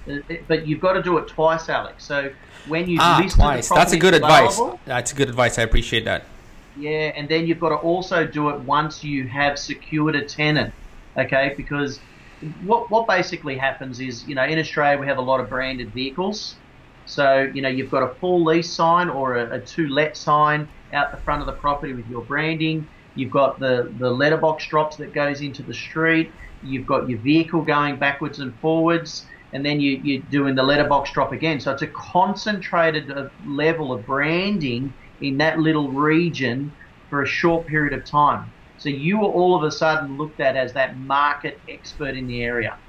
it. 0.08 0.24
Uh, 0.30 0.34
But 0.48 0.68
you've 0.68 0.82
got 0.82 0.94
to 0.94 1.04
do 1.04 1.18
it 1.20 1.28
twice, 1.28 1.70
Alex. 1.70 2.04
So 2.04 2.32
when 2.68 2.90
you 2.90 2.98
Ah, 3.00 3.20
list 3.24 3.38
the 3.38 3.44
twice. 3.44 3.70
That's 3.70 3.94
a 3.94 3.98
good 3.98 4.14
advice. 4.16 4.60
That's 4.86 5.14
good 5.14 5.30
advice. 5.30 5.58
I 5.58 5.62
appreciate 5.62 6.04
that. 6.06 6.26
Yeah, 6.78 7.12
and 7.16 7.30
then 7.30 7.48
you've 7.48 7.60
got 7.60 7.70
to 7.70 7.76
also 7.76 8.26
do 8.26 8.50
it 8.50 8.60
once 8.62 9.04
you 9.04 9.28
have 9.28 9.60
secured 9.60 10.16
a 10.16 10.24
tenant, 10.26 10.74
okay? 11.18 11.54
Because 11.56 12.00
what 12.64 12.90
what 12.90 13.08
basically 13.08 13.58
happens 13.58 14.00
is, 14.00 14.28
you 14.28 14.36
know, 14.36 14.44
in 14.44 14.60
Australia 14.60 15.00
we 15.00 15.08
have 15.08 15.18
a 15.18 15.22
lot 15.22 15.40
of 15.40 15.50
branded 15.50 15.94
vehicles. 15.94 16.56
So, 17.06 17.50
you 17.54 17.62
know, 17.62 17.70
you've 17.70 17.92
got 17.92 18.04
a 18.04 18.16
full 18.16 18.44
lease 18.44 18.72
sign 18.72 19.10
or 19.10 19.36
a, 19.36 19.56
a 19.56 19.60
to 19.60 19.88
let 19.88 20.16
sign 20.16 20.68
out 20.94 21.12
the 21.12 21.18
front 21.18 21.42
of 21.42 21.46
the 21.48 21.54
property 21.54 21.94
with 21.94 22.08
your 22.08 22.22
branding. 22.22 22.88
You've 23.16 23.32
got 23.32 23.60
the, 23.60 23.92
the 23.98 24.10
letterbox 24.10 24.68
drops 24.68 24.98
that 24.98 25.14
goes 25.14 25.42
into 25.42 25.64
the 25.64 25.74
street. 25.74 26.32
You've 26.64 26.86
got 26.86 27.10
your 27.10 27.20
vehicle 27.20 27.64
going 27.64 27.98
backwards 27.98 28.40
and 28.40 28.54
forwards. 28.60 29.26
And 29.54 29.66
then 29.66 29.82
you, 29.82 30.00
you're 30.04 30.22
doing 30.30 30.56
the 30.56 30.64
letterbox 30.64 31.12
drop 31.12 31.34
again. 31.34 31.60
So 31.60 31.72
it's 31.72 31.82
a 31.82 31.88
concentrated 31.88 33.12
uh, 33.12 33.28
level 33.46 33.92
of 33.92 34.06
branding 34.06 34.94
in 35.20 35.38
that 35.38 35.60
little 35.60 35.90
region 35.90 36.72
for 37.10 37.22
a 37.22 37.28
short 37.28 37.68
period 37.68 37.94
of 37.94 38.06
time. 38.06 38.50
So 38.82 38.90
you 38.90 39.20
were 39.20 39.28
all 39.28 39.56
of 39.56 39.64
a 39.64 39.72
sudden 39.72 40.18
looked 40.18 40.40
at 40.40 40.58
as 40.58 40.74
that 40.74 40.98
market 40.98 41.62
expert 41.70 42.16
in 42.18 42.26
the 42.26 42.42
area. 42.42 42.80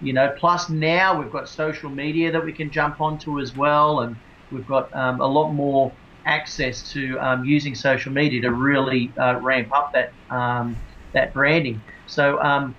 You 0.00 0.14
know, 0.14 0.32
plus 0.38 0.70
now 0.70 1.20
we've 1.20 1.30
got 1.30 1.50
social 1.50 1.90
media 1.90 2.32
that 2.32 2.42
we 2.42 2.54
can 2.54 2.70
jump 2.72 2.98
onto 2.98 3.38
as 3.40 3.54
well, 3.54 4.00
and 4.00 4.16
we've 4.50 4.64
got 4.64 4.88
um, 4.94 5.20
a 5.20 5.26
lot 5.26 5.52
more 5.52 5.98
access 6.26 6.90
to 6.92 7.18
um, 7.20 7.44
using 7.44 7.74
social 7.74 8.10
media 8.10 8.40
to 8.40 8.52
really 8.54 9.12
uh, 9.20 9.38
ramp 9.38 9.68
up 9.76 9.90
that 9.92 10.14
um, 10.34 10.80
that 11.12 11.34
branding. 11.34 11.84
So 12.06 12.42
um, 12.42 12.76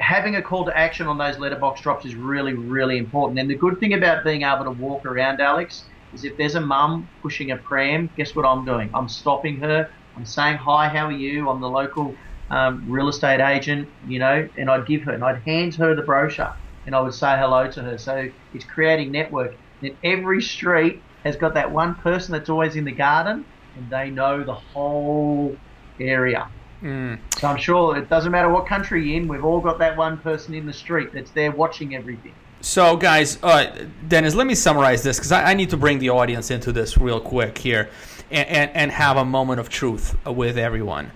having 0.00 0.36
a 0.36 0.42
call 0.42 0.64
to 0.64 0.74
action 0.78 1.06
on 1.08 1.18
those 1.18 1.38
letterbox 1.38 1.82
drops 1.82 2.06
is 2.06 2.14
really, 2.14 2.54
really 2.54 2.96
important. 2.96 3.38
And 3.38 3.50
the 3.50 3.58
good 3.58 3.74
thing 3.80 3.92
about 3.92 4.24
being 4.24 4.44
able 4.44 4.64
to 4.64 4.70
walk 4.70 5.04
around, 5.04 5.42
Alex, 5.42 5.86
is 6.14 6.24
if 6.24 6.32
there's 6.38 6.54
a 6.54 6.60
mum 6.62 7.10
pushing 7.20 7.50
a 7.50 7.58
pram, 7.58 8.10
guess 8.16 8.34
what 8.34 8.46
I'm 8.46 8.64
doing? 8.64 8.90
I'm 8.94 9.10
stopping 9.10 9.60
her. 9.60 9.86
I'm 10.18 10.26
saying, 10.26 10.56
hi, 10.56 10.88
how 10.88 11.06
are 11.06 11.12
you? 11.12 11.48
I'm 11.48 11.60
the 11.60 11.70
local 11.70 12.14
um, 12.50 12.84
real 12.90 13.08
estate 13.08 13.40
agent, 13.40 13.88
you 14.08 14.18
know, 14.18 14.48
and 14.56 14.68
I'd 14.68 14.84
give 14.84 15.02
her, 15.02 15.12
and 15.12 15.22
I'd 15.22 15.42
hand 15.42 15.76
her 15.76 15.94
the 15.94 16.02
brochure 16.02 16.54
and 16.86 16.96
I 16.96 17.00
would 17.00 17.14
say 17.14 17.36
hello 17.38 17.70
to 17.70 17.82
her. 17.82 17.98
So 17.98 18.28
it's 18.52 18.64
creating 18.64 19.12
network. 19.12 19.54
And 19.80 19.96
every 20.02 20.42
street 20.42 21.02
has 21.22 21.36
got 21.36 21.54
that 21.54 21.70
one 21.70 21.94
person 21.94 22.32
that's 22.32 22.48
always 22.48 22.74
in 22.74 22.84
the 22.84 22.92
garden 22.92 23.44
and 23.76 23.90
they 23.90 24.10
know 24.10 24.42
the 24.42 24.54
whole 24.54 25.56
area. 26.00 26.48
Mm. 26.82 27.20
So 27.38 27.46
I'm 27.46 27.58
sure 27.58 27.96
it 27.96 28.08
doesn't 28.08 28.32
matter 28.32 28.48
what 28.48 28.66
country 28.66 29.06
you're 29.06 29.20
in, 29.20 29.28
we've 29.28 29.44
all 29.44 29.60
got 29.60 29.78
that 29.78 29.96
one 29.96 30.18
person 30.18 30.52
in 30.54 30.66
the 30.66 30.72
street 30.72 31.12
that's 31.12 31.30
there 31.30 31.52
watching 31.52 31.94
everything. 31.94 32.34
So, 32.60 32.96
guys, 32.96 33.38
uh, 33.44 33.86
Deniz, 34.08 34.34
let 34.34 34.48
me 34.48 34.56
summarize 34.56 35.04
this 35.04 35.18
because 35.18 35.30
I, 35.30 35.50
I 35.50 35.54
need 35.54 35.70
to 35.70 35.76
bring 35.76 36.00
the 36.00 36.08
audience 36.08 36.50
into 36.50 36.72
this 36.72 36.98
real 36.98 37.20
quick 37.20 37.56
here 37.58 37.88
and, 38.30 38.48
and, 38.48 38.70
and 38.74 38.90
have 38.92 39.16
a 39.16 39.24
moment 39.24 39.60
of 39.60 39.68
truth 39.68 40.16
with 40.26 40.58
everyone. 40.58 41.10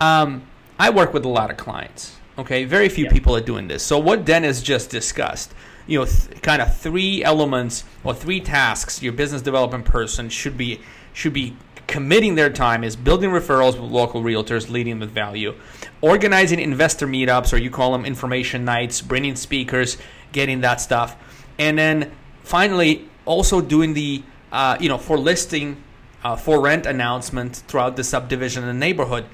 Um, 0.00 0.42
I 0.78 0.90
work 0.90 1.12
with 1.12 1.24
a 1.24 1.28
lot 1.28 1.50
of 1.50 1.56
clients. 1.56 2.16
Okay, 2.38 2.64
very 2.64 2.88
few 2.88 3.04
Yeah. 3.06 3.12
people 3.12 3.34
are 3.34 3.40
doing 3.40 3.66
this. 3.68 3.82
So, 3.82 3.98
what 3.98 4.24
Deniz 4.24 4.62
just 4.62 4.90
discussed, 4.90 5.52
you 5.88 5.98
know, 5.98 6.04
th- 6.04 6.40
kind 6.42 6.62
of 6.62 6.76
three 6.76 7.24
elements 7.24 7.82
or 8.04 8.14
three 8.14 8.40
tasks 8.40 9.02
your 9.02 9.12
business 9.12 9.42
development 9.42 9.84
person 9.84 10.28
should 10.28 10.56
be 10.56 10.80
should 11.12 11.32
be 11.32 11.56
committing 11.88 12.34
their 12.36 12.50
time 12.50 12.84
is 12.84 12.94
building 12.94 13.30
referrals 13.30 13.72
with 13.72 13.90
local 13.90 14.22
realtors, 14.22 14.70
leading 14.70 15.00
with 15.00 15.10
value, 15.10 15.54
organizing 16.00 16.60
investor 16.60 17.06
meetups, 17.08 17.52
or 17.52 17.56
you 17.56 17.70
call 17.70 17.90
them 17.92 18.04
information 18.04 18.64
nights, 18.64 19.00
bringing 19.00 19.34
speakers, 19.34 19.96
getting 20.30 20.60
that 20.60 20.80
stuff, 20.80 21.16
and 21.58 21.76
then 21.78 22.12
finally 22.44 23.08
also 23.24 23.60
doing 23.60 23.94
the 23.94 24.22
uh, 24.52 24.76
you 24.78 24.88
know 24.88 24.98
for 24.98 25.18
listing 25.18 25.82
uh, 26.24 26.36
for 26.36 26.60
rent 26.60 26.86
announcement 26.86 27.56
throughout 27.68 27.96
the 27.96 28.04
subdivision 28.04 28.64
and 28.64 28.78
neighborhood. 28.78 29.26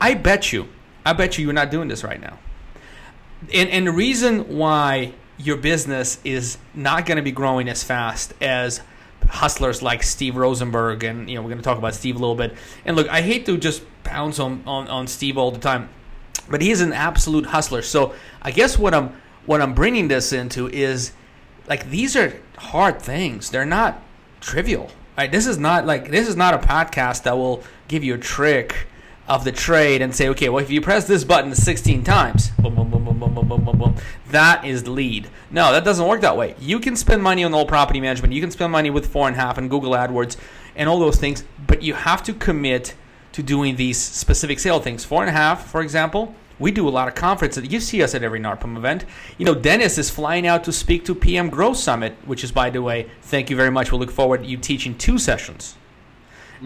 I 0.00 0.14
bet 0.14 0.52
you, 0.52 0.68
I 1.04 1.12
bet 1.12 1.38
you, 1.38 1.44
you're 1.44 1.52
not 1.52 1.70
doing 1.70 1.88
this 1.88 2.04
right 2.04 2.20
now. 2.20 2.38
And 3.52 3.68
and 3.68 3.86
the 3.86 3.92
reason 3.92 4.56
why 4.56 5.14
your 5.38 5.56
business 5.56 6.18
is 6.24 6.58
not 6.74 7.06
going 7.06 7.16
to 7.16 7.22
be 7.22 7.32
growing 7.32 7.68
as 7.68 7.82
fast 7.82 8.34
as 8.40 8.80
hustlers 9.28 9.82
like 9.82 10.02
Steve 10.02 10.34
Rozenberg, 10.34 11.02
and 11.02 11.28
you 11.28 11.36
know 11.36 11.42
we're 11.42 11.48
going 11.48 11.58
to 11.58 11.64
talk 11.64 11.78
about 11.78 11.94
Steve 11.94 12.16
a 12.16 12.18
little 12.18 12.34
bit. 12.34 12.54
And 12.84 12.96
look, 12.96 13.08
I 13.08 13.22
hate 13.22 13.46
to 13.46 13.56
just 13.56 13.82
pounce 14.04 14.38
on, 14.38 14.62
on, 14.66 14.88
on 14.88 15.06
Steve 15.06 15.38
all 15.38 15.50
the 15.50 15.58
time, 15.58 15.88
but 16.48 16.60
he's 16.60 16.80
an 16.80 16.92
absolute 16.92 17.46
hustler. 17.46 17.82
So 17.82 18.14
I 18.42 18.50
guess 18.50 18.78
what 18.78 18.94
I'm 18.94 19.14
what 19.46 19.60
I'm 19.60 19.74
bringing 19.74 20.08
this 20.08 20.32
into 20.32 20.68
is 20.68 21.12
like 21.66 21.88
these 21.90 22.16
are 22.16 22.38
hard 22.56 23.00
things. 23.00 23.50
They're 23.50 23.64
not 23.64 24.02
trivial. 24.40 24.90
Right? 25.20 25.30
This 25.30 25.46
is 25.46 25.58
not 25.58 25.84
like 25.84 26.10
this 26.10 26.28
is 26.28 26.34
not 26.34 26.54
a 26.54 26.58
podcast 26.66 27.24
that 27.24 27.36
will 27.36 27.62
give 27.88 28.02
you 28.02 28.14
a 28.14 28.18
trick 28.18 28.86
of 29.28 29.44
the 29.44 29.52
trade 29.52 30.00
and 30.00 30.14
say, 30.14 30.30
okay, 30.30 30.48
well, 30.48 30.64
if 30.64 30.70
you 30.70 30.80
press 30.80 31.06
this 31.06 31.24
button 31.24 31.54
16 31.54 32.02
times, 32.04 32.48
boom, 32.52 32.74
boom, 32.74 32.88
boom, 32.88 33.04
boom, 33.04 33.18
boom, 33.18 33.34
boom, 33.34 33.48
boom, 33.48 33.64
boom, 33.66 33.78
boom, 33.78 33.96
that 34.30 34.64
is 34.64 34.88
lead. 34.88 35.28
No, 35.50 35.72
that 35.72 35.84
doesn't 35.84 36.06
work 36.06 36.22
that 36.22 36.38
way. 36.38 36.54
You 36.58 36.80
can 36.80 36.96
spend 36.96 37.22
money 37.22 37.44
on 37.44 37.52
all 37.52 37.66
property 37.66 38.00
management. 38.00 38.32
You 38.32 38.40
can 38.40 38.50
spend 38.50 38.72
money 38.72 38.88
with 38.88 39.12
four 39.12 39.28
and 39.28 39.36
a 39.36 39.38
half 39.38 39.58
and 39.58 39.68
Google 39.68 39.92
AdWords 39.92 40.38
and 40.74 40.88
all 40.88 40.98
those 40.98 41.18
things, 41.18 41.44
but 41.66 41.82
you 41.82 41.92
have 41.92 42.22
to 42.22 42.32
commit 42.32 42.94
to 43.32 43.42
doing 43.42 43.76
these 43.76 44.00
specific 44.00 44.58
sale 44.58 44.80
things. 44.80 45.04
Four 45.04 45.20
and 45.20 45.28
a 45.28 45.34
half, 45.34 45.70
for 45.70 45.82
example, 45.82 46.34
we 46.60 46.70
do 46.70 46.86
a 46.86 46.90
lot 46.90 47.08
of 47.08 47.14
conferences. 47.14 47.72
You 47.72 47.80
see 47.80 48.02
us 48.02 48.14
at 48.14 48.22
every 48.22 48.38
NARPM 48.38 48.76
event. 48.76 49.04
You 49.38 49.46
know, 49.46 49.54
Deniz 49.54 49.98
is 49.98 50.10
flying 50.10 50.46
out 50.46 50.62
to 50.64 50.72
speak 50.72 51.04
to 51.06 51.14
PM 51.14 51.48
Growth 51.48 51.78
Summit, 51.78 52.14
which 52.26 52.44
is, 52.44 52.52
by 52.52 52.70
the 52.70 52.82
way, 52.82 53.10
thank 53.22 53.50
you 53.50 53.56
very 53.56 53.70
much. 53.70 53.90
We 53.90 53.98
look 53.98 54.10
forward 54.10 54.42
to 54.42 54.48
you 54.48 54.58
teaching 54.58 54.96
two 54.96 55.18
sessions 55.18 55.76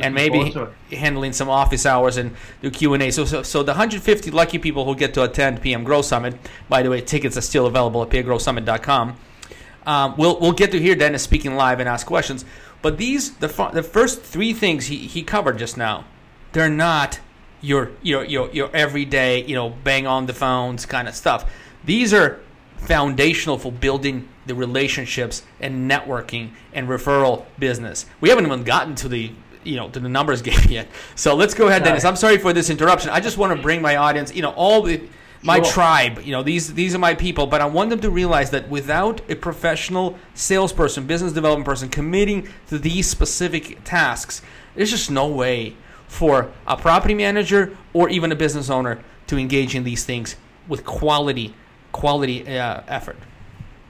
and 0.00 0.14
maybe 0.14 0.54
handling 0.90 1.33
some 1.33 1.48
office 1.48 1.87
hours 1.87 2.16
and 2.16 2.35
do 2.61 2.70
Q 2.70 2.94
and 2.94 3.02
A. 3.04 3.11
So, 3.12 3.24
so, 3.24 3.42
so 3.42 3.62
the 3.62 3.72
150 3.72 4.30
lucky 4.33 4.59
people 4.59 4.85
who 4.85 4.96
get 4.96 5.14
to 5.14 5.22
attend 5.22 5.62
PM 5.62 5.85
Grow 5.85 6.02
Summit. 6.02 6.37
By 6.68 6.83
the 6.83 6.90
way, 6.90 7.00
tickets 7.00 7.37
are 7.37 7.42
still 7.42 7.66
available 7.66 8.02
at 8.02 8.11
pmgrowsummit.com. 8.11 9.16
Um, 9.87 10.14
we'll 10.16 10.40
we'll 10.40 10.52
get 10.52 10.72
to 10.72 10.80
hear 10.80 10.96
Deniz 10.96 11.20
speaking 11.20 11.54
live 11.54 11.78
and 11.78 11.88
ask 11.88 12.07
questions. 12.07 12.44
But 12.83 12.98
these 12.98 13.37
the 13.37 13.48
the 13.72 13.83
first 13.83 14.22
three 14.22 14.52
things 14.52 14.87
he, 14.87 14.96
he 14.96 15.22
covered 15.22 15.59
just 15.59 15.76
now, 15.76 16.04
they're 16.52 16.68
not 16.68 17.20
your 17.64 17.90
your 18.03 18.24
your 18.24 18.50
your 18.50 18.70
everyday 18.74 19.42
you 19.44 19.55
know 19.55 19.70
bang 19.70 20.07
on 20.07 20.27
the 20.27 20.35
phones 20.35 20.87
kind 20.87 21.09
of 21.09 21.14
stuff. 21.14 21.50
These 21.85 22.12
are 22.14 22.40
foundational 22.77 23.59
for 23.59 23.72
building 23.72 24.29
the 24.46 24.55
relationships 24.55 25.42
and 25.61 25.90
networking 25.90 26.50
and 26.72 26.88
referral 26.88 27.44
business. 27.59 28.07
We 28.20 28.29
haven't 28.29 28.46
even 28.46 28.62
gotten 28.64 28.94
to 28.96 29.09
the 29.09 29.33
you 29.64 29.77
know 29.77 29.88
to 29.90 30.00
the 30.00 30.09
numbers 30.09 30.42
game 30.50 30.68
yet. 30.68 30.88
So 31.14 31.35
let's 31.35 31.55
go 31.55 31.68
ahead, 31.68 31.83
No. 31.85 31.90
Deniz. 31.92 32.05
I'm 32.05 32.16
sorry 32.16 32.38
for 32.38 32.53
this 32.53 32.70
interruption. 32.70 33.11
I 33.11 33.20
just 33.20 33.38
want 33.38 33.57
to 33.57 33.62
bring 33.62 33.81
my 33.81 33.96
audience, 33.96 34.35
you 34.35 34.42
know, 34.42 34.53
all 34.53 34.83
the 34.83 35.00
my 35.42 35.57
Sure. 35.57 35.72
tribe. 35.72 36.20
You 36.24 36.33
know, 36.33 36.42
these 36.42 36.74
these 36.74 36.94
are 36.94 36.98
my 36.98 37.14
people, 37.14 37.46
but 37.46 37.61
I 37.61 37.66
want 37.66 37.90
them 37.90 38.00
to 38.00 38.11
realize 38.11 38.50
that 38.50 38.68
without 38.68 39.20
a 39.31 39.35
professional 39.35 40.18
salesperson, 40.35 41.07
business 41.07 41.33
development 41.33 41.66
person 41.66 41.88
committing 41.88 42.48
to 42.68 42.79
these 42.79 43.09
specific 43.09 43.79
tasks, 43.85 44.42
there's 44.74 44.90
just 44.90 45.11
no 45.11 45.27
way 45.29 45.77
for 46.14 46.48
a 46.66 46.77
property 46.77 47.14
manager 47.14 47.77
or 47.92 48.09
even 48.09 48.31
a 48.31 48.37
business 48.37 48.70
owner 48.70 49.03
to 49.27 49.37
engage 49.37 49.74
in 49.74 49.83
these 49.85 50.05
things 50.05 50.37
with 50.68 50.85
quality 50.85 51.53
quality 51.92 52.46
uh, 52.59 52.81
effort. 52.88 53.16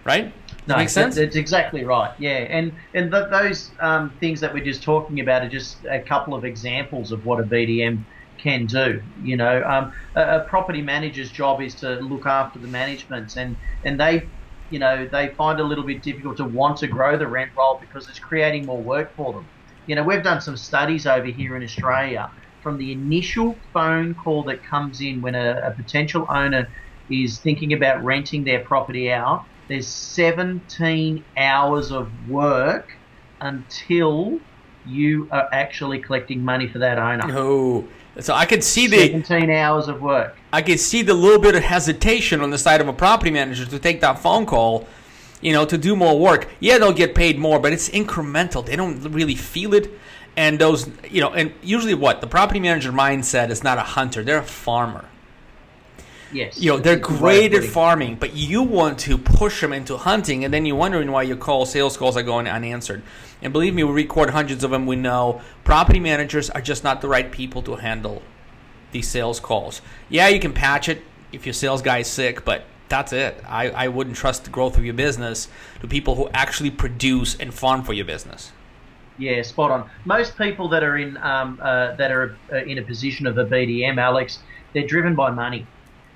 Right? 0.04 0.26
No, 0.66 0.74
that 0.74 0.78
makes 0.78 0.92
sense. 0.92 1.14
that- 1.14 1.22
that's 1.22 1.36
exactly 1.36 1.84
right. 1.84 2.12
Yeah, 2.18 2.38
and 2.56 2.72
and 2.94 3.10
th- 3.12 3.28
those 3.30 3.70
um, 3.80 4.10
things 4.20 4.40
that 4.40 4.52
we're 4.54 4.64
just 4.64 4.82
talking 4.82 5.20
about 5.20 5.42
are 5.42 5.48
just 5.48 5.84
a 5.84 6.00
couple 6.00 6.34
of 6.34 6.44
examples 6.44 7.12
of 7.12 7.26
what 7.26 7.40
a 7.40 7.42
BDM 7.42 8.04
can 8.38 8.66
do. 8.66 9.02
You 9.22 9.36
know, 9.36 9.62
um, 9.64 9.92
a, 10.14 10.38
a 10.38 10.40
property 10.40 10.80
manager's 10.82 11.30
job 11.30 11.60
is 11.60 11.74
to 11.76 11.96
look 11.96 12.26
after 12.26 12.58
the 12.58 12.68
management, 12.68 13.36
and 13.36 13.56
and 13.84 14.00
they, 14.00 14.26
you 14.70 14.78
know, 14.78 15.06
they 15.06 15.28
find 15.28 15.58
it 15.60 15.62
a 15.62 15.66
little 15.66 15.84
bit 15.84 16.02
difficult 16.02 16.38
to 16.38 16.44
want 16.44 16.78
to 16.78 16.86
grow 16.86 17.16
the 17.18 17.26
rent 17.26 17.50
roll 17.56 17.78
because 17.80 18.08
it's 18.08 18.18
creating 18.18 18.64
more 18.64 18.80
work 18.82 19.14
for 19.14 19.32
them. 19.34 19.46
You 19.86 19.94
know, 19.94 20.02
we've 20.02 20.22
done 20.22 20.40
some 20.40 20.56
studies 20.56 21.06
over 21.06 21.26
here 21.26 21.56
in 21.56 21.62
Australia 21.62 22.30
from 22.62 22.78
the 22.78 22.92
initial 22.92 23.56
phone 23.72 24.14
call 24.14 24.42
that 24.44 24.64
comes 24.64 25.00
in 25.00 25.20
when 25.20 25.34
a, 25.34 25.60
a 25.64 25.70
potential 25.72 26.26
owner 26.30 26.68
is 27.10 27.38
thinking 27.38 27.74
about 27.74 28.02
renting 28.02 28.44
their 28.44 28.60
property 28.60 29.12
out. 29.12 29.44
There's 29.68 29.86
17 29.86 31.24
hours 31.36 31.92
of 31.92 32.10
work 32.28 32.96
until 33.40 34.40
you 34.86 35.28
are 35.30 35.48
actually 35.52 35.98
collecting 35.98 36.42
money 36.44 36.68
for 36.68 36.78
that 36.78 36.98
owner. 36.98 37.26
No, 37.26 37.86
So 38.20 38.34
I 38.34 38.46
could 38.46 38.62
see 38.62 38.86
the 38.86 39.08
17 39.08 39.50
hours 39.50 39.88
of 39.88 40.00
work. 40.00 40.36
I 40.52 40.62
could 40.62 40.80
see 40.80 41.02
the 41.02 41.14
little 41.14 41.40
bit 41.40 41.54
of 41.54 41.62
hesitation 41.62 42.40
on 42.40 42.50
the 42.50 42.58
side 42.58 42.80
of 42.80 42.88
a 42.88 42.92
property 42.92 43.30
manager 43.30 43.66
to 43.66 43.78
take 43.78 44.00
that 44.00 44.18
phone 44.18 44.46
call, 44.46 44.86
you 45.44 45.52
know, 45.52 45.66
to 45.66 45.76
do 45.76 45.94
more 45.94 46.18
work. 46.18 46.48
Yeah, 46.58 46.78
they'll 46.78 46.92
get 46.92 47.14
paid 47.14 47.38
more, 47.38 47.60
but 47.60 47.72
it's 47.72 47.90
incremental. 47.90 48.64
They 48.64 48.76
don't 48.76 49.00
really 49.12 49.34
feel 49.34 49.74
it. 49.74 49.90
And 50.36 50.58
those, 50.58 50.88
you 51.08 51.20
know, 51.20 51.32
and 51.32 51.52
usually 51.62 51.94
what 51.94 52.20
the 52.20 52.26
property 52.26 52.58
manager 52.58 52.90
mindset 52.90 53.50
is 53.50 53.62
not 53.62 53.78
a 53.78 53.82
hunter; 53.82 54.24
they're 54.24 54.38
a 54.38 54.42
farmer. 54.42 55.04
Yes. 56.32 56.58
You 56.60 56.72
know, 56.72 56.78
they're 56.78 56.96
great 56.96 57.54
at 57.54 57.62
farming, 57.62 58.16
but 58.16 58.34
you 58.34 58.64
want 58.64 58.98
to 59.00 59.16
push 59.16 59.60
them 59.60 59.72
into 59.72 59.96
hunting, 59.96 60.44
and 60.44 60.52
then 60.52 60.66
you're 60.66 60.74
wondering 60.74 61.12
why 61.12 61.22
your 61.22 61.36
call 61.36 61.64
sales 61.64 61.96
calls 61.96 62.16
are 62.16 62.24
going 62.24 62.48
unanswered. 62.48 63.02
And 63.40 63.52
believe 63.52 63.74
me, 63.74 63.84
we 63.84 63.92
record 63.92 64.30
hundreds 64.30 64.64
of 64.64 64.72
them. 64.72 64.86
We 64.86 64.96
know 64.96 65.42
property 65.62 66.00
managers 66.00 66.50
are 66.50 66.62
just 66.62 66.82
not 66.82 67.02
the 67.02 67.08
right 67.08 67.30
people 67.30 67.62
to 67.62 67.76
handle 67.76 68.22
these 68.90 69.06
sales 69.06 69.38
calls. 69.38 69.80
Yeah, 70.08 70.26
you 70.28 70.40
can 70.40 70.52
patch 70.52 70.88
it 70.88 71.02
if 71.30 71.46
your 71.46 71.52
sales 71.52 71.82
guy 71.82 71.98
is 71.98 72.08
sick, 72.08 72.44
but 72.44 72.64
that's 72.88 73.12
it. 73.12 73.42
I, 73.46 73.70
I 73.70 73.88
wouldn't 73.88 74.16
trust 74.16 74.44
the 74.44 74.50
growth 74.50 74.76
of 74.76 74.84
your 74.84 74.94
business 74.94 75.48
to 75.80 75.88
people 75.88 76.14
who 76.16 76.28
actually 76.30 76.70
produce 76.70 77.36
and 77.36 77.52
farm 77.52 77.82
for 77.82 77.92
your 77.92 78.04
business. 78.04 78.52
Yeah, 79.16 79.42
spot 79.42 79.70
on. 79.70 79.90
Most 80.04 80.36
people 80.36 80.68
that 80.70 80.82
are 80.82 80.96
in 80.96 81.16
um, 81.18 81.60
uh, 81.62 81.94
that 81.94 82.10
are 82.10 82.36
uh, 82.52 82.56
in 82.56 82.78
a 82.78 82.82
position 82.82 83.26
of 83.26 83.38
a 83.38 83.44
BDM, 83.44 83.98
Alex, 83.98 84.40
they're 84.72 84.86
driven 84.86 85.14
by 85.14 85.30
money. 85.30 85.66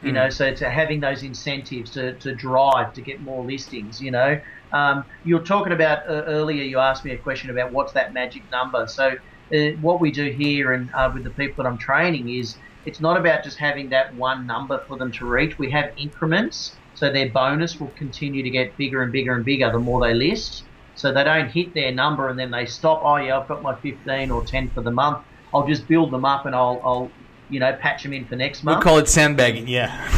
You 0.02 0.10
mm. 0.10 0.14
know, 0.14 0.30
so 0.30 0.54
to 0.54 0.70
having 0.70 1.00
those 1.00 1.22
incentives 1.22 1.90
to, 1.92 2.14
to 2.14 2.34
drive 2.34 2.92
to 2.94 3.00
get 3.00 3.20
more 3.20 3.44
listings. 3.44 4.00
You 4.00 4.10
know, 4.10 4.40
um, 4.72 5.04
you're 5.24 5.44
talking 5.44 5.72
about 5.72 6.08
uh, 6.08 6.24
earlier. 6.26 6.64
You 6.64 6.78
asked 6.78 7.04
me 7.04 7.12
a 7.12 7.18
question 7.18 7.50
about 7.50 7.72
what's 7.72 7.92
that 7.92 8.12
magic 8.12 8.42
number. 8.50 8.86
So 8.88 9.16
uh, 9.52 9.56
what 9.80 10.00
we 10.00 10.10
do 10.10 10.30
here 10.30 10.72
and 10.72 10.90
uh, 10.92 11.10
with 11.12 11.24
the 11.24 11.30
people 11.30 11.62
that 11.62 11.70
I'm 11.70 11.78
training 11.78 12.28
is 12.28 12.56
it's 12.88 13.00
not 13.00 13.18
about 13.18 13.44
just 13.44 13.58
having 13.58 13.90
that 13.90 14.14
one 14.14 14.46
number 14.46 14.78
for 14.88 14.96
them 14.96 15.12
to 15.12 15.26
reach. 15.26 15.58
We 15.58 15.70
have 15.72 15.92
increments, 15.98 16.74
so 16.94 17.12
their 17.12 17.28
bonus 17.28 17.78
will 17.78 17.92
continue 18.02 18.42
to 18.42 18.50
get 18.50 18.76
bigger 18.78 19.02
and 19.02 19.12
bigger 19.12 19.34
and 19.34 19.44
bigger 19.44 19.70
the 19.70 19.78
more 19.78 20.00
they 20.00 20.14
list. 20.14 20.64
So 20.94 21.12
they 21.12 21.22
don't 21.22 21.48
hit 21.48 21.74
their 21.74 21.92
number 21.92 22.28
and 22.28 22.38
then 22.38 22.50
they 22.50 22.64
stop. 22.64 23.02
Oh 23.04 23.16
yeah, 23.16 23.38
I've 23.38 23.46
got 23.46 23.62
my 23.62 23.74
15 23.74 24.30
or 24.30 24.42
10 24.42 24.70
for 24.70 24.80
the 24.80 24.90
month. 24.90 25.18
I'll 25.52 25.66
just 25.66 25.86
build 25.86 26.10
them 26.10 26.24
up 26.24 26.46
and 26.46 26.54
I'll, 26.54 26.80
I'll 26.82 27.10
you 27.50 27.60
know, 27.60 27.72
patch 27.74 28.02
them 28.02 28.12
in 28.14 28.26
for 28.26 28.36
next 28.36 28.64
month. 28.64 28.78
We 28.78 28.82
call 28.82 28.98
it 28.98 29.08
sandbagging, 29.08 29.68
yeah. 29.68 30.08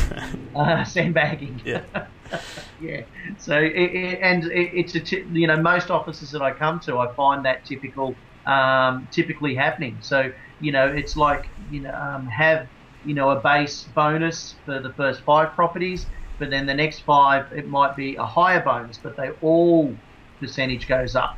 uh, 0.54 0.84
sandbagging. 0.84 1.60
Yeah. 1.64 1.82
yeah. 2.80 3.02
So, 3.38 3.58
it, 3.58 3.72
it, 3.72 4.20
and 4.22 4.44
it, 4.44 4.70
it's 4.74 4.94
a 4.94 5.00
t- 5.00 5.26
you 5.32 5.46
know 5.46 5.56
most 5.56 5.90
offices 5.90 6.30
that 6.30 6.42
I 6.42 6.52
come 6.52 6.80
to, 6.80 6.98
I 6.98 7.12
find 7.14 7.44
that 7.44 7.64
typical, 7.64 8.14
um, 8.46 9.08
typically 9.10 9.54
happening. 9.54 9.98
So, 10.00 10.32
you 10.60 10.72
know, 10.72 10.86
it's 10.86 11.16
like 11.16 11.42
you 11.68 11.82
know 11.82 11.90
um, 11.92 12.26
have 12.28 12.68
you 13.02 13.14
know 13.14 13.30
a 13.30 13.40
base 13.42 13.84
bonus 13.84 14.60
for 14.64 14.80
the 14.80 14.94
first 14.96 15.22
five 15.24 15.54
properties, 15.54 16.08
but 16.38 16.50
then 16.50 16.66
the 16.66 16.74
next 16.74 17.00
five 17.02 17.46
it 17.56 17.66
might 17.66 17.96
be 17.96 18.16
a 18.16 18.26
higher 18.26 18.62
bonus, 18.64 19.00
but 19.02 19.14
they 19.16 19.30
all 19.42 20.00
percentage 20.40 20.86
goes 20.88 21.16
up. 21.16 21.34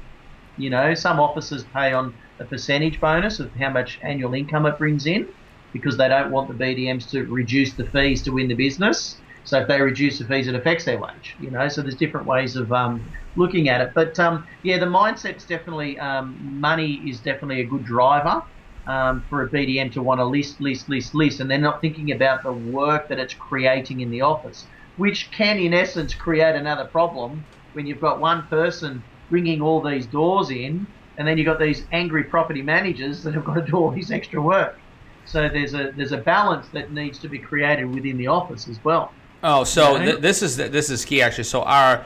You 0.56 0.70
know, 0.70 0.94
some 0.94 1.20
offices 1.20 1.68
pay 1.74 1.92
on 1.92 2.18
a 2.40 2.44
percentage 2.46 3.00
bonus 3.00 3.40
of 3.40 3.52
how 3.60 3.70
much 3.70 3.98
annual 4.04 4.34
income 4.34 4.66
it 4.66 4.78
brings 4.78 5.06
in 5.06 5.26
because 5.72 5.96
they 5.96 6.08
don't 6.08 6.30
want 6.32 6.48
the 6.48 6.62
BDMs 6.64 7.10
to 7.10 7.24
reduce 7.24 7.76
the 7.76 7.86
fees 7.92 8.22
to 8.24 8.32
win 8.32 8.48
the 8.48 8.54
business. 8.56 9.22
So 9.44 9.60
if 9.60 9.68
they 9.68 9.80
reduce 9.80 10.18
the 10.18 10.26
fees, 10.26 10.46
it 10.48 10.54
affects 10.54 10.84
their 10.84 11.00
wage. 11.00 11.36
You 11.38 11.50
know, 11.50 11.68
so 11.68 11.82
there's 11.82 11.96
different 11.96 12.26
ways 12.26 12.56
of 12.56 12.70
um, 12.72 13.08
looking 13.36 13.68
at 13.68 13.80
it. 13.80 13.90
But 13.94 14.18
um, 14.18 14.44
yeah, 14.62 14.78
the 14.78 14.86
mindset's 14.86 15.46
definitely 15.46 15.98
um, 15.98 16.38
money 16.40 17.04
is 17.08 17.20
definitely 17.22 17.60
a 17.60 17.66
good 17.66 17.84
driver 17.84 18.42
um, 18.86 19.24
for 19.28 19.42
a 19.42 19.48
BDM 19.48 19.92
to 19.92 20.02
want 20.02 20.18
to 20.20 20.24
list, 20.24 20.60
list, 20.60 20.88
list, 20.88 21.14
list, 21.14 21.40
and 21.40 21.50
they're 21.50 21.58
not 21.58 21.80
thinking 21.80 22.12
about 22.12 22.42
the 22.42 22.52
work 22.52 23.08
that 23.08 23.18
it's 23.18 23.34
creating 23.34 24.00
in 24.00 24.10
the 24.10 24.20
office, 24.20 24.66
which 24.96 25.30
can 25.30 25.58
in 25.58 25.72
essence 25.72 26.14
create 26.14 26.54
another 26.54 26.84
problem 26.84 27.44
when 27.72 27.86
you've 27.86 28.00
got 28.00 28.20
one 28.20 28.46
person 28.48 29.02
bringing 29.30 29.62
all 29.62 29.80
these 29.80 30.06
doors 30.06 30.50
in, 30.50 30.86
and 31.16 31.26
then 31.26 31.38
you've 31.38 31.46
got 31.46 31.58
these 31.58 31.84
angry 31.92 32.24
property 32.24 32.62
managers 32.62 33.22
that 33.22 33.34
have 33.34 33.44
got 33.44 33.54
to 33.54 33.62
do 33.62 33.76
all 33.76 33.90
this 33.90 34.10
extra 34.10 34.40
work. 34.40 34.78
So 35.24 35.48
there's 35.48 35.74
a 35.74 35.92
there's 35.96 36.12
a 36.12 36.18
balance 36.18 36.68
that 36.70 36.92
needs 36.92 37.18
to 37.20 37.28
be 37.28 37.38
created 37.38 37.84
within 37.84 38.18
the 38.18 38.26
office 38.26 38.68
as 38.68 38.82
well. 38.84 39.12
Oh, 39.44 39.64
so 39.64 39.98
th- 39.98 40.20
this 40.20 40.42
is 40.42 40.56
this 40.56 40.90
is 40.90 41.04
key 41.04 41.22
actually. 41.22 41.44
So 41.44 41.62
our 41.62 41.98
the, 41.98 42.04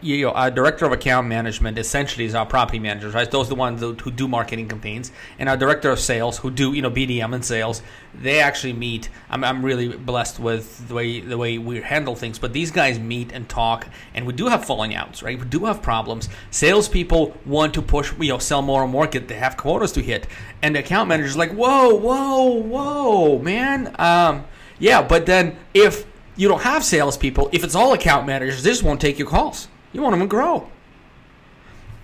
you 0.00 0.26
know, 0.26 0.32
our 0.32 0.50
director 0.50 0.84
of 0.84 0.92
account 0.92 1.26
management 1.26 1.78
essentially 1.78 2.24
is 2.24 2.34
our 2.34 2.46
property 2.46 2.78
managers, 2.78 3.14
right? 3.14 3.30
Those 3.30 3.46
are 3.46 3.50
the 3.50 3.54
ones 3.54 3.80
who 3.80 4.10
do 4.10 4.28
marketing 4.28 4.68
campaigns, 4.68 5.12
and 5.38 5.48
our 5.48 5.56
director 5.56 5.90
of 5.90 5.98
sales 5.98 6.38
who 6.38 6.50
do 6.50 6.72
you 6.72 6.82
know 6.82 6.90
BDM 6.90 7.34
and 7.34 7.44
sales. 7.44 7.82
They 8.14 8.40
actually 8.40 8.72
meet. 8.72 9.08
I'm, 9.28 9.44
I'm 9.44 9.64
really 9.64 9.88
blessed 9.88 10.38
with 10.38 10.88
the 10.88 10.94
way 10.94 11.20
the 11.20 11.36
way 11.36 11.58
we 11.58 11.80
handle 11.80 12.14
things. 12.14 12.38
But 12.38 12.52
these 12.52 12.70
guys 12.70 12.98
meet 12.98 13.32
and 13.32 13.48
talk, 13.48 13.88
and 14.14 14.26
we 14.26 14.32
do 14.32 14.46
have 14.46 14.64
falling 14.64 14.94
outs, 14.94 15.22
right? 15.22 15.38
We 15.38 15.46
do 15.46 15.64
have 15.66 15.82
problems. 15.82 16.28
Salespeople 16.50 17.36
want 17.44 17.74
to 17.74 17.82
push, 17.82 18.12
you 18.18 18.28
know, 18.28 18.38
sell 18.38 18.62
more 18.62 18.82
and 18.82 18.92
more. 18.92 19.06
Get 19.06 19.28
they 19.28 19.34
have 19.34 19.56
quotas 19.56 19.92
to 19.92 20.02
hit, 20.02 20.26
and 20.62 20.74
the 20.74 20.80
account 20.80 21.08
manager's 21.08 21.36
like, 21.36 21.52
whoa, 21.52 21.94
whoa, 21.94 22.44
whoa, 22.44 23.38
man. 23.38 23.94
Um, 23.98 24.44
yeah, 24.78 25.02
but 25.02 25.26
then 25.26 25.56
if 25.74 26.06
you 26.36 26.48
don't 26.48 26.62
have 26.62 26.84
salespeople. 26.84 27.48
If 27.52 27.64
it's 27.64 27.74
all 27.74 27.92
account 27.92 28.26
managers, 28.26 28.62
just 28.62 28.82
won't 28.82 29.00
take 29.00 29.18
your 29.18 29.28
calls. 29.28 29.68
You 29.92 30.02
want 30.02 30.12
them 30.12 30.20
to 30.20 30.26
grow. 30.26 30.68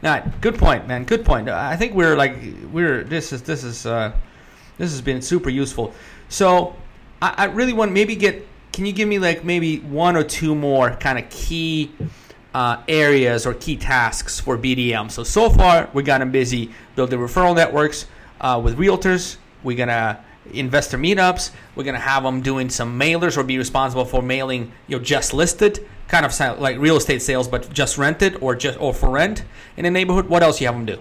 Now, 0.02 0.20
good 0.40 0.58
point, 0.58 0.88
man. 0.88 1.04
Good 1.04 1.24
point. 1.24 1.48
I 1.48 1.76
think 1.76 1.94
we're 1.94 2.16
like 2.16 2.36
we're 2.72 3.04
this 3.04 3.32
is 3.32 3.42
this 3.42 3.62
is 3.62 3.86
uh, 3.86 4.12
this 4.78 4.90
has 4.90 5.00
been 5.00 5.22
super 5.22 5.50
useful. 5.50 5.94
So 6.28 6.74
I, 7.20 7.34
I 7.36 7.44
really 7.44 7.72
want 7.72 7.92
maybe 7.92 8.16
get. 8.16 8.46
Can 8.72 8.86
you 8.86 8.92
give 8.92 9.06
me 9.06 9.18
like 9.18 9.44
maybe 9.44 9.80
one 9.80 10.16
or 10.16 10.24
two 10.24 10.54
more 10.54 10.96
kind 10.96 11.18
of 11.18 11.28
key 11.28 11.92
uh, 12.54 12.82
areas 12.88 13.46
or 13.46 13.54
key 13.54 13.76
tasks 13.76 14.40
for 14.40 14.58
BDM? 14.58 15.10
So 15.10 15.22
so 15.22 15.50
far 15.50 15.88
we 15.92 16.02
got 16.02 16.18
them 16.18 16.32
busy 16.32 16.70
building 16.96 17.20
referral 17.20 17.54
networks 17.54 18.06
uh, 18.40 18.60
with 18.62 18.78
realtors. 18.78 19.36
We're 19.62 19.76
gonna 19.76 20.24
investor 20.52 20.98
meetups. 20.98 21.50
We're 21.74 21.84
gonna 21.84 21.98
have 21.98 22.22
them 22.22 22.40
doing 22.40 22.68
some 22.70 22.98
mailers 22.98 23.36
or 23.36 23.42
be 23.42 23.58
responsible 23.58 24.04
for 24.04 24.22
mailing, 24.22 24.72
you 24.86 24.96
know, 24.96 25.02
just 25.02 25.32
listed, 25.32 25.86
kind 26.08 26.26
of 26.26 26.60
like 26.60 26.78
real 26.78 26.96
estate 26.96 27.22
sales, 27.22 27.48
but 27.48 27.72
just 27.72 27.98
rented 27.98 28.36
or 28.40 28.54
just 28.54 28.80
or 28.80 28.92
for 28.92 29.10
rent 29.10 29.44
in 29.76 29.84
a 29.84 29.90
neighborhood. 29.90 30.28
What 30.28 30.42
else 30.42 30.60
you 30.60 30.66
have 30.66 30.74
them 30.74 30.86
do? 30.86 30.98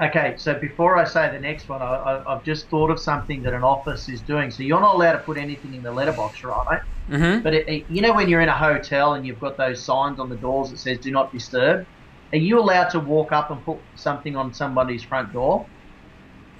Okay, 0.00 0.34
so 0.38 0.54
before 0.54 0.96
I 0.96 1.04
say 1.04 1.30
the 1.30 1.38
next 1.38 1.68
one, 1.68 1.82
I, 1.82 2.22
have 2.26 2.42
just 2.42 2.68
thought 2.68 2.90
of 2.90 2.98
something 2.98 3.42
that 3.42 3.52
an 3.52 3.62
office 3.62 4.08
is 4.08 4.22
doing. 4.22 4.50
So 4.50 4.62
you're 4.62 4.80
not 4.80 4.94
allowed 4.94 5.12
to 5.12 5.18
put 5.18 5.36
anything 5.36 5.74
in 5.74 5.82
the 5.82 5.92
letterbox, 5.92 6.42
right? 6.42 6.80
Mm-hmm. 7.10 7.42
But 7.42 7.52
it, 7.52 7.68
it, 7.68 7.84
you 7.90 8.00
know 8.00 8.14
when 8.14 8.26
you're 8.26 8.40
in 8.40 8.48
a 8.48 8.56
hotel 8.56 9.12
and 9.14 9.26
you've 9.26 9.40
got 9.40 9.58
those 9.58 9.82
signs 9.82 10.18
on 10.18 10.30
the 10.30 10.36
doors 10.36 10.70
that 10.70 10.78
says 10.78 10.98
"Do 10.98 11.10
not 11.10 11.32
disturb," 11.32 11.86
are 12.32 12.38
you 12.38 12.58
allowed 12.58 12.88
to 12.90 13.00
walk 13.00 13.32
up 13.32 13.50
and 13.50 13.62
put 13.62 13.78
something 13.96 14.36
on 14.36 14.54
somebody's 14.54 15.02
front 15.02 15.34
door? 15.34 15.66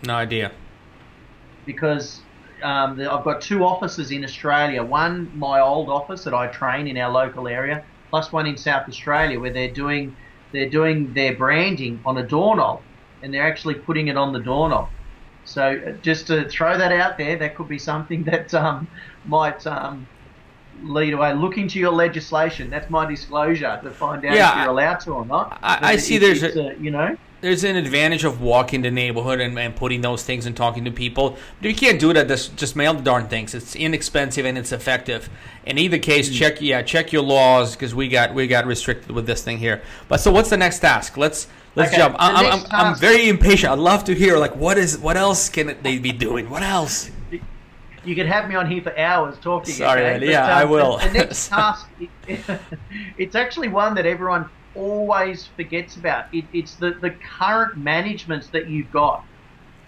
No 0.02 0.14
idea 0.14 0.52
because 1.72 2.20
um, 2.62 2.96
the, 2.96 3.12
I've 3.12 3.24
got 3.24 3.40
two 3.40 3.64
offices 3.64 4.10
in 4.10 4.24
Australia. 4.24 4.82
One, 4.82 5.30
my 5.38 5.60
old 5.60 5.88
office 5.88 6.24
that 6.24 6.34
I 6.34 6.48
train 6.48 6.88
in 6.88 6.96
our 6.96 7.10
local 7.10 7.46
area, 7.46 7.84
plus 8.10 8.32
one 8.32 8.46
in 8.46 8.56
South 8.56 8.88
Australia 8.88 9.38
where 9.38 9.52
they're 9.52 9.76
doing 9.84 10.16
they're 10.52 10.68
doing 10.68 11.14
their 11.14 11.36
branding 11.36 12.00
on 12.04 12.18
a 12.18 12.26
doorknob, 12.26 12.80
and 13.22 13.32
they're 13.32 13.46
actually 13.46 13.74
putting 13.74 14.08
it 14.08 14.16
on 14.16 14.32
the 14.32 14.40
doorknob. 14.40 14.88
So 15.44 15.80
uh, 15.86 15.92
just 16.02 16.26
to 16.26 16.48
throw 16.48 16.76
that 16.76 16.90
out 16.90 17.16
there, 17.18 17.36
that 17.36 17.54
could 17.54 17.68
be 17.68 17.78
something 17.78 18.24
that 18.30 18.52
um, 18.52 18.88
might 19.26 19.64
um, 19.66 20.08
lead 20.82 21.14
away. 21.14 21.32
Look 21.34 21.56
into 21.56 21.78
your 21.78 21.92
legislation. 21.92 22.68
That's 22.68 22.90
my 22.90 23.06
disclosure 23.06 23.78
to 23.84 23.90
find 23.92 24.24
out 24.24 24.34
yeah, 24.34 24.50
if 24.50 24.56
you're 24.58 24.70
allowed 24.70 25.00
to 25.00 25.12
or 25.12 25.24
not. 25.24 25.58
I, 25.62 25.92
I 25.92 25.96
see. 25.96 26.18
There's 26.18 26.42
a, 26.42 26.74
you 26.80 26.90
know 26.90 27.16
there's 27.40 27.64
an 27.64 27.76
advantage 27.76 28.24
of 28.24 28.40
walking 28.40 28.82
the 28.82 28.90
neighborhood 28.90 29.40
and, 29.40 29.58
and 29.58 29.74
putting 29.74 30.00
those 30.02 30.22
things 30.22 30.46
and 30.46 30.56
talking 30.56 30.84
to 30.84 30.90
people. 30.90 31.36
But 31.60 31.68
you 31.68 31.74
can't 31.74 31.98
do 31.98 32.12
that. 32.12 32.28
Just, 32.28 32.56
just 32.56 32.76
mail 32.76 32.94
the 32.94 33.02
darn 33.02 33.28
things. 33.28 33.54
It's 33.54 33.74
inexpensive 33.74 34.44
and 34.44 34.58
it's 34.58 34.72
effective. 34.72 35.30
In 35.64 35.78
either 35.78 35.98
case, 35.98 36.28
mm-hmm. 36.28 36.38
check 36.38 36.60
yeah 36.60 36.82
check 36.82 37.12
your 37.12 37.22
laws 37.22 37.74
because 37.74 37.94
we 37.94 38.08
got 38.08 38.34
we 38.34 38.46
got 38.46 38.66
restricted 38.66 39.10
with 39.10 39.26
this 39.26 39.42
thing 39.42 39.58
here. 39.58 39.82
But 40.08 40.18
so 40.18 40.32
what's 40.32 40.50
the 40.50 40.56
next 40.56 40.80
task? 40.80 41.16
Let's 41.16 41.48
let's 41.74 41.90
okay, 41.90 41.98
jump. 41.98 42.16
I'm, 42.18 42.46
I'm, 42.46 42.66
I'm, 42.70 42.96
very 42.96 43.28
impatient. 43.28 43.72
I'd 43.72 43.78
love 43.78 44.04
to 44.04 44.14
hear 44.14 44.38
like 44.38 44.56
what 44.56 44.78
is 44.78 44.98
what 44.98 45.16
else 45.16 45.48
can 45.48 45.76
they 45.82 45.98
be 45.98 46.12
doing? 46.12 46.48
What 46.48 46.62
else? 46.62 47.10
You 48.02 48.14
could 48.14 48.26
have 48.26 48.48
me 48.48 48.54
on 48.54 48.70
here 48.70 48.82
for 48.82 48.98
hours 48.98 49.36
talking. 49.40 49.74
Sorry, 49.74 50.02
okay? 50.02 50.30
yeah, 50.30 50.46
but, 50.46 50.52
um, 50.52 50.58
I 50.58 50.64
will. 50.64 50.96
The, 50.96 51.08
the 51.08 51.12
next 51.12 51.48
task, 51.50 51.86
it's 53.18 53.34
actually 53.34 53.68
one 53.68 53.94
that 53.96 54.06
everyone 54.06 54.48
always 54.74 55.46
forgets 55.56 55.96
about. 55.96 56.32
It, 56.32 56.44
it's 56.52 56.76
the, 56.76 56.92
the 56.92 57.10
current 57.10 57.76
managements 57.76 58.48
that 58.48 58.68
you've 58.68 58.90
got, 58.90 59.24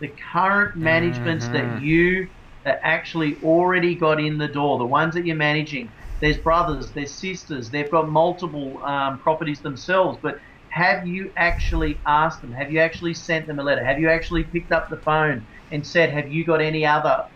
the 0.00 0.08
current 0.32 0.76
managements 0.76 1.46
mm-hmm. 1.46 1.76
that 1.76 1.82
you 1.82 2.28
actually 2.64 3.36
already 3.42 3.94
got 3.94 4.20
in 4.20 4.38
the 4.38 4.48
door, 4.48 4.78
the 4.78 4.84
ones 4.84 5.14
that 5.14 5.26
you're 5.26 5.36
managing. 5.36 5.90
There's 6.20 6.38
brothers, 6.38 6.90
there's 6.92 7.10
sisters, 7.10 7.70
they've 7.70 7.90
got 7.90 8.08
multiple 8.08 8.82
um, 8.84 9.18
properties 9.18 9.60
themselves, 9.60 10.18
but 10.22 10.40
have 10.68 11.06
you 11.06 11.30
actually 11.36 11.98
asked 12.06 12.40
them? 12.40 12.52
Have 12.52 12.72
you 12.72 12.78
actually 12.78 13.12
sent 13.12 13.46
them 13.46 13.58
a 13.58 13.62
letter? 13.62 13.84
Have 13.84 13.98
you 13.98 14.08
actually 14.08 14.44
picked 14.44 14.72
up 14.72 14.88
the 14.88 14.96
phone 14.96 15.44
and 15.70 15.86
said, 15.86 16.10
Have 16.10 16.32
you 16.32 16.44
got 16.44 16.62
any 16.62 16.86
other 16.86 17.26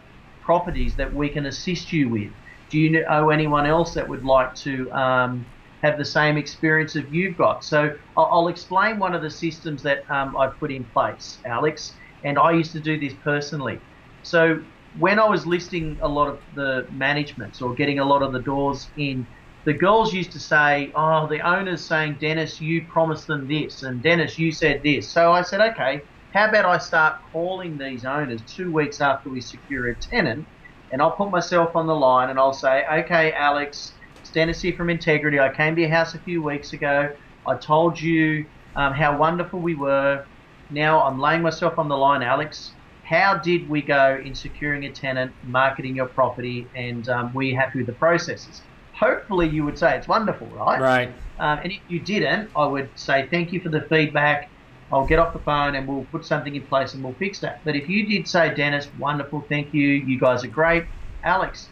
properties 0.40 0.94
that 0.96 1.12
we 1.12 1.28
can 1.28 1.44
assist 1.44 1.92
you 1.92 2.09
with? 2.09 2.30
Do 2.70 2.78
you 2.78 3.04
know 3.04 3.28
anyone 3.28 3.66
else 3.66 3.92
that 3.94 4.09
would 4.09 4.24
like 4.24 4.54
to 4.56 4.90
um, 4.92 5.44
have 5.82 5.98
the 5.98 6.04
same 6.04 6.36
experience 6.36 6.94
that 6.94 7.06
you've 7.10 7.36
got? 7.36 7.64
So 7.64 7.90
I'll, 8.16 8.28
I'll 8.32 8.48
explain 8.48 8.98
one 8.98 9.14
of 9.14 9.22
the 9.22 9.30
systems 9.30 9.82
that 9.82 9.98
um, 10.10 10.36
I've 10.36 10.58
put 10.58 10.72
in 10.72 10.88
place, 10.92 11.38
Alex, 11.46 11.94
and 12.24 12.38
I 12.38 12.52
used 12.52 12.72
to 12.72 12.80
do 12.80 12.98
this 12.98 13.14
personally. 13.24 13.80
So 14.22 14.58
when 14.96 15.18
I 15.18 15.28
was 15.28 15.46
listing 15.46 15.98
a 16.02 16.08
lot 16.08 16.28
of 16.28 16.40
the 16.54 16.88
managements 16.92 17.60
or 17.60 17.74
getting 17.74 17.98
a 17.98 18.04
lot 18.04 18.22
of 18.22 18.32
the 18.32 18.42
doors 18.42 18.90
in, 18.96 19.26
the 19.64 19.74
girls 19.74 20.12
used 20.12 20.32
to 20.32 20.40
say, 20.40 20.92
"Oh, 20.96 21.26
the 21.28 21.40
owner's 21.40 21.86
saying, 21.88 22.18
Deniz, 22.20 22.60
you 22.60 22.86
promised 22.92 23.26
them 23.26 23.46
this, 23.48 23.82
and 23.82 24.02
Deniz, 24.02 24.38
you 24.38 24.52
said 24.52 24.80
this." 24.84 25.12
So 25.12 25.32
I 25.32 25.42
said, 25.42 25.60
"Okay, 25.60 26.00
how 26.34 26.48
about 26.48 26.64
I 26.64 26.78
start 26.78 27.16
calling 27.32 27.76
these 27.76 28.04
owners 28.04 28.44
two 28.44 28.72
weeks 28.72 29.00
after 29.00 29.28
we 29.30 29.40
secure 29.40 29.88
a 29.88 29.94
tenant, 30.10 30.46
and 30.90 31.02
I'll 31.02 31.16
put 31.16 31.30
myself 31.30 31.70
on 31.74 31.86
the 31.86 31.94
line 31.94 32.30
and 32.30 32.38
I'll 32.38 32.52
say, 32.52 32.84
"Okay, 32.90 33.32
Alex, 33.32 33.95
it's 34.26 34.36
Deniz 34.36 34.60
here 34.60 34.74
from 34.76 34.90
Integrity. 34.90 35.38
I 35.38 35.54
came 35.54 35.76
to 35.76 35.82
your 35.82 35.90
house 35.90 36.14
a 36.14 36.20
few 36.20 36.42
weeks 36.42 36.72
ago. 36.72 37.08
I 37.46 37.56
told 37.56 38.00
you 38.00 38.44
um, 38.74 38.92
how 38.92 39.16
wonderful 39.16 39.60
we 39.60 39.74
were. 39.76 40.24
Now 40.68 41.02
I'm 41.02 41.18
laying 41.18 41.42
myself 41.42 41.78
on 41.78 41.88
the 41.88 41.96
line, 41.96 42.22
Alex." 42.22 42.72
how 43.08 43.38
did 43.38 43.68
we 43.68 43.82
go 43.82 44.20
in 44.24 44.34
securing 44.34 44.84
a 44.84 44.92
tenant, 44.92 45.32
marketing 45.44 45.94
your 45.94 46.08
property, 46.08 46.68
and 46.74 47.08
um, 47.08 47.32
were 47.32 47.42
you 47.42 47.56
happy 47.56 47.78
with 47.78 47.86
the 47.86 47.92
processes? 47.92 48.62
Hopefully, 48.98 49.48
you 49.48 49.64
would 49.64 49.78
say 49.78 49.96
it's 49.96 50.08
wonderful, 50.08 50.48
right? 50.48 50.80
Right. 50.80 51.08
Um, 51.38 51.60
and 51.62 51.70
if 51.70 51.82
you 51.86 52.04
didn't, 52.04 52.50
I 52.56 52.66
would 52.66 52.90
say 52.98 53.28
thank 53.30 53.52
you 53.52 53.60
for 53.60 53.68
the 53.68 53.86
feedback. 53.88 54.50
I'll 54.90 55.06
get 55.06 55.20
off 55.20 55.32
the 55.32 55.38
phone 55.40 55.76
and 55.76 55.86
we'll 55.86 56.08
put 56.10 56.24
something 56.24 56.56
in 56.56 56.66
place 56.66 56.94
and 56.94 57.04
we'll 57.04 57.14
fix 57.14 57.38
that. 57.42 57.60
But 57.64 57.76
if 57.76 57.88
you 57.88 58.08
did 58.08 58.26
say, 58.26 58.52
Deniz, 58.52 58.88
wonderful, 58.98 59.46
thank 59.48 59.72
you, 59.72 59.86
you 59.86 60.18
guys 60.18 60.42
are 60.42 60.48
great. 60.48 60.82
Alex, 61.24 61.70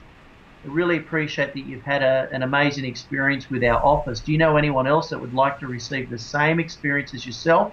really 0.67 0.99
appreciate 0.99 1.53
that 1.55 1.67
you've 1.67 1.83
had 1.83 2.03
a, 2.03 2.29
an 2.33 2.43
amazing 2.43 2.85
experience 2.85 3.51
with 3.51 3.63
our 3.65 3.83
office. 3.85 4.21
Do 4.21 4.33
you 4.33 4.39
know 4.39 4.57
anyone 4.57 4.87
else 4.87 5.11
that 5.11 5.21
would 5.21 5.35
like 5.35 5.59
to 5.61 5.67
receive 5.67 6.11
the 6.11 6.19
same 6.19 6.61
experience 6.61 7.15
as 7.15 7.27
yourself? 7.27 7.73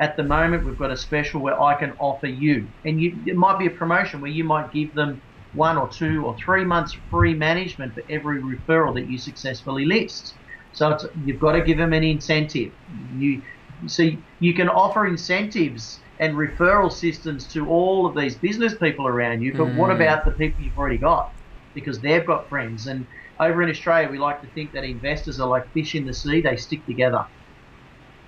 at 0.00 0.16
the 0.16 0.22
moment 0.22 0.64
we've 0.64 0.78
got 0.78 0.90
a 0.90 0.96
special 0.96 1.40
where 1.40 1.60
I 1.60 1.74
can 1.78 1.92
offer 1.98 2.26
you, 2.26 2.66
and 2.84 3.00
you, 3.00 3.16
it 3.26 3.36
might 3.36 3.58
be 3.58 3.66
a 3.66 3.70
promotion 3.70 4.20
where 4.20 4.30
you 4.30 4.44
might 4.44 4.72
give 4.72 4.94
them 4.94 5.20
one 5.52 5.76
or 5.76 5.88
two 5.88 6.24
or 6.24 6.36
three 6.38 6.64
months 6.64 6.96
free 7.10 7.34
management 7.34 7.94
for 7.94 8.02
every 8.08 8.40
referral 8.40 8.94
that 8.94 9.08
you 9.08 9.18
successfully 9.18 9.84
list. 9.84 10.34
So 10.72 10.96
you've 11.24 11.40
got 11.40 11.52
to 11.52 11.60
give 11.60 11.76
them 11.76 11.92
an 11.92 12.02
incentive. 12.02 12.72
You 13.18 13.42
see, 13.86 14.18
you 14.38 14.54
can 14.54 14.68
offer 14.68 15.06
incentives 15.06 15.98
and 16.18 16.34
referral 16.34 16.90
systems 16.90 17.46
to 17.48 17.68
all 17.68 18.06
of 18.06 18.16
these 18.16 18.36
business 18.36 18.74
people 18.74 19.06
around 19.06 19.42
you, 19.42 19.52
but 19.52 19.66
mm. 19.66 19.76
what 19.76 19.90
about 19.90 20.24
the 20.24 20.30
people 20.30 20.62
you've 20.62 20.78
already 20.78 20.98
got? 20.98 21.32
Because 21.80 22.00
they've 22.00 22.24
got 22.24 22.48
friends. 22.48 22.86
And 22.86 23.06
over 23.38 23.62
in 23.62 23.70
Australia, 23.70 24.08
we 24.08 24.18
like 24.18 24.40
to 24.42 24.48
think 24.48 24.72
that 24.72 24.84
investors 24.84 25.40
are 25.40 25.48
like 25.48 25.70
fish 25.72 25.94
in 25.94 26.06
the 26.06 26.14
sea; 26.14 26.40
they 26.40 26.56
stick 26.56 26.84
together. 26.86 27.26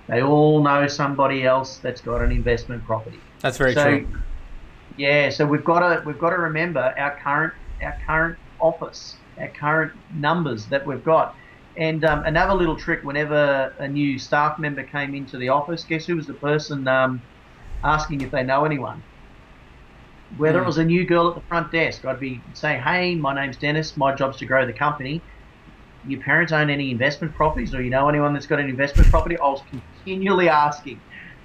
They 0.07 0.21
all 0.21 0.61
know 0.61 0.87
somebody 0.87 1.45
else 1.45 1.77
that's 1.77 2.01
got 2.01 2.21
an 2.21 2.31
investment 2.31 2.83
property. 2.83 3.19
That's 3.39 3.57
very 3.57 3.73
so, 3.73 3.83
true. 3.83 4.07
Yeah, 4.97 5.29
so 5.29 5.45
we've 5.45 5.63
got 5.63 5.79
to 5.79 6.03
we've 6.05 6.19
got 6.19 6.31
to 6.31 6.37
remember 6.37 6.93
our 6.97 7.17
current 7.19 7.53
our 7.81 7.97
current 8.05 8.37
office, 8.59 9.15
our 9.39 9.47
current 9.49 9.93
numbers 10.15 10.65
that 10.67 10.85
we've 10.85 11.03
got. 11.03 11.35
And 11.75 12.03
um, 12.05 12.25
another 12.25 12.53
little 12.53 12.75
trick: 12.75 13.03
whenever 13.03 13.73
a 13.79 13.87
new 13.87 14.19
staff 14.19 14.59
member 14.59 14.83
came 14.83 15.15
into 15.15 15.37
the 15.37 15.49
office, 15.49 15.83
guess 15.83 16.05
who 16.05 16.15
was 16.15 16.27
the 16.27 16.33
person 16.33 16.87
um, 16.87 17.21
asking 17.83 18.21
if 18.21 18.31
they 18.31 18.43
know 18.43 18.65
anyone? 18.65 19.01
Whether 20.37 20.59
mm. 20.59 20.63
it 20.63 20.65
was 20.65 20.77
a 20.77 20.85
new 20.85 21.05
girl 21.05 21.29
at 21.29 21.35
the 21.35 21.41
front 21.41 21.71
desk, 21.71 22.05
I'd 22.05 22.19
be 22.19 22.41
saying, 22.53 22.81
"Hey, 22.81 23.15
my 23.15 23.33
name's 23.33 23.57
Deniz. 23.57 23.95
My 23.97 24.15
job's 24.15 24.37
to 24.37 24.45
grow 24.45 24.65
the 24.65 24.73
company 24.73 25.21
your 26.07 26.21
parents 26.21 26.51
own 26.51 26.69
any 26.69 26.91
investment 26.91 27.33
properties 27.33 27.73
or 27.73 27.81
you 27.81 27.89
know 27.89 28.09
anyone 28.09 28.33
that's 28.33 28.47
got 28.47 28.59
an 28.59 28.69
investment 28.69 29.09
property, 29.09 29.37
I 29.37 29.47
was 29.47 29.61
continually 29.69 30.49
asking. 30.49 30.99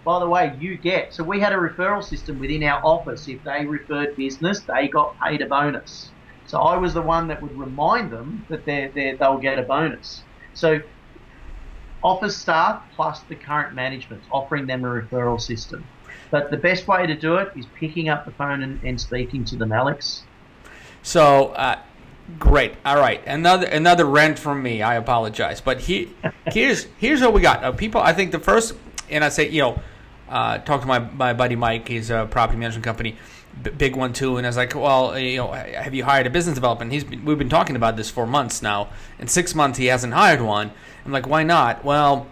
By 0.04 0.20
the 0.20 0.28
way, 0.28 0.56
you 0.58 0.76
get 0.76 1.12
so 1.12 1.22
we 1.22 1.40
had 1.40 1.52
a 1.52 1.56
referral 1.56 2.02
system 2.02 2.38
within 2.38 2.62
our 2.64 2.84
office. 2.84 3.28
If 3.28 3.42
they 3.44 3.66
referred 3.66 4.16
business, 4.16 4.60
they 4.60 4.88
got 4.88 5.18
paid 5.20 5.42
a 5.42 5.46
bonus. 5.46 6.10
So 6.46 6.58
I 6.58 6.76
was 6.78 6.94
the 6.94 7.02
one 7.02 7.28
that 7.28 7.42
would 7.42 7.56
remind 7.58 8.10
them 8.10 8.46
that 8.48 8.64
they 8.64 8.90
they 8.94 9.14
they'll 9.14 9.38
get 9.38 9.58
a 9.58 9.62
bonus. 9.62 10.22
So 10.54 10.80
office 12.02 12.36
staff 12.36 12.82
plus 12.94 13.20
the 13.20 13.34
current 13.34 13.74
management 13.74 14.22
offering 14.30 14.66
them 14.66 14.84
a 14.84 14.88
referral 14.88 15.40
system. 15.40 15.84
But 16.30 16.50
the 16.50 16.56
best 16.56 16.86
way 16.86 17.06
to 17.06 17.14
do 17.14 17.36
it 17.36 17.52
is 17.56 17.66
picking 17.74 18.08
up 18.08 18.24
the 18.24 18.32
phone 18.32 18.62
and, 18.62 18.80
and 18.84 19.00
speaking 19.00 19.44
to 19.46 19.56
them, 19.56 19.72
Alex. 19.72 20.24
So 21.02 21.48
uh, 21.48 21.78
Great. 22.38 22.74
All 22.84 22.96
right. 22.96 23.22
Another 23.26 23.66
another 23.66 24.04
rent 24.04 24.38
from 24.38 24.62
me. 24.62 24.82
I 24.82 24.96
apologize, 24.96 25.62
but 25.62 25.80
he, 25.80 26.12
here's 26.46 26.86
here's 26.98 27.22
what 27.22 27.32
we 27.32 27.40
got. 27.40 27.64
Uh, 27.64 27.72
people, 27.72 28.02
I 28.02 28.12
think 28.12 28.32
the 28.32 28.38
first, 28.38 28.74
and 29.08 29.24
I 29.24 29.30
say, 29.30 29.48
you 29.48 29.62
know, 29.62 29.80
uh, 30.28 30.58
talk 30.58 30.82
to 30.82 30.86
my 30.86 30.98
my 30.98 31.32
buddy 31.32 31.56
Mike. 31.56 31.88
He's 31.88 32.10
a 32.10 32.28
property 32.30 32.58
management 32.58 32.84
company, 32.84 33.16
b- 33.62 33.70
big 33.70 33.96
one 33.96 34.12
too. 34.12 34.36
And 34.36 34.46
I 34.46 34.50
was 34.50 34.58
like, 34.58 34.74
well, 34.74 35.18
you 35.18 35.38
know, 35.38 35.52
have 35.52 35.94
you 35.94 36.04
hired 36.04 36.26
a 36.26 36.30
business 36.30 36.54
development? 36.54 36.92
He's 36.92 37.04
been, 37.04 37.24
we've 37.24 37.38
been 37.38 37.48
talking 37.48 37.76
about 37.76 37.96
this 37.96 38.10
for 38.10 38.26
months 38.26 38.60
now. 38.60 38.90
In 39.18 39.26
six 39.26 39.54
months, 39.54 39.78
he 39.78 39.86
hasn't 39.86 40.12
hired 40.12 40.42
one. 40.42 40.72
I'm 41.06 41.12
like, 41.12 41.26
why 41.26 41.44
not? 41.44 41.82
Well, 41.82 42.26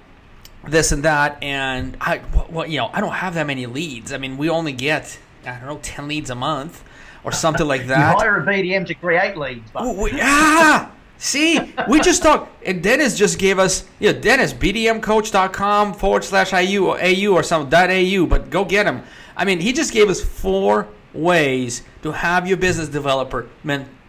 this 0.68 0.92
and 0.92 1.02
that, 1.04 1.42
and 1.42 1.96
I, 2.00 2.20
well, 2.50 2.66
you 2.66 2.78
know, 2.78 2.90
I 2.92 3.00
don't 3.00 3.12
have 3.12 3.34
that 3.34 3.46
many 3.46 3.66
leads. 3.66 4.12
I 4.12 4.18
mean, 4.18 4.36
we 4.36 4.50
only 4.50 4.72
get 4.72 5.18
I 5.44 5.58
don't 5.58 5.66
know 5.66 5.78
ten 5.82 6.08
leads 6.08 6.30
a 6.30 6.34
month 6.34 6.82
or 7.24 7.32
something 7.32 7.66
like 7.66 7.86
that. 7.86 8.12
You 8.12 8.18
hire 8.18 8.40
a 8.40 8.46
BDM 8.46 8.86
to 8.86 8.94
create 8.94 9.36
leads. 9.36 9.70
But. 9.70 9.94
We, 9.96 10.12
ah, 10.22 10.90
see, 11.18 11.60
we 11.88 12.00
just 12.00 12.22
talked, 12.22 12.64
and 12.64 12.82
Deniz 12.82 13.16
just 13.16 13.38
gave 13.38 13.58
us, 13.58 13.86
yeah, 13.98 14.12
Deniz, 14.12 14.54
bdmcoach.com 14.54 15.94
forward 15.94 16.24
slash 16.24 16.52
IU 16.52 16.86
or 16.86 16.98
AU 17.00 17.32
or 17.32 17.42
something, 17.42 17.70
dot 17.70 17.90
AU, 17.90 18.26
but 18.26 18.50
go 18.50 18.64
get 18.64 18.86
him. 18.86 19.02
I 19.36 19.44
mean, 19.44 19.60
he 19.60 19.72
just 19.72 19.92
gave 19.92 20.08
us 20.08 20.22
four 20.22 20.88
ways 21.12 21.82
to 22.02 22.12
have 22.12 22.46
your 22.46 22.56
business 22.56 22.88
developer 22.88 23.48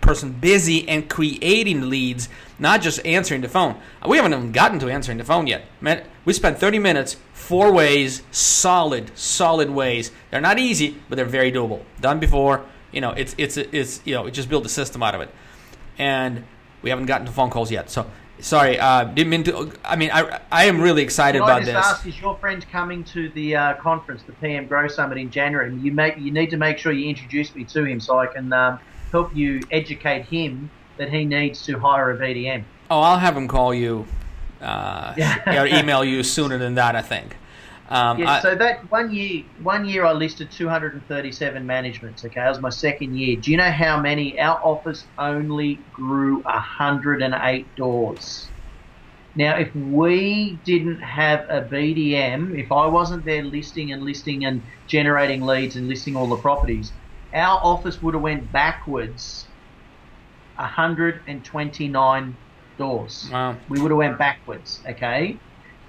person 0.07 0.31
busy 0.31 0.87
and 0.89 1.09
creating 1.09 1.89
leads, 1.89 2.29
not 2.57 2.81
just 2.81 3.05
answering 3.05 3.41
the 3.41 3.49
phone. 3.49 3.75
We 4.07 4.17
haven't 4.17 4.33
even 4.33 4.51
gotten 4.51 4.79
to 4.79 4.89
answering 4.89 5.17
the 5.17 5.23
phone 5.23 5.47
yet. 5.47 5.65
Man, 5.81 6.03
we 6.25 6.33
spent 6.33 6.57
30 6.57 6.79
minutes, 6.79 7.17
four 7.33 7.71
ways, 7.71 8.23
solid, 8.31 9.11
solid 9.17 9.69
ways. 9.69 10.11
They're 10.31 10.41
not 10.41 10.59
easy, 10.59 10.97
but 11.09 11.15
they're 11.17 11.25
very 11.25 11.51
doable. 11.51 11.81
Done 12.01 12.19
before 12.19 12.65
you 12.91 13.01
know, 13.01 13.11
it's 13.11 13.35
it's 13.37 13.57
it's 13.57 14.01
you 14.05 14.15
know, 14.15 14.29
just 14.29 14.49
build 14.49 14.65
a 14.65 14.69
system 14.69 15.03
out 15.03 15.15
of 15.15 15.21
it, 15.21 15.29
and 15.97 16.43
we 16.81 16.89
haven't 16.89 17.05
gotten 17.05 17.25
to 17.27 17.31
phone 17.31 17.49
calls 17.49 17.71
yet. 17.71 17.89
So 17.89 18.09
sorry, 18.39 18.79
uh, 18.79 19.03
didn't 19.03 19.29
mean 19.29 19.43
to. 19.43 19.71
I 19.83 19.95
mean, 19.95 20.09
I 20.11 20.39
I 20.51 20.65
am 20.65 20.79
really 20.79 21.03
excited 21.03 21.39
Can 21.39 21.47
about 21.47 21.61
I 21.61 21.65
just 21.65 21.73
this. 21.73 21.85
Ask, 21.85 22.07
is 22.07 22.21
your 22.21 22.35
friend 22.37 22.65
coming 22.71 23.03
to 23.05 23.29
the 23.29 23.55
uh, 23.55 23.73
conference, 23.75 24.23
the 24.23 24.31
PM 24.33 24.67
Grow 24.67 24.87
Summit 24.87 25.17
in 25.17 25.29
January? 25.29 25.75
You 25.75 25.91
make 25.91 26.17
you 26.17 26.31
need 26.31 26.49
to 26.51 26.57
make 26.57 26.77
sure 26.77 26.91
you 26.91 27.09
introduce 27.09 27.53
me 27.55 27.65
to 27.65 27.83
him 27.83 27.99
so 27.99 28.19
I 28.19 28.27
can 28.27 28.53
um, 28.53 28.79
help 29.11 29.35
you 29.35 29.61
educate 29.71 30.23
him 30.23 30.69
that 30.97 31.09
he 31.09 31.25
needs 31.25 31.65
to 31.65 31.79
hire 31.79 32.11
a 32.11 32.17
BDM. 32.17 32.63
Oh, 32.89 33.01
I'll 33.01 33.19
have 33.19 33.35
him 33.35 33.47
call 33.47 33.73
you, 33.73 34.07
uh, 34.61 35.13
or 35.47 35.67
email 35.67 36.03
you 36.03 36.23
sooner 36.23 36.57
than 36.57 36.75
that. 36.75 36.95
I 36.95 37.01
think. 37.01 37.37
Um, 37.89 38.19
yeah, 38.19 38.31
I, 38.31 38.41
so 38.41 38.55
that 38.55 38.91
one 38.91 39.13
year, 39.13 39.43
one 39.63 39.85
year 39.85 40.05
I 40.05 40.11
listed 40.11 40.51
237 40.51 41.65
managements. 41.65 42.25
Okay, 42.25 42.39
that 42.39 42.49
was 42.49 42.59
my 42.59 42.69
second 42.69 43.17
year. 43.17 43.37
Do 43.37 43.51
you 43.51 43.57
know 43.57 43.71
how 43.71 43.99
many? 43.99 44.39
Our 44.39 44.59
office 44.63 45.05
only 45.17 45.79
grew 45.93 46.41
108 46.41 47.75
doors. 47.75 48.47
Now, 49.35 49.55
if 49.55 49.73
we 49.75 50.57
didn't 50.65 50.99
have 50.99 51.41
a 51.47 51.61
BDM, 51.61 52.57
if 52.57 52.71
I 52.71 52.87
wasn't 52.87 53.23
there 53.23 53.43
listing 53.43 53.91
and 53.91 54.01
listing 54.01 54.45
and 54.45 54.63
generating 54.87 55.43
leads 55.43 55.75
and 55.75 55.87
listing 55.87 56.15
all 56.15 56.25
the 56.25 56.37
properties, 56.37 56.91
our 57.33 57.59
office 57.63 58.01
would 58.01 58.13
have 58.13 58.23
went 58.23 58.51
backwards 58.51 59.47
129 60.55 62.37
doors. 62.77 63.29
Wow. 63.31 63.57
We 63.69 63.79
would 63.79 63.91
have 63.91 63.97
went 63.97 64.17
backwards. 64.17 64.81
Okay. 64.87 65.37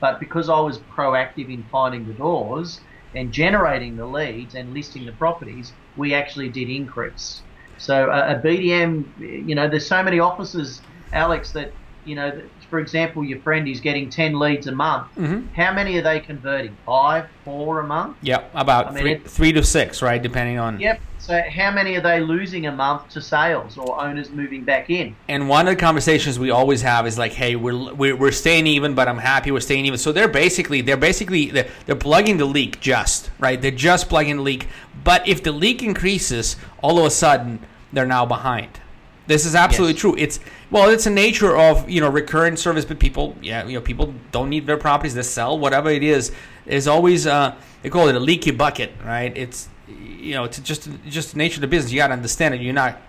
But 0.01 0.21
because 0.21 0.49
I 0.49 0.61
was 0.61 0.79
proactive 0.79 1.53
in 1.53 1.65
finding 1.65 2.07
the 2.07 2.15
doors 2.15 2.81
and 3.15 3.33
generating 3.33 3.97
the 3.97 4.07
leads 4.07 4.55
and 4.55 4.73
listing 4.73 5.07
the 5.07 5.13
properties, 5.13 5.73
we 5.97 6.15
actually 6.15 6.49
did 6.49 6.69
increase. 6.69 7.43
So 7.79 8.11
a, 8.11 8.37
a 8.37 8.41
BDM, 8.41 9.47
you 9.49 9.55
know, 9.55 9.69
there's 9.69 9.87
so 9.87 10.03
many 10.03 10.19
offices, 10.19 10.83
Alex, 11.13 11.53
that 11.53 11.73
you 12.05 12.15
know, 12.15 12.41
for 12.71 12.79
example, 12.79 13.23
your 13.23 13.39
friend 13.41 13.69
is 13.69 13.81
getting 13.81 14.09
10 14.09 14.39
leads 14.39 14.67
a 14.67 14.73
month. 14.73 15.09
Mm-hmm. 15.17 15.49
How 15.55 15.75
many 15.75 15.99
are 15.99 16.03
they 16.03 16.21
converting? 16.21 16.77
Five, 16.87 17.27
four 17.45 17.81
a 17.81 17.87
month? 17.87 18.17
Yep, 18.23 18.51
about 18.55 18.87
I 18.87 18.91
mean, 18.93 19.03
three, 19.03 19.19
three 19.19 19.53
to 19.53 19.63
six, 19.63 20.01
right? 20.01 20.21
Depending 20.21 20.59
on. 20.59 20.81
Yep. 20.81 21.01
So 21.19 21.43
how 21.43 21.71
many 21.71 21.97
are 21.97 22.01
they 22.01 22.21
losing 22.21 22.67
a 22.67 22.73
month 22.73 23.09
to 23.11 23.21
sales 23.21 23.77
or 23.77 24.01
owners 24.01 24.31
moving 24.31 24.65
back 24.65 24.89
in? 24.89 25.15
And 25.29 25.49
one 25.49 25.69
of 25.69 25.73
the 25.75 25.81
conversations 25.81 26.39
we 26.39 26.51
always 26.51 26.81
have 26.83 27.07
is 27.07 27.19
like, 27.19 27.33
"Hey, 27.33 27.57
we're 27.57 27.93
we're, 27.93 28.17
we're 28.17 28.33
staying 28.33 28.67
even, 28.67 28.95
but 28.95 29.09
I'm 29.09 29.19
happy 29.19 29.51
we're 29.51 29.61
staying 29.61 29.85
even." 29.87 29.99
So 29.99 30.13
they're 30.13 30.29
basically 30.29 30.81
they're 30.81 30.97
basically 30.97 31.51
they're, 31.51 31.69
they're 31.87 31.97
plugging 31.97 32.39
the 32.39 32.45
leak 32.45 32.81
just 32.81 33.31
right. 33.39 33.61
They're 33.61 33.71
just 33.71 34.09
plugging 34.09 34.37
the 34.37 34.43
leak. 34.43 34.69
But 35.05 35.27
if 35.29 35.43
the 35.43 35.53
leak 35.53 35.83
increases, 35.83 36.57
all 36.83 36.99
of 36.99 37.05
a 37.05 37.11
sudden 37.11 37.61
they're 37.93 38.07
now 38.07 38.25
behind. 38.25 38.81
This 39.27 39.45
is 39.45 39.55
absolutely 39.55 39.93
Yes. 39.95 40.01
true. 40.01 40.15
It's 40.17 40.41
well, 40.71 40.89
it's 40.89 41.07
a 41.07 41.11
nature 41.11 41.57
of 41.57 41.89
you 41.91 42.01
know 42.01 42.09
recurrent 42.09 42.59
service, 42.59 42.85
but 42.87 42.99
people, 42.99 43.37
yeah, 43.43 43.67
you 43.67 43.75
know, 43.75 43.81
people 43.83 44.15
don't 44.33 44.49
need 44.49 44.67
their 44.67 44.79
properties. 44.79 45.15
They 45.15 45.23
sell 45.23 45.59
whatever 45.59 45.91
it 45.91 46.03
is. 46.03 46.33
There's 46.65 46.87
always 46.87 47.27
uh, 47.27 47.55
they 47.83 47.91
call 47.91 48.09
it 48.09 48.15
a 48.15 48.21
leaky 48.21 48.53
bucket, 48.53 48.93
right? 49.05 49.37
It's 49.37 49.69
you 49.89 50.35
know, 50.35 50.45
it's 50.45 50.59
just 50.61 50.89
just 51.07 51.33
the 51.33 51.39
nature 51.39 51.57
of 51.57 51.63
the 51.63 51.67
business. 51.69 51.93
You 51.93 51.99
got 51.99 52.09
to 52.09 52.13
understand 52.15 52.55
it. 52.55 52.61
You're 52.61 52.73
not 52.75 53.01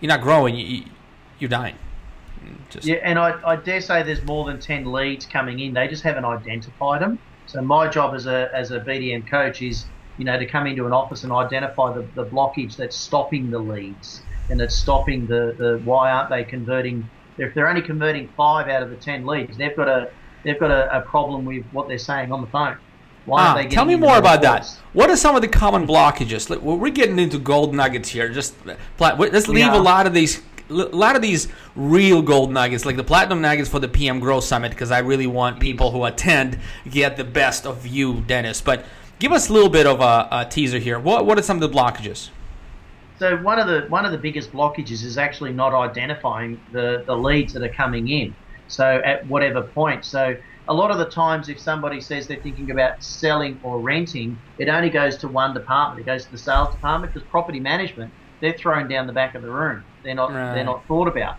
you're 0.00 0.08
not 0.08 0.20
growing. 0.22 0.56
You, 0.56 0.64
you- 0.66 0.84
you're 1.40 1.48
dying. 1.50 1.76
Just, 2.70 2.86
Yeah, 2.86 2.96
and 3.02 3.18
I, 3.18 3.34
I 3.44 3.56
dare 3.56 3.80
say 3.80 4.02
there's 4.04 4.22
more 4.22 4.44
than 4.44 4.60
10 4.60 4.90
leads 4.92 5.26
coming 5.26 5.58
in. 5.58 5.74
They 5.74 5.88
just 5.88 6.04
haven't 6.04 6.24
identified 6.24 7.02
them. 7.02 7.18
So 7.46 7.60
my 7.60 7.88
job 7.88 8.14
as 8.14 8.26
a, 8.26 8.48
as 8.54 8.70
a 8.70 8.80
BDM 8.80 9.28
coach 9.28 9.60
is, 9.60 9.84
you 10.16 10.24
know, 10.24 10.38
to 10.38 10.46
come 10.46 10.66
into 10.66 10.86
an 10.86 10.92
office 10.92 11.24
and 11.24 11.32
identify 11.32 11.92
the, 11.92 12.02
the 12.14 12.24
blockage 12.24 12.76
that's 12.76 12.96
stopping 12.96 13.50
the 13.50 13.58
leads 13.58 14.22
and 14.48 14.60
that's 14.60 14.76
stopping 14.76 15.26
the, 15.26 15.54
the 15.58 15.80
why 15.84 16.10
aren't 16.10 16.30
they 16.30 16.44
converting. 16.44 17.08
If 17.36 17.52
they're 17.54 17.68
only 17.68 17.82
converting 17.82 18.28
five 18.36 18.68
out 18.68 18.82
of 18.82 18.90
the 18.90 18.96
10 18.96 19.26
leads, 19.26 19.56
they've 19.56 19.76
got 19.76 19.88
a 19.88 20.10
they've 20.44 20.58
got 20.60 20.70
a, 20.70 20.98
a 20.98 21.00
problem 21.02 21.44
with 21.44 21.64
what 21.72 21.88
they're 21.88 21.98
saying 21.98 22.30
on 22.30 22.42
the 22.42 22.46
phone. 22.46 22.78
Why 23.26 23.64
Ah, 23.64 23.68
tell 23.68 23.84
me 23.84 23.96
more 23.96 24.18
about 24.18 24.42
that. 24.42 24.66
What 24.92 25.10
are 25.10 25.16
some 25.16 25.34
of 25.34 25.42
the 25.42 25.48
common 25.48 25.86
blockages? 25.86 26.50
Like, 26.50 26.62
well, 26.62 26.76
We're 26.76 26.90
getting 26.90 27.18
into 27.18 27.38
gold 27.38 27.74
nuggets 27.74 28.10
here. 28.10 28.28
Just 28.28 28.54
pla- 28.96 29.14
let's 29.18 29.48
leave 29.48 29.58
Yeah. 29.66 29.78
a 29.78 29.80
lot 29.80 30.06
of 30.06 30.12
these, 30.12 30.42
a 30.68 30.74
lot 30.74 31.16
of 31.16 31.22
these 31.22 31.48
real 31.74 32.22
gold 32.22 32.52
nuggets, 32.52 32.84
like 32.84 32.96
the 32.96 33.04
platinum 33.04 33.40
nuggets 33.40 33.68
for 33.68 33.78
the 33.80 33.88
PM 33.88 34.20
Grow 34.20 34.40
Summit, 34.40 34.70
because 34.70 34.90
I 34.90 34.98
really 34.98 35.26
want 35.26 35.58
people 35.58 35.90
who 35.90 36.04
attend 36.04 36.58
get 36.90 37.16
the 37.16 37.24
best 37.24 37.66
of 37.66 37.86
you, 37.86 38.20
Deniz. 38.26 38.60
But 38.62 38.84
give 39.18 39.32
us 39.32 39.48
a 39.48 39.52
little 39.52 39.70
bit 39.70 39.86
of 39.86 40.00
a, 40.00 40.28
a 40.30 40.44
teaser 40.48 40.78
here. 40.78 40.98
What 40.98 41.24
what 41.26 41.38
are 41.38 41.42
some 41.42 41.62
of 41.62 41.72
the 41.72 41.76
blockages? 41.76 42.28
So 43.18 43.36
one 43.38 43.58
of 43.58 43.66
the 43.68 43.86
one 43.88 44.04
of 44.04 44.12
the 44.12 44.18
biggest 44.18 44.52
blockages 44.52 45.02
is 45.04 45.16
actually 45.18 45.52
not 45.52 45.72
identifying 45.72 46.60
the, 46.72 47.04
the 47.06 47.16
leads 47.16 47.52
that 47.54 47.62
are 47.62 47.68
coming 47.68 48.08
in. 48.08 48.34
So 48.68 49.00
at 49.04 49.26
whatever 49.28 49.62
point. 49.62 50.04
So 50.04 50.36
a 50.68 50.74
lot 50.74 50.90
of 50.90 50.98
the 50.98 51.10
times 51.10 51.48
if 51.48 51.60
somebody 51.60 52.00
says 52.00 52.26
they're 52.26 52.40
thinking 52.42 52.70
about 52.70 52.94
selling 53.00 53.58
or 53.62 53.80
renting, 53.80 54.42
it 54.58 54.68
only 54.68 54.90
goes 54.90 55.18
to 55.18 55.28
one 55.28 55.54
department. 55.54 56.00
It 56.00 56.10
goes 56.10 56.24
to 56.26 56.30
the 56.32 56.38
sales 56.38 56.70
department 56.74 57.12
because 57.12 57.26
property 57.30 57.60
management, 57.60 58.14
they're 58.40 58.56
thrown 58.58 58.88
down 58.88 59.06
the 59.06 59.12
back 59.12 59.34
of 59.34 59.42
the 59.42 59.50
room. 59.50 59.84
They're 60.04 60.14
not 60.14 60.32
Right. 60.32 60.52
they're 60.52 60.64
not 60.64 60.86
thought 60.88 61.08
about. 61.08 61.36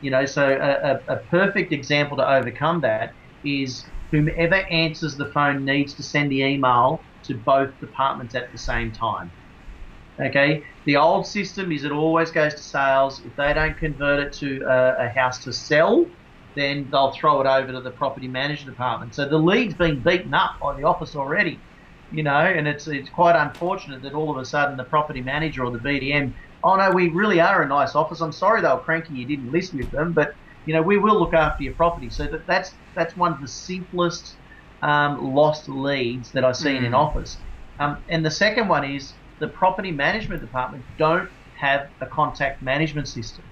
You 0.00 0.10
know, 0.12 0.24
so 0.26 0.48
a, 0.50 0.92
a, 0.92 1.16
a 1.16 1.24
perfect 1.30 1.72
example 1.72 2.16
to 2.18 2.28
overcome 2.30 2.80
that 2.82 3.10
is 3.44 3.90
whomever 4.12 4.56
answers 4.70 5.16
the 5.16 5.30
phone 5.34 5.64
needs 5.64 5.94
to 5.96 6.02
send 6.04 6.30
the 6.30 6.42
email 6.42 7.06
to 7.24 7.34
both 7.44 7.78
departments 7.80 8.34
at 8.34 8.52
the 8.52 8.58
same 8.58 8.92
time. 8.92 9.32
Okay, 10.20 10.64
the 10.84 10.96
old 10.96 11.26
system 11.26 11.70
is 11.72 11.84
it 11.84 11.92
always 11.92 12.30
goes 12.32 12.54
to 12.54 12.62
sales. 12.62 13.22
If 13.24 13.34
they 13.36 13.52
don't 13.54 13.76
convert 13.78 14.20
it 14.20 14.32
to 14.40 14.60
a, 14.68 15.06
a 15.06 15.08
house 15.10 15.42
to 15.44 15.52
sell, 15.52 16.10
then 16.58 16.88
they'll 16.90 17.12
throw 17.20 17.40
it 17.40 17.46
over 17.46 17.72
to 17.72 17.80
the 17.82 17.92
property 17.92 18.28
management 18.28 18.76
department. 18.76 19.14
So 19.14 19.28
the 19.28 19.38
lead's 19.38 19.74
been 19.76 20.02
beaten 20.02 20.34
up 20.34 20.52
by 20.62 20.74
the 20.76 20.86
office 20.86 21.14
already, 21.16 21.64
you 22.10 22.22
know, 22.22 22.32
and 22.38 22.66
it's 22.68 22.86
it's 22.88 23.10
quite 23.10 23.36
unfortunate 23.36 24.02
that 24.02 24.14
all 24.14 24.30
of 24.36 24.40
a 24.40 24.44
sudden 24.44 24.76
the 24.76 24.84
property 24.84 25.22
manager 25.22 25.64
or 25.64 25.72
the 25.72 25.78
BDM, 25.80 26.34
oh 26.64 26.76
no, 26.76 26.90
we 26.92 27.08
really 27.10 27.40
are 27.40 27.62
a 27.62 27.68
nice 27.68 27.94
office. 27.94 28.20
I'm 28.20 28.32
sorry 28.32 28.62
they 28.62 28.68
were 28.68 28.80
cranky 28.80 29.14
you 29.14 29.26
didn't 29.28 29.52
list 29.52 29.74
with 29.74 29.90
them, 29.92 30.14
but 30.14 30.30
you 30.64 30.74
know 30.74 30.82
we 30.82 30.98
will 30.98 31.18
look 31.18 31.34
after 31.34 31.62
your 31.64 31.74
property. 31.74 32.10
So 32.10 32.24
that, 32.24 32.46
that's 32.46 32.78
that's 32.96 33.16
one 33.16 33.32
of 33.32 33.40
the 33.40 33.48
simplest 33.48 34.38
um, 34.82 35.18
lost 35.20 35.64
leads 35.68 36.32
that 36.32 36.44
I 36.44 36.52
see 36.52 36.76
in 36.76 36.84
an 36.84 36.92
Mm. 36.92 36.98
office. 37.06 37.44
Um, 37.78 38.02
and 38.08 38.24
the 38.24 38.30
second 38.30 38.68
one 38.68 38.84
is 38.84 39.18
the 39.38 39.48
property 39.48 39.92
management 39.92 40.40
department 40.42 40.84
don't 40.96 41.28
have 41.60 41.82
a 42.00 42.06
contact 42.06 42.62
management 42.62 43.08
system. 43.08 43.50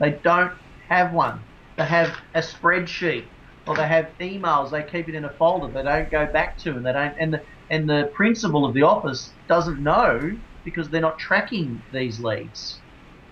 They 0.00 0.18
don't 0.24 0.52
have 0.88 1.12
one. 1.12 1.46
They 1.76 1.84
have 1.84 2.16
a 2.34 2.40
spreadsheet 2.40 3.24
or 3.66 3.76
they 3.76 3.86
have 3.86 4.10
emails. 4.20 4.70
They 4.70 4.82
keep 4.82 5.08
it 5.08 5.14
in 5.14 5.24
a 5.24 5.30
folder. 5.30 5.72
They 5.72 5.82
don't 5.82 6.10
go 6.10 6.26
back 6.26 6.58
to 6.58 6.70
and 6.70 6.84
they 6.84 6.92
don't. 6.92 7.14
And 7.18 7.32
the 7.32 7.42
and 7.70 7.88
the 7.88 8.10
principal 8.14 8.66
of 8.66 8.74
the 8.74 8.82
office 8.82 9.32
doesn't 9.48 9.82
know 9.82 10.20
because 10.64 10.90
they're 10.90 11.00
not 11.00 11.18
tracking 11.18 11.82
these 11.92 12.20
leads. 12.20 12.80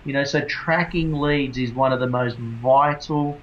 You 0.03 0.13
know, 0.13 0.23
so 0.23 0.41
tracking 0.47 1.13
leads 1.13 1.57
is 1.57 1.73
one 1.73 1.93
of 1.93 1.99
the 1.99 2.07
most 2.07 2.37
vital 2.39 3.39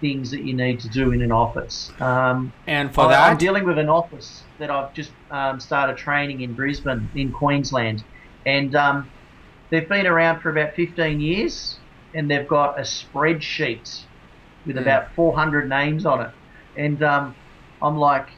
things 0.00 0.30
that 0.30 0.44
you 0.44 0.54
need 0.54 0.80
to 0.80 0.88
do 0.88 1.12
in 1.12 1.22
an 1.22 1.32
office. 1.32 1.90
Um, 2.00 2.52
And 2.66 2.94
for 2.94 3.06
I- 3.06 3.08
that, 3.08 3.30
I'm 3.30 3.38
dealing 3.38 3.64
with 3.64 3.78
an 3.78 3.88
office 3.88 4.44
that 4.58 4.70
I've 4.70 4.92
just 4.92 5.12
um, 5.30 5.58
started 5.58 5.96
training 5.96 6.42
in 6.42 6.54
Brisbane, 6.54 7.08
in 7.14 7.32
Queensland, 7.32 8.04
and 8.44 8.74
um, 8.74 9.10
they've 9.70 9.88
been 9.88 10.06
around 10.06 10.40
for 10.40 10.50
about 10.50 10.74
15 10.74 11.20
years, 11.20 11.80
and 12.14 12.30
they've 12.30 12.46
got 12.46 12.78
a 12.78 12.82
spreadsheet 12.82 14.04
with 14.68 14.76
Mm. 14.76 14.82
about 14.82 15.12
400 15.14 15.68
names 15.68 16.06
on 16.06 16.20
it, 16.20 16.30
and 16.76 17.02
um, 17.02 17.34
I'm 17.82 17.96
like. 17.96 18.28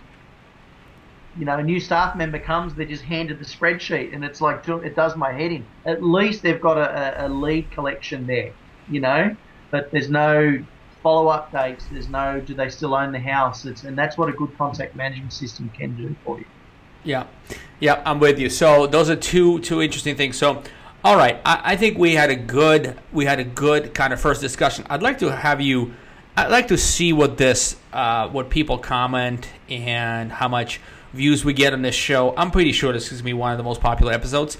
You 1.39 1.45
know, 1.45 1.59
a 1.59 1.62
new 1.62 1.78
staff 1.78 2.16
member 2.16 2.41
comes, 2.41 2.74
they're 2.74 2.85
just 2.87 3.05
handed 3.05 3.39
the 3.39 3.45
spreadsheet, 3.45 4.12
and 4.12 4.24
it's 4.24 4.41
like 4.41 4.68
it 4.68 4.97
does 4.97 5.14
my 5.14 5.33
head 5.33 5.53
in. 5.53 5.64
At 5.87 6.03
least 6.03 6.43
they've 6.43 6.61
got 6.61 6.76
a, 6.76 7.24
a, 7.24 7.28
lead 7.28 7.70
collection 7.70 8.26
there, 8.26 8.53
you 8.89 8.99
know, 8.99 9.37
but 9.70 9.93
there's 9.93 10.11
no 10.11 10.59
follow 11.03 11.28
up 11.28 11.53
dates. 11.53 11.87
There's 11.91 12.09
no 12.09 12.41
do 12.41 12.55
they 12.55 12.68
still 12.68 12.95
own 12.95 13.12
the 13.12 13.20
house? 13.20 13.64
It's, 13.64 13.85
and 13.85 13.97
that's 13.97 14.18
what 14.18 14.28
a 14.28 14.33
good 14.33 14.57
contact 14.59 14.97
management 14.97 15.33
system 15.33 15.70
can 15.70 15.97
do 15.97 16.14
for 16.24 16.39
you. 16.41 16.47
Yeah, 17.05 17.26
yeah, 17.78 18.03
I'm 18.05 18.20
with 18.20 18.39
you. 18.39 18.51
So 18.51 18.87
those 18.87 19.09
are 19.09 19.16
two 19.16 19.61
two 19.61 19.81
interesting 19.81 20.16
things. 20.16 20.37
So, 20.37 20.62
all 21.03 21.16
right, 21.16 21.41
I, 21.45 21.61
I 21.64 21.76
think 21.76 21.97
we 21.97 22.14
had 22.14 22.31
a 22.31 22.37
good 22.37 22.99
we 23.12 23.24
had 23.24 23.41
a 23.41 23.45
good 23.45 23.95
kind 23.95 24.12
of 24.12 24.20
first 24.20 24.41
discussion. 24.41 24.85
I'd 24.91 25.03
like 25.03 25.18
to 25.20 25.35
have 25.35 25.61
you. 25.61 25.95
I'd 26.37 26.51
like 26.51 26.68
to 26.68 26.78
see 26.78 27.12
what 27.12 27.37
this 27.37 27.76
uh, 27.93 28.28
what 28.28 28.51
people 28.51 28.78
comment 28.78 29.49
and 29.68 30.31
how 30.31 30.49
much 30.49 30.81
views 31.12 31.45
we 31.45 31.53
get 31.53 31.72
on 31.72 31.83
this 31.83 31.95
show. 31.95 32.35
I'm 32.37 32.51
pretty 32.51 32.72
sure 32.72 32.93
this 32.93 33.12
is 33.12 33.20
gonna 33.20 33.24
be 33.26 33.33
one 33.35 33.53
of 33.53 33.59
the 33.59 33.64
most 33.64 33.81
popular 33.81 34.12
episodes. 34.12 34.57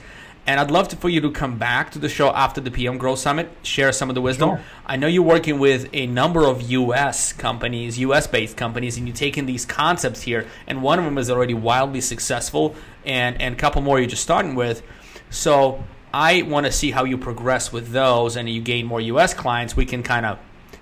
And 0.47 0.59
I'd 0.59 0.71
love 0.71 0.89
to, 0.89 0.97
for 0.97 1.09
you 1.09 1.21
to 1.21 1.31
come 1.31 1.59
back 1.59 1.93
to 1.93 1.99
the 1.99 2.09
show 2.09 2.31
after 2.31 2.61
the 2.61 2.71
PM 2.71 2.99
Growth 2.99 3.19
Summit, 3.19 3.51
share 3.63 3.93
some 3.93 4.09
of 4.09 4.15
the 4.15 4.23
wisdom. 4.23 4.51
Sure. 4.51 4.61
I 4.87 4.97
know 4.97 5.07
you're 5.07 5.23
working 5.23 5.59
with 5.59 5.89
a 5.93 6.07
number 6.07 6.45
of 6.45 6.63
U.S. 6.71 7.33
companies, 7.33 7.99
U.S.-based 7.99 8.57
companies, 8.57 8.97
and 8.97 9.07
you're 9.07 9.15
taking 9.15 9.47
these 9.47 9.67
concepts 9.67 10.23
here, 10.23 10.47
and 10.67 10.83
one 10.83 10.99
of 10.99 11.05
them 11.05 11.19
is 11.19 11.31
already 11.31 11.55
wildly 11.55 12.01
successful, 12.01 12.75
and 13.05 13.41
and 13.41 13.55
a 13.55 13.59
couple 13.59 13.83
more 13.83 14.01
you're 14.01 14.09
just 14.09 14.23
starting 14.23 14.55
with. 14.55 14.83
So 15.29 15.85
I 16.13 16.43
want 16.43 16.67
to 16.67 16.73
see 16.73 16.91
how 16.91 17.05
you 17.05 17.19
progress 17.19 17.71
with 17.71 17.91
those, 17.91 18.37
and 18.37 18.49
you 18.49 18.63
gain 18.63 18.87
more 18.87 19.01
U.S. 19.03 19.35
clients. 19.35 19.77
We 19.77 19.85
can 19.85 20.03
kind 20.03 20.25
of 20.25 20.39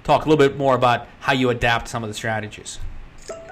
talk 0.09 0.25
a 0.25 0.29
little 0.29 0.43
bit 0.49 0.57
more 0.57 0.75
about 0.75 1.07
how 1.21 1.35
you 1.35 1.51
adapt 1.51 1.87
some 1.87 2.03
of 2.03 2.09
the 2.09 2.15
strategies. 2.15 2.79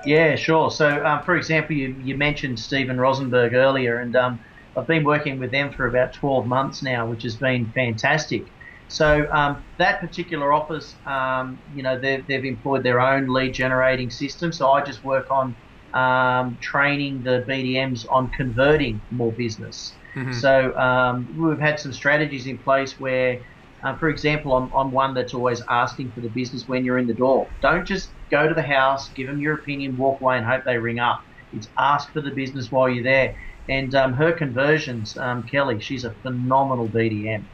Yeah, 0.07 0.36
sure. 0.36 0.70
So, 0.70 1.04
um, 1.04 1.22
for 1.22 1.36
example, 1.36 1.76
you, 1.76 1.94
you 2.02 2.16
mentioned 2.16 2.59
Stephen 2.59 2.96
Rozenberg 2.96 3.52
earlier, 3.52 3.98
and 3.98 4.16
um, 4.16 4.40
I've 4.74 4.86
been 4.86 5.04
working 5.04 5.38
with 5.38 5.50
them 5.50 5.70
for 5.70 5.86
about 5.86 6.14
12 6.14 6.46
months 6.46 6.82
now, 6.82 7.07
which 7.07 7.24
has 7.24 7.36
been 7.36 7.70
fantastic. 7.72 8.46
So, 8.88 9.28
um, 9.30 9.62
that 9.76 10.00
particular 10.00 10.50
office, 10.50 10.94
um, 11.04 11.59
you 11.74 11.82
know, 11.82 11.98
they've, 11.98 12.26
they've 12.26 12.44
employed 12.44 12.82
their 12.84 13.00
own 13.00 13.28
lead 13.28 13.52
generating 13.52 14.11
system. 14.11 14.50
So, 14.50 14.70
I 14.70 14.82
just 14.82 15.04
work 15.04 15.30
on 15.30 15.54
um, 15.92 16.57
training 16.62 17.22
the 17.22 17.44
BDMs 17.46 18.07
on 18.11 18.30
converting 18.30 19.02
more 19.11 19.32
business. 19.32 19.92
Mhm. 20.16 20.34
So 20.34 20.76
um, 20.78 21.28
we've 21.38 21.59
had 21.59 21.78
some 21.78 21.92
strategies 21.92 22.46
in 22.46 22.57
place 22.59 22.98
where, 22.98 23.40
um, 23.82 23.98
for 23.98 24.08
example, 24.08 24.54
I'm, 24.56 24.72
I'm 24.72 24.90
one 24.90 25.14
that's 25.14 25.34
always 25.34 25.62
asking 25.68 26.12
for 26.12 26.20
the 26.20 26.28
business 26.28 26.66
when 26.68 26.84
you're 26.84 26.98
in 26.98 27.06
the 27.06 27.14
door. 27.14 27.46
Don't 27.60 27.84
just 27.84 28.10
go 28.30 28.48
to 28.48 28.54
the 28.54 28.62
house, 28.62 29.08
give 29.10 29.26
them 29.26 29.40
your 29.40 29.54
opinion, 29.54 29.96
walk 29.96 30.20
away, 30.20 30.38
and 30.38 30.46
hope 30.46 30.64
they 30.64 30.78
ring 30.78 30.98
up. 30.98 31.22
It's 31.52 31.68
ask 31.78 32.12
for 32.12 32.20
the 32.20 32.30
business 32.30 32.72
while 32.72 32.88
you're 32.88 33.04
there. 33.04 33.36
And 33.68 33.94
um, 33.94 34.12
her 34.14 34.32
conversions, 34.32 35.16
um, 35.16 35.42
Kelly, 35.42 35.80
she's 35.80 36.04
a 36.04 36.10
phenomenal 36.10 36.88
BDM. 36.88 37.44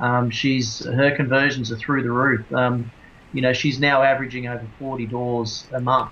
Um, 0.00 0.30
she's 0.30 0.84
her 0.84 1.14
conversions 1.14 1.70
are 1.70 1.76
through 1.76 2.02
the 2.02 2.10
roof. 2.10 2.50
Um, 2.52 2.90
you 3.32 3.42
know, 3.42 3.52
she's 3.52 3.78
now 3.78 4.02
averaging 4.02 4.48
over 4.48 4.66
40 4.78 5.06
doors 5.06 5.66
a 5.72 5.80
month. 5.80 6.10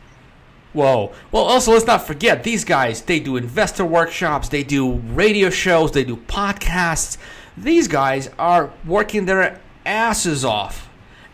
Whoa. 0.72 1.12
Well, 1.32 1.44
also, 1.44 1.72
let's 1.72 1.86
not 1.86 2.06
forget 2.06 2.44
these 2.44 2.64
guys, 2.64 3.02
they 3.02 3.20
do 3.20 3.36
investor 3.36 3.84
workshops, 3.84 4.48
they 4.48 4.62
do 4.62 4.92
radio 4.92 5.50
shows, 5.50 5.92
they 5.92 6.04
do 6.04 6.16
podcasts. 6.16 7.16
These 7.62 7.88
guys 7.88 8.30
are 8.38 8.70
working 8.86 9.26
their 9.26 9.60
asses 9.84 10.44
off. 10.44 10.88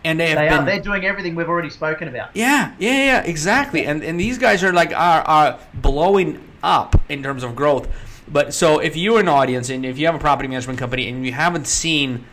and 0.04 0.20
they 0.20 0.30
have 0.30 0.38
they 0.38 0.48
been. 0.48 0.58
are. 0.58 0.64
They're 0.66 0.80
doing 0.80 1.04
everything 1.04 1.34
we've 1.34 1.48
already 1.48 1.70
spoken 1.70 2.08
about. 2.08 2.30
Yeah, 2.34 2.74
yeah, 2.78 2.92
yeah, 2.92 3.22
exactly. 3.22 3.86
And 3.86 4.02
and 4.04 4.20
these 4.20 4.38
guys 4.38 4.62
are 4.62 4.72
like 4.72 4.92
are 4.92 5.22
are 5.22 5.58
blowing 5.74 6.40
up 6.62 7.00
in 7.08 7.22
terms 7.22 7.42
of 7.42 7.56
growth. 7.56 7.88
But 8.26 8.54
so 8.54 8.78
if 8.78 8.96
you're 8.96 9.20
an 9.20 9.28
audience 9.28 9.68
and 9.68 9.84
if 9.84 9.98
you 9.98 10.06
have 10.06 10.14
a 10.14 10.18
property 10.18 10.48
management 10.48 10.78
company 10.78 11.08
and 11.08 11.26
you 11.26 11.32
haven't 11.32 11.66
seen 11.66 12.24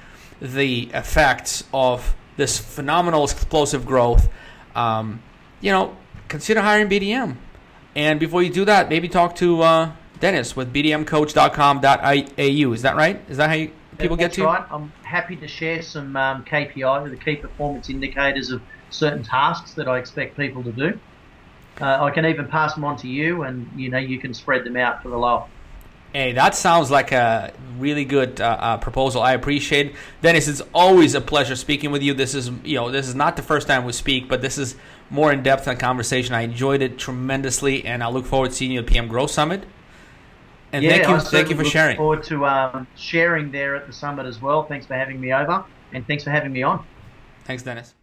the 0.41 0.89
effects 0.93 1.65
of 1.73 2.15
this 2.37 2.57
phenomenal 2.57 3.25
explosive 3.25 3.85
growth, 3.85 4.29
um, 4.73 5.21
you 5.59 5.71
know, 5.71 5.95
consider 6.29 6.61
hiring 6.61 6.89
BDM. 6.89 7.35
And 7.93 8.19
before 8.21 8.41
you 8.41 8.49
do 8.49 8.63
that, 8.65 8.87
maybe 8.89 9.09
talk 9.09 9.35
to 9.35 9.61
uh, 9.61 9.91
Deniz 10.21 10.55
with 10.55 10.73
bdmcoach.com.au. 10.73 12.73
Is 12.73 12.81
that 12.81 12.95
right? 12.95 13.21
Is 13.29 13.37
that 13.37 13.49
how 13.49 13.55
you, 13.55 13.71
people 14.01 14.17
That's 14.17 14.35
get 14.35 14.43
to? 14.43 14.47
right. 14.47 14.65
I'm 14.69 14.91
happy 15.03 15.35
to 15.37 15.47
share 15.47 15.81
some 15.81 16.15
um, 16.15 16.43
KPI, 16.45 17.09
the 17.09 17.17
key 17.17 17.35
performance 17.35 17.89
indicators 17.89 18.49
of 18.49 18.61
certain 18.89 19.23
tasks 19.23 19.73
that 19.75 19.87
I 19.87 19.97
expect 19.97 20.37
people 20.37 20.63
to 20.63 20.71
do. 20.71 20.99
Uh, 21.79 22.03
I 22.03 22.11
can 22.11 22.25
even 22.25 22.47
pass 22.47 22.73
them 22.73 22.83
on 22.83 22.97
to 22.97 23.07
you, 23.07 23.43
and 23.43 23.69
you 23.75 23.89
know 23.89 23.97
you 23.97 24.19
can 24.19 24.33
spread 24.33 24.65
them 24.65 24.77
out 24.77 25.01
for 25.01 25.09
the 25.09 25.17
low. 25.17 25.45
Hey, 26.13 26.33
that 26.33 26.55
sounds 26.55 26.91
like 26.91 27.13
a 27.13 27.53
really 27.77 28.03
good 28.03 28.41
uh, 28.41 28.57
uh, 28.59 28.77
proposal. 28.77 29.21
I 29.21 29.31
appreciate 29.31 29.87
it. 29.87 29.95
Deniz. 30.21 30.49
It's 30.49 30.61
always 30.73 31.15
a 31.15 31.21
pleasure 31.21 31.55
speaking 31.55 31.89
with 31.89 32.03
you. 32.03 32.13
This 32.13 32.35
is 32.35 32.51
you 32.65 32.75
know 32.75 32.91
this 32.91 33.07
is 33.07 33.15
not 33.15 33.37
the 33.37 33.41
first 33.41 33.67
time 33.67 33.85
we 33.85 33.93
speak, 33.93 34.27
but 34.27 34.41
this 34.41 34.57
is 34.57 34.75
more 35.09 35.31
in 35.31 35.41
depth 35.41 35.67
on 35.67 35.77
conversation. 35.77 36.35
I 36.35 36.41
enjoyed 36.41 36.81
it 36.81 36.97
tremendously, 36.97 37.85
and 37.85 38.03
I 38.03 38.09
look 38.09 38.25
forward 38.25 38.49
to 38.49 38.55
seeing 38.55 38.71
you 38.71 38.81
at 38.81 38.87
PM 38.87 39.07
Growth 39.07 39.31
Summit. 39.31 39.63
And 40.74 40.84
yeah, 40.84 40.91
thank 40.91 41.07
you, 41.07 41.15
I 41.15 41.19
thank 41.19 41.49
you 41.49 41.55
for 41.55 41.63
look 41.63 41.72
sharing. 41.72 41.97
Forward 41.97 42.24
to 42.24 42.45
um, 42.45 42.88
sharing 42.95 43.51
there 43.51 43.76
at 43.76 43.88
the 43.88 43.93
summit 43.93 44.26
as 44.26 44.41
well. 44.41 44.63
Thanks 44.63 44.86
for 44.86 44.93
having 44.93 45.19
me 45.19 45.34
over, 45.34 45.65
and 45.93 46.05
thanks 46.07 46.24
for 46.24 46.32
having 46.32 46.51
me 46.51 46.63
on. 46.63 46.86
Thanks, 47.45 47.63
Deniz. 47.63 47.93